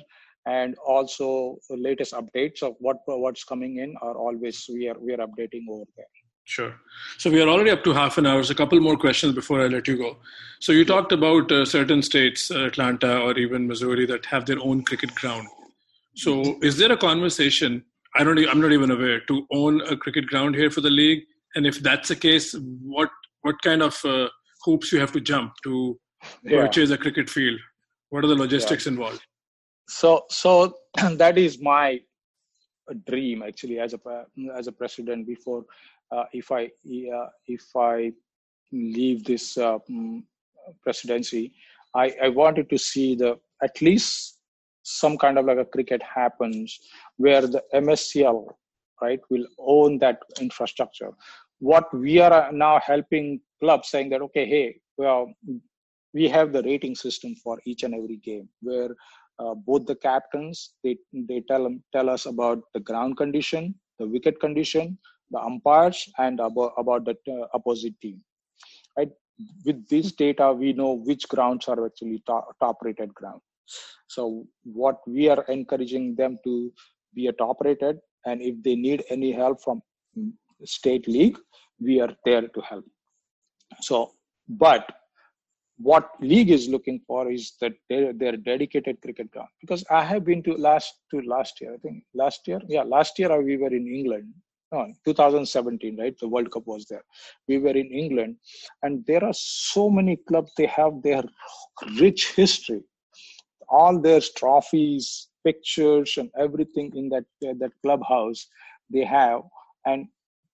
and 0.45 0.75
also 0.87 1.57
latest 1.69 2.13
updates 2.13 2.63
of 2.63 2.75
what 2.79 2.97
what's 3.05 3.43
coming 3.43 3.77
in 3.77 3.95
are 4.01 4.15
always 4.15 4.65
we 4.73 4.87
are 4.87 4.97
we 4.99 5.13
are 5.13 5.23
updating 5.27 5.67
over 5.69 5.83
there. 5.97 6.05
Sure. 6.45 6.73
So 7.19 7.29
we 7.29 7.39
are 7.41 7.47
already 7.47 7.69
up 7.69 7.83
to 7.83 7.93
half 7.93 8.17
an 8.17 8.25
hour. 8.25 8.41
So 8.43 8.53
a 8.53 8.55
couple 8.55 8.79
more 8.79 8.97
questions 8.97 9.35
before 9.35 9.61
I 9.61 9.67
let 9.67 9.87
you 9.87 9.97
go. 9.97 10.17
So 10.59 10.71
you 10.71 10.83
talked 10.83 11.11
about 11.11 11.51
uh, 11.51 11.63
certain 11.63 12.01
states, 12.01 12.49
uh, 12.49 12.61
Atlanta 12.61 13.19
or 13.19 13.37
even 13.37 13.67
Missouri, 13.67 14.07
that 14.07 14.25
have 14.25 14.47
their 14.47 14.57
own 14.59 14.83
cricket 14.83 15.13
ground. 15.13 15.47
So 16.15 16.57
is 16.63 16.77
there 16.77 16.91
a 16.91 16.97
conversation? 16.97 17.85
I 18.15 18.23
don't. 18.23 18.39
I'm 18.49 18.59
not 18.59 18.71
even 18.71 18.89
aware 18.89 19.19
to 19.19 19.45
own 19.51 19.81
a 19.81 19.95
cricket 19.95 20.25
ground 20.25 20.55
here 20.55 20.71
for 20.71 20.81
the 20.81 20.89
league. 20.89 21.25
And 21.55 21.65
if 21.65 21.79
that's 21.79 22.09
the 22.09 22.15
case, 22.15 22.55
what 22.81 23.09
what 23.41 23.61
kind 23.61 23.81
of 23.81 23.99
uh, 24.05 24.27
hoops 24.63 24.91
you 24.91 24.99
have 24.99 25.11
to 25.13 25.21
jump 25.21 25.53
to 25.63 25.99
yeah. 26.43 26.61
purchase 26.61 26.91
a 26.91 26.97
cricket 26.97 27.29
field? 27.29 27.59
What 28.09 28.23
are 28.23 28.27
the 28.27 28.35
logistics 28.35 28.85
yeah. 28.85 28.91
involved? 28.93 29.21
So, 29.87 30.25
so 30.29 30.75
that 31.13 31.37
is 31.37 31.59
my 31.59 31.99
dream 33.07 33.43
actually 33.43 33.79
as 33.79 33.93
a 33.93 34.25
as 34.55 34.67
a 34.67 34.71
president. 34.71 35.27
Before, 35.27 35.65
uh, 36.11 36.25
if 36.33 36.51
I 36.51 36.65
uh, 36.65 37.29
if 37.47 37.65
I 37.75 38.11
leave 38.71 39.23
this 39.23 39.57
uh, 39.57 39.79
mm, 39.89 40.23
presidency, 40.83 41.53
I, 41.95 42.13
I 42.23 42.29
wanted 42.29 42.69
to 42.69 42.77
see 42.77 43.15
the 43.15 43.39
at 43.63 43.81
least 43.81 44.39
some 44.83 45.17
kind 45.17 45.37
of 45.37 45.45
like 45.45 45.57
a 45.57 45.65
cricket 45.65 46.01
happens 46.01 46.79
where 47.17 47.41
the 47.41 47.63
MSCL 47.73 48.47
right 49.01 49.19
will 49.29 49.45
own 49.59 49.97
that 49.99 50.19
infrastructure. 50.39 51.11
What 51.59 51.93
we 51.93 52.19
are 52.19 52.51
now 52.51 52.79
helping 52.79 53.41
clubs 53.59 53.89
saying 53.89 54.09
that 54.09 54.21
okay 54.21 54.45
hey 54.45 54.79
well 54.97 55.33
we 56.13 56.27
have 56.27 56.51
the 56.53 56.63
rating 56.63 56.95
system 56.95 57.35
for 57.35 57.59
each 57.65 57.83
and 57.83 57.93
every 57.93 58.17
game 58.17 58.47
where 58.61 58.89
uh, 59.39 59.53
both 59.53 59.85
the 59.85 59.95
captains 59.95 60.73
they 60.83 60.97
they 61.29 61.41
tell 61.49 61.69
tell 61.93 62.09
us 62.09 62.25
about 62.25 62.59
the 62.73 62.79
ground 62.79 63.17
condition 63.17 63.75
the 63.99 64.07
wicket 64.07 64.39
condition 64.39 64.97
the 65.31 65.39
umpires 65.39 66.09
and 66.17 66.39
about, 66.39 66.73
about 66.77 67.05
the 67.05 67.15
uh, 67.31 67.47
opposite 67.53 67.99
team 68.01 68.21
right? 68.97 69.11
With 69.65 69.87
this 69.87 70.11
data 70.11 70.51
we 70.53 70.73
know 70.73 70.93
which 70.93 71.27
grounds 71.27 71.67
are 71.67 71.85
actually 71.85 72.21
top, 72.27 72.47
top 72.59 72.77
rated 72.81 73.13
grounds. 73.13 73.41
So 74.07 74.45
what 74.63 74.97
we 75.07 75.29
are 75.29 75.43
encouraging 75.47 76.15
them 76.15 76.37
to 76.43 76.71
be 77.13 77.27
a 77.27 77.33
top 77.33 77.57
rated 77.61 77.99
and 78.25 78.41
if 78.41 78.61
they 78.63 78.75
need 78.75 79.03
any 79.09 79.31
help 79.31 79.61
from 79.61 79.81
mm, 80.17 80.31
state 80.65 81.07
league 81.07 81.37
we 81.81 82.01
are 82.01 82.13
there 82.25 82.47
to 82.47 82.61
help. 82.61 82.85
So 83.81 84.11
but 84.47 84.91
what 85.77 86.09
league 86.19 86.51
is 86.51 86.67
looking 86.67 86.99
for 87.07 87.31
is 87.31 87.53
that 87.61 87.73
they're, 87.89 88.11
they're 88.11 88.35
dedicated 88.35 89.01
cricket 89.01 89.31
ground. 89.31 89.47
Because 89.61 89.83
i 89.89 90.03
have 90.03 90.25
been 90.25 90.43
to 90.43 90.53
last 90.55 90.95
to 91.11 91.21
last 91.21 91.61
year 91.61 91.73
i 91.73 91.77
think 91.77 92.03
last 92.13 92.47
year? 92.47 92.59
Yeah 92.67 92.83
last 92.83 93.17
year 93.19 93.41
we 93.41 93.57
were 93.57 93.73
in 93.73 93.87
england. 93.87 94.33
No, 94.71 94.85
2017 95.05 95.97
right? 95.97 96.15
The 96.19 96.27
world 96.27 96.51
cup 96.51 96.67
was 96.67 96.85
there. 96.85 97.03
We 97.47 97.57
were 97.57 97.71
in 97.71 97.91
england. 97.91 98.35
And 98.83 99.03
there 99.07 99.23
are 99.23 99.33
so 99.33 99.89
many 99.89 100.17
clubs 100.27 100.51
they 100.57 100.67
have 100.67 101.01
their 101.01 101.23
rich 101.99 102.33
history. 102.35 102.81
All 103.67 103.99
their 103.99 104.21
trophies 104.37 105.28
pictures 105.45 106.17
and 106.17 106.29
everything 106.37 106.91
in 106.95 107.09
that 107.09 107.25
uh, 107.47 107.53
that 107.59 107.71
clubhouse 107.83 108.47
they 108.91 109.05
have. 109.05 109.41
And 109.85 110.07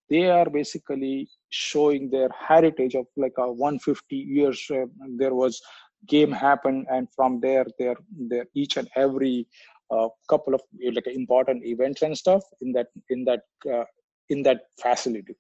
they 0.09 0.29
are 0.29 0.49
basically 0.49 1.27
showing 1.49 2.09
their 2.09 2.29
heritage 2.29 2.95
of 2.95 3.05
like 3.17 3.33
a 3.37 3.51
150 3.51 4.15
years 4.15 4.65
uh, 4.71 4.85
there 5.17 5.33
was 5.33 5.61
game 6.07 6.31
happen 6.31 6.85
and 6.91 7.07
from 7.15 7.39
there 7.39 7.65
there 7.79 7.95
there 8.29 8.45
each 8.53 8.77
and 8.77 8.87
every 8.95 9.47
uh, 9.91 10.07
couple 10.29 10.53
of 10.53 10.61
like 10.93 11.07
important 11.07 11.63
events 11.65 12.01
and 12.01 12.17
stuff 12.17 12.43
in 12.61 12.71
that 12.71 12.87
in 13.09 13.23
that 13.25 13.41
uh, 13.73 13.85
in 14.29 14.43
that 14.43 14.61
facility 14.81 15.35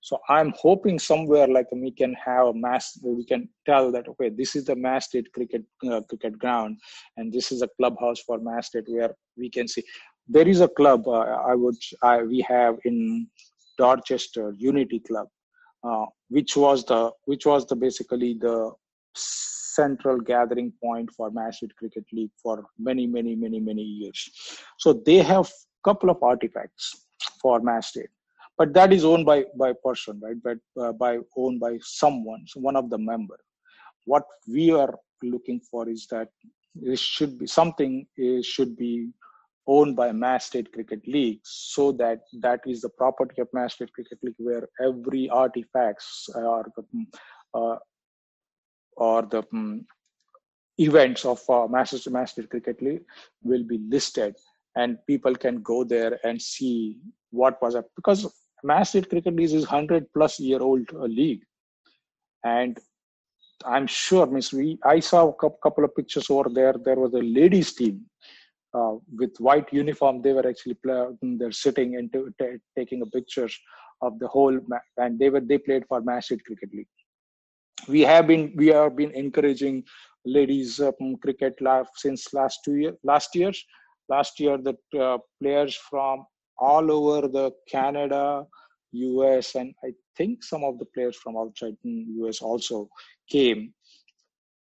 so 0.00 0.18
i'm 0.28 0.52
hoping 0.56 0.98
somewhere 0.98 1.46
like 1.46 1.66
we 1.72 1.90
can 1.90 2.14
have 2.14 2.46
a 2.48 2.54
mass 2.54 2.98
we 3.02 3.24
can 3.24 3.48
tell 3.66 3.90
that 3.90 4.08
okay 4.08 4.28
this 4.28 4.54
is 4.56 4.64
the 4.64 4.76
mass 4.76 5.06
state 5.06 5.32
cricket 5.32 5.64
uh, 5.90 6.00
cricket 6.08 6.38
ground 6.38 6.76
and 7.16 7.32
this 7.32 7.50
is 7.52 7.62
a 7.62 7.68
clubhouse 7.78 8.20
for 8.20 8.38
mass 8.38 8.66
state 8.68 8.88
where 8.88 9.14
we 9.36 9.50
can 9.50 9.66
see 9.66 9.82
there 10.28 10.48
is 10.48 10.60
a 10.60 10.68
club 10.68 11.06
uh, 11.08 11.26
i 11.52 11.54
would 11.54 11.76
I, 12.02 12.22
we 12.22 12.40
have 12.48 12.76
in 12.84 13.28
dorchester 13.76 14.54
unity 14.56 15.00
club 15.00 15.28
uh, 15.84 16.06
which 16.28 16.56
was 16.56 16.84
the 16.84 17.10
which 17.24 17.46
was 17.46 17.66
the 17.66 17.76
basically 17.76 18.34
the 18.34 18.72
central 19.14 20.20
gathering 20.20 20.72
point 20.82 21.08
for 21.16 21.30
mass 21.30 21.58
state 21.58 21.74
Cricket 21.76 22.04
League 22.12 22.32
for 22.42 22.64
many, 22.78 23.06
many, 23.06 23.36
many, 23.36 23.60
many 23.60 23.82
years. 23.82 24.28
So 24.76 24.92
they 24.92 25.18
have 25.18 25.48
couple 25.84 26.10
of 26.10 26.22
artifacts 26.22 27.06
for 27.40 27.60
Mass 27.60 27.88
State, 27.88 28.10
but 28.58 28.74
that 28.74 28.92
is 28.92 29.04
owned 29.04 29.24
by 29.24 29.44
by 29.56 29.72
person, 29.84 30.20
right? 30.22 30.36
But 30.42 30.58
uh, 30.82 30.92
by 30.92 31.18
owned 31.36 31.60
by 31.60 31.78
someone, 31.82 32.44
so 32.46 32.60
one 32.60 32.76
of 32.76 32.90
the 32.90 32.98
member. 32.98 33.38
What 34.04 34.24
we 34.48 34.72
are 34.72 34.94
looking 35.22 35.60
for 35.60 35.88
is 35.88 36.06
that 36.10 36.28
it 36.82 36.98
should 36.98 37.38
be 37.38 37.46
something 37.46 38.06
it 38.16 38.44
should 38.44 38.76
be 38.76 39.10
owned 39.66 39.96
by 39.96 40.10
Mass 40.12 40.46
State 40.46 40.72
Cricket 40.72 41.06
League 41.06 41.40
so 41.44 41.92
that 41.92 42.20
that 42.40 42.60
is 42.66 42.80
the 42.80 42.88
property 42.88 43.40
of 43.42 43.48
Mass 43.52 43.74
State 43.74 43.92
Cricket 43.92 44.18
League 44.22 44.34
where 44.38 44.68
every 44.80 45.28
artifacts 45.28 46.28
are 46.34 46.64
uh, 47.54 47.76
or 48.96 49.22
the 49.22 49.42
um, 49.52 49.86
events 50.78 51.24
of 51.24 51.40
uh, 51.48 51.66
Masters 51.68 52.08
Mass 52.08 52.32
State 52.32 52.50
Cricket 52.50 52.82
League 52.82 53.04
will 53.42 53.64
be 53.64 53.78
listed, 53.88 54.34
and 54.76 54.98
people 55.06 55.34
can 55.34 55.62
go 55.62 55.84
there 55.84 56.18
and 56.24 56.40
see 56.40 56.96
what 57.30 57.60
was 57.62 57.74
up 57.74 57.86
because 57.94 58.26
Mass 58.64 58.90
State 58.90 59.08
Cricket 59.08 59.34
League 59.34 59.52
is 59.52 59.64
hundred 59.64 60.06
plus 60.12 60.38
year 60.40 60.60
old 60.60 60.88
uh, 60.94 61.04
league, 61.04 61.42
and 62.44 62.78
I'm 63.64 63.86
sure, 63.86 64.26
Miss 64.26 64.52
we 64.52 64.78
I 64.84 65.00
saw 65.00 65.28
a 65.28 65.50
couple 65.62 65.84
of 65.84 65.94
pictures 65.94 66.30
over 66.30 66.48
there. 66.48 66.74
There 66.84 66.96
was 66.96 67.12
a 67.14 67.18
ladies 67.18 67.74
team 67.74 68.06
uh, 68.74 68.94
with 69.16 69.36
white 69.38 69.72
uniform. 69.72 70.22
They 70.22 70.32
were 70.32 70.48
actually 70.48 70.74
play, 70.74 71.06
they're 71.22 71.52
sitting 71.52 71.96
and 71.96 72.12
t- 72.12 72.24
t- 72.40 72.58
taking 72.76 73.02
a 73.02 73.06
pictures 73.06 73.58
of 74.02 74.18
the 74.18 74.28
whole, 74.28 74.58
and 74.96 75.18
they 75.18 75.30
were 75.30 75.40
they 75.40 75.58
played 75.58 75.84
for 75.88 76.00
Mass 76.00 76.26
State 76.26 76.44
Cricket 76.44 76.70
League 76.72 76.86
we 77.86 78.00
have 78.00 78.26
been 78.26 78.52
we 78.56 78.68
have 78.68 78.96
been 78.96 79.12
encouraging 79.12 79.84
ladies 80.24 80.80
um, 80.80 81.16
cricket 81.22 81.54
since 81.94 82.32
last 82.34 82.60
two 82.64 82.76
years 82.76 82.96
last 83.04 83.34
years 83.34 83.64
last 84.08 84.40
year 84.40 84.58
the 84.58 84.76
uh, 85.00 85.18
players 85.40 85.76
from 85.88 86.24
all 86.58 86.90
over 86.90 87.28
the 87.28 87.50
canada 87.68 88.44
us 88.92 89.54
and 89.54 89.74
i 89.84 89.90
think 90.16 90.42
some 90.42 90.64
of 90.64 90.78
the 90.78 90.86
players 90.94 91.16
from 91.16 91.36
outside 91.36 91.76
the 91.84 92.04
us 92.28 92.40
also 92.40 92.88
came 93.28 93.72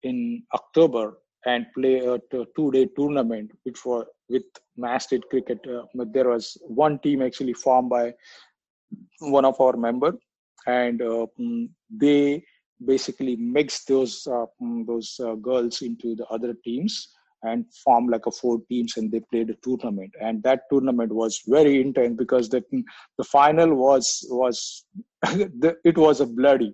in 0.04 0.44
october 0.54 1.18
and 1.46 1.66
play 1.76 1.96
a 2.00 2.20
two 2.56 2.72
day 2.72 2.86
tournament 2.98 3.50
which 3.64 3.86
was 3.86 4.06
with 4.30 4.44
mass 4.76 5.06
state 5.06 5.24
cricket 5.30 5.60
uh, 5.76 5.84
there 6.14 6.30
was 6.30 6.58
one 6.86 7.00
team 7.00 7.22
actually 7.22 7.54
formed 7.54 7.90
by 7.90 8.14
one 9.20 9.46
of 9.46 9.60
our 9.62 9.78
member 9.78 10.14
and 10.66 11.02
uh, 11.02 11.26
mm, 11.40 11.70
they 11.90 12.44
basically 12.86 13.36
mixed 13.36 13.88
those 13.88 14.28
uh, 14.28 14.46
mm, 14.62 14.86
those 14.86 15.20
uh, 15.24 15.36
girls 15.36 15.82
into 15.82 16.16
the 16.16 16.26
other 16.28 16.54
teams 16.64 17.10
and 17.44 17.66
form 17.84 18.08
like 18.08 18.26
a 18.26 18.32
four 18.32 18.60
teams 18.70 18.98
and 18.98 19.12
they 19.12 19.22
played 19.32 19.50
a 19.50 19.56
tournament. 19.64 20.12
And 20.22 20.42
that 20.44 20.62
tournament 20.72 21.12
was 21.12 21.42
very 21.48 21.82
intense 21.82 22.16
because 22.18 22.50
the 22.50 22.64
the 23.18 23.24
final 23.24 23.76
was 23.76 24.26
was 24.30 24.86
the, 25.22 25.76
it 25.84 25.98
was 25.98 26.22
a 26.22 26.26
bloody 26.26 26.74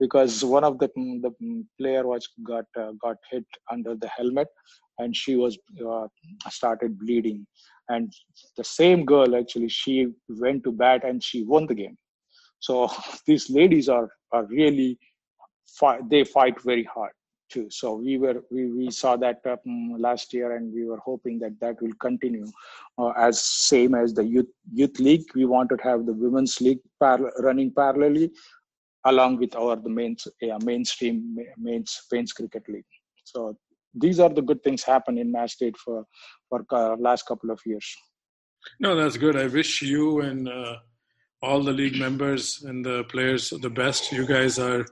because 0.00 0.44
one 0.44 0.64
of 0.64 0.78
the 0.78 0.88
the 1.22 1.32
player 1.78 2.06
was 2.06 2.28
got 2.46 2.66
uh, 2.78 2.92
got 3.02 3.16
hit 3.30 3.46
under 3.70 3.94
the 3.94 4.08
helmet 4.08 4.48
and 4.98 5.14
she 5.16 5.36
was 5.36 5.58
uh, 5.88 6.06
started 6.48 6.98
bleeding. 6.98 7.46
And 7.88 8.12
the 8.56 8.64
same 8.64 9.04
girl 9.04 9.36
actually 9.36 9.68
she 9.68 10.08
went 10.28 10.64
to 10.64 10.72
bat 10.72 11.04
and 11.04 11.22
she 11.22 11.44
won 11.44 11.66
the 11.66 11.74
game. 11.74 11.96
So 12.60 12.90
these 13.26 13.50
ladies 13.50 13.88
are 13.88 14.08
are 14.32 14.46
really 14.46 14.98
fight, 15.78 16.08
they 16.10 16.24
fight 16.24 16.60
very 16.62 16.84
hard 16.84 17.12
too. 17.54 17.66
So 17.70 17.94
we 17.94 18.18
were 18.18 18.38
we, 18.50 18.62
we 18.78 18.90
saw 18.90 19.16
that 19.24 19.40
um, 19.50 19.96
last 20.06 20.34
year, 20.34 20.56
and 20.56 20.74
we 20.74 20.84
were 20.84 21.00
hoping 21.10 21.38
that 21.40 21.58
that 21.60 21.80
will 21.80 21.96
continue 22.06 22.46
uh, 22.98 23.12
as 23.28 23.40
same 23.40 23.94
as 23.94 24.12
the 24.12 24.24
youth 24.24 24.52
youth 24.72 24.98
league. 25.08 25.26
We 25.34 25.46
wanted 25.56 25.78
to 25.78 25.84
have 25.90 26.06
the 26.06 26.16
women's 26.24 26.60
league 26.60 26.80
par- 27.00 27.32
running 27.48 27.70
parallelly, 27.70 28.30
along 29.04 29.38
with 29.38 29.54
our 29.56 29.76
the 29.76 29.94
main 30.00 30.16
yeah, 30.40 30.58
mainstream 30.72 31.36
mains 31.56 32.00
mains 32.12 32.32
cricket 32.32 32.68
league. 32.68 32.92
So 33.24 33.56
these 33.94 34.18
are 34.20 34.32
the 34.38 34.42
good 34.42 34.62
things 34.62 34.82
happen 34.82 35.18
in 35.18 35.30
Mass 35.36 35.52
State 35.52 35.76
for 35.76 36.04
for 36.48 36.64
uh, 36.70 36.96
last 36.96 37.26
couple 37.26 37.50
of 37.50 37.60
years. 37.64 37.96
No, 38.80 38.96
that's 38.96 39.16
good. 39.16 39.36
I 39.36 39.46
wish 39.46 39.82
you 39.82 40.20
and 40.20 40.48
uh, 40.48 40.76
all 41.42 41.62
the 41.62 41.72
league 41.72 41.98
members 41.98 42.62
and 42.62 42.84
the 42.84 43.04
players 43.04 43.50
the 43.50 43.70
best. 43.70 44.10
You 44.12 44.26
guys 44.26 44.58
are 44.58 44.84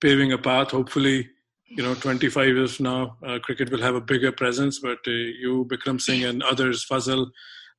paving 0.00 0.32
a 0.32 0.38
path. 0.38 0.70
Hopefully, 0.70 1.28
you 1.76 1.82
know, 1.82 1.94
25 1.94 2.48
years 2.48 2.76
from 2.76 2.84
now, 2.84 3.16
uh, 3.26 3.38
cricket 3.38 3.70
will 3.70 3.80
have 3.80 3.94
a 3.94 4.00
bigger 4.00 4.30
presence. 4.30 4.78
But 4.78 4.98
uh, 5.06 5.10
you, 5.10 5.66
Bikram 5.70 6.00
Singh, 6.00 6.24
and 6.24 6.42
others, 6.42 6.84
Fazal, 6.90 7.26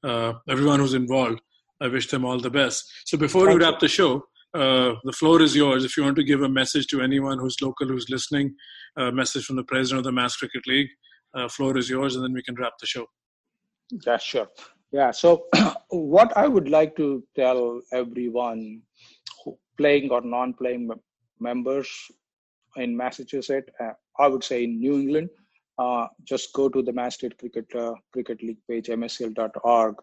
uh, 0.03 0.33
everyone 0.49 0.79
who's 0.79 0.95
involved, 0.95 1.41
I 1.79 1.87
wish 1.87 2.07
them 2.07 2.25
all 2.25 2.39
the 2.39 2.49
best. 2.49 2.91
So 3.05 3.17
before 3.17 3.45
Thank 3.45 3.59
we 3.59 3.65
wrap 3.65 3.75
you. 3.75 3.79
the 3.81 3.87
show, 3.87 4.23
uh, 4.55 4.93
the 5.03 5.13
floor 5.13 5.41
is 5.41 5.55
yours. 5.55 5.85
If 5.85 5.95
you 5.95 6.03
want 6.03 6.15
to 6.15 6.23
give 6.23 6.41
a 6.41 6.49
message 6.49 6.87
to 6.87 7.01
anyone 7.01 7.39
who's 7.39 7.57
local, 7.61 7.87
who's 7.87 8.09
listening, 8.09 8.55
a 8.97 9.11
message 9.11 9.45
from 9.45 9.57
the 9.57 9.63
president 9.63 9.99
of 9.99 10.05
the 10.05 10.11
Mass 10.11 10.35
Cricket 10.37 10.65
League, 10.67 10.89
uh, 11.35 11.47
floor 11.47 11.77
is 11.77 11.89
yours, 11.89 12.15
and 12.15 12.23
then 12.23 12.33
we 12.33 12.43
can 12.43 12.55
wrap 12.55 12.73
the 12.79 12.87
show. 12.87 13.05
Yeah, 14.05 14.17
sure. 14.17 14.47
Yeah. 14.91 15.11
So, 15.11 15.45
what 15.89 16.35
I 16.37 16.47
would 16.47 16.69
like 16.69 16.95
to 16.97 17.23
tell 17.35 17.81
everyone, 17.91 18.81
playing 19.77 20.11
or 20.11 20.21
non-playing 20.21 20.89
members 21.39 21.89
in 22.77 22.95
Massachusetts, 22.95 23.69
uh, 23.79 23.93
I 24.19 24.27
would 24.27 24.43
say 24.43 24.63
in 24.63 24.79
New 24.79 24.93
England, 24.93 25.29
uh, 25.77 26.07
just 26.23 26.53
go 26.53 26.69
to 26.69 26.81
the 26.81 26.93
Mass 26.93 27.15
State 27.15 27.37
Cricket 27.37 27.65
uh, 27.75 27.93
Cricket 28.11 28.41
League 28.43 28.59
page, 28.69 28.87
mscl.org, 28.87 29.95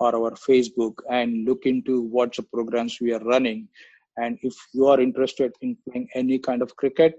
or 0.00 0.14
our 0.14 0.30
Facebook, 0.32 0.94
and 1.10 1.44
look 1.46 1.66
into 1.66 2.02
what 2.02 2.34
the 2.34 2.42
programs 2.42 2.98
we 3.00 3.12
are 3.12 3.24
running. 3.24 3.68
And 4.16 4.38
if 4.42 4.54
you 4.72 4.86
are 4.86 5.00
interested 5.00 5.52
in 5.60 5.76
playing 5.88 6.08
any 6.14 6.38
kind 6.38 6.62
of 6.62 6.74
cricket, 6.76 7.14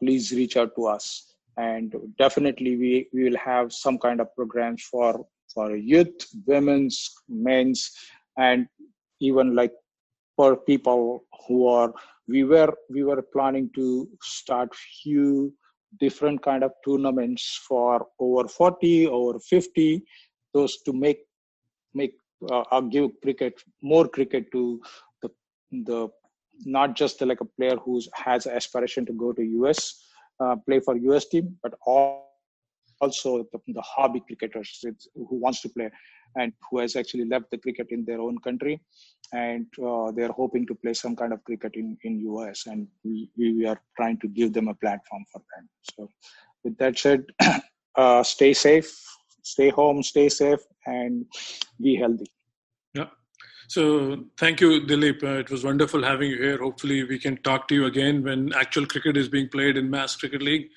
please 0.00 0.30
reach 0.32 0.56
out 0.56 0.70
to 0.76 0.86
us. 0.86 1.34
And 1.56 1.94
definitely, 2.18 2.76
we, 2.76 3.08
we 3.12 3.24
will 3.24 3.38
have 3.38 3.72
some 3.72 3.98
kind 3.98 4.20
of 4.20 4.34
programs 4.36 4.82
for 4.84 5.26
for 5.54 5.74
youth, 5.74 6.26
women's, 6.46 7.14
men's, 7.28 7.90
and 8.36 8.66
even 9.20 9.54
like 9.54 9.72
for 10.36 10.56
people 10.56 11.24
who 11.46 11.66
are 11.66 11.92
we 12.28 12.44
were 12.44 12.72
we 12.90 13.02
were 13.04 13.22
planning 13.34 13.70
to 13.74 14.08
start 14.22 14.74
few 15.02 15.52
different 16.00 16.42
kind 16.42 16.62
of 16.62 16.72
tournaments 16.84 17.60
for 17.68 18.06
over 18.18 18.46
40 18.48 19.06
over 19.06 19.38
50 19.38 20.02
those 20.52 20.76
to 20.82 20.92
make 20.92 21.20
make 21.94 22.14
uh, 22.50 22.64
uh, 22.70 22.80
give 22.80 23.10
cricket 23.22 23.54
more 23.82 24.06
cricket 24.08 24.50
to 24.52 24.80
the 25.22 25.30
the 25.90 26.08
not 26.64 26.94
just 26.96 27.20
like 27.22 27.40
a 27.40 27.50
player 27.56 27.76
who 27.76 28.00
has 28.14 28.46
aspiration 28.46 29.06
to 29.06 29.12
go 29.12 29.32
to 29.32 29.42
us 29.70 29.80
uh, 30.40 30.56
play 30.66 30.80
for 30.80 30.96
us 31.16 31.26
team 31.26 31.56
but 31.62 31.74
all 31.86 32.26
also 33.00 33.46
the, 33.52 33.60
the 33.68 33.82
hobby 33.82 34.20
cricketers 34.26 34.84
who 35.14 35.36
wants 35.44 35.60
to 35.60 35.68
play 35.68 35.90
and 36.36 36.52
who 36.68 36.78
has 36.78 36.96
actually 36.96 37.24
left 37.24 37.50
the 37.50 37.58
cricket 37.58 37.88
in 37.90 38.04
their 38.04 38.20
own 38.20 38.38
country 38.38 38.80
and 39.32 39.66
uh, 39.84 40.10
they're 40.12 40.32
hoping 40.32 40.66
to 40.66 40.74
play 40.74 40.94
some 40.94 41.16
kind 41.16 41.32
of 41.32 41.42
cricket 41.44 41.74
in 41.74 41.96
in 42.04 42.20
us 42.20 42.66
and 42.66 42.86
we, 43.04 43.30
we 43.36 43.66
are 43.66 43.80
trying 43.96 44.18
to 44.18 44.28
give 44.28 44.52
them 44.52 44.68
a 44.68 44.74
platform 44.74 45.24
for 45.32 45.42
them 45.54 45.68
so 45.92 46.08
with 46.64 46.76
that 46.78 46.98
said 46.98 47.24
uh, 47.96 48.22
stay 48.22 48.52
safe 48.52 48.90
stay 49.42 49.68
home 49.68 50.02
stay 50.02 50.28
safe 50.28 50.60
and 50.86 51.24
be 51.80 51.96
healthy 51.96 52.30
yeah 52.94 53.08
so 53.68 54.24
thank 54.38 54.60
you 54.60 54.80
dilip 54.82 55.22
uh, 55.22 55.38
it 55.38 55.50
was 55.50 55.64
wonderful 55.64 56.02
having 56.02 56.30
you 56.30 56.40
here 56.42 56.58
hopefully 56.58 57.02
we 57.04 57.18
can 57.18 57.36
talk 57.38 57.66
to 57.68 57.74
you 57.74 57.86
again 57.86 58.22
when 58.22 58.52
actual 58.54 58.86
cricket 58.86 59.16
is 59.16 59.28
being 59.28 59.48
played 59.48 59.76
in 59.76 59.90
mass 59.90 60.14
cricket 60.14 60.42
league 60.42 60.68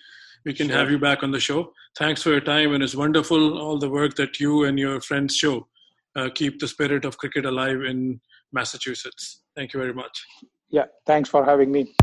we 0.46 0.54
can 0.54 0.68
sure. 0.68 0.78
have 0.78 0.90
you 0.90 0.98
back 0.98 1.24
on 1.24 1.32
the 1.32 1.40
show. 1.40 1.74
Thanks 1.98 2.24
for 2.24 2.30
your 2.30 2.42
time, 2.42 2.74
and 2.74 2.84
it's 2.84 2.96
wonderful 2.96 3.58
all 3.58 3.78
the 3.78 3.90
work 3.90 4.16
that 4.16 4.40
you 4.40 4.64
and 4.64 4.80
your 4.80 5.02
friends 5.02 5.36
show. 5.36 5.68
Uh, 6.16 6.30
keep 6.34 6.60
the 6.60 6.68
spirit 6.68 7.06
of 7.06 7.18
cricket 7.18 7.46
alive 7.46 7.82
in 7.84 8.20
Massachusetts. 8.54 9.44
Thank 9.56 9.74
you 9.74 9.80
very 9.80 9.94
much. 9.94 10.26
Yeah, 10.70 10.86
thanks 11.06 11.30
for 11.30 11.44
having 11.44 11.72
me. 11.72 11.94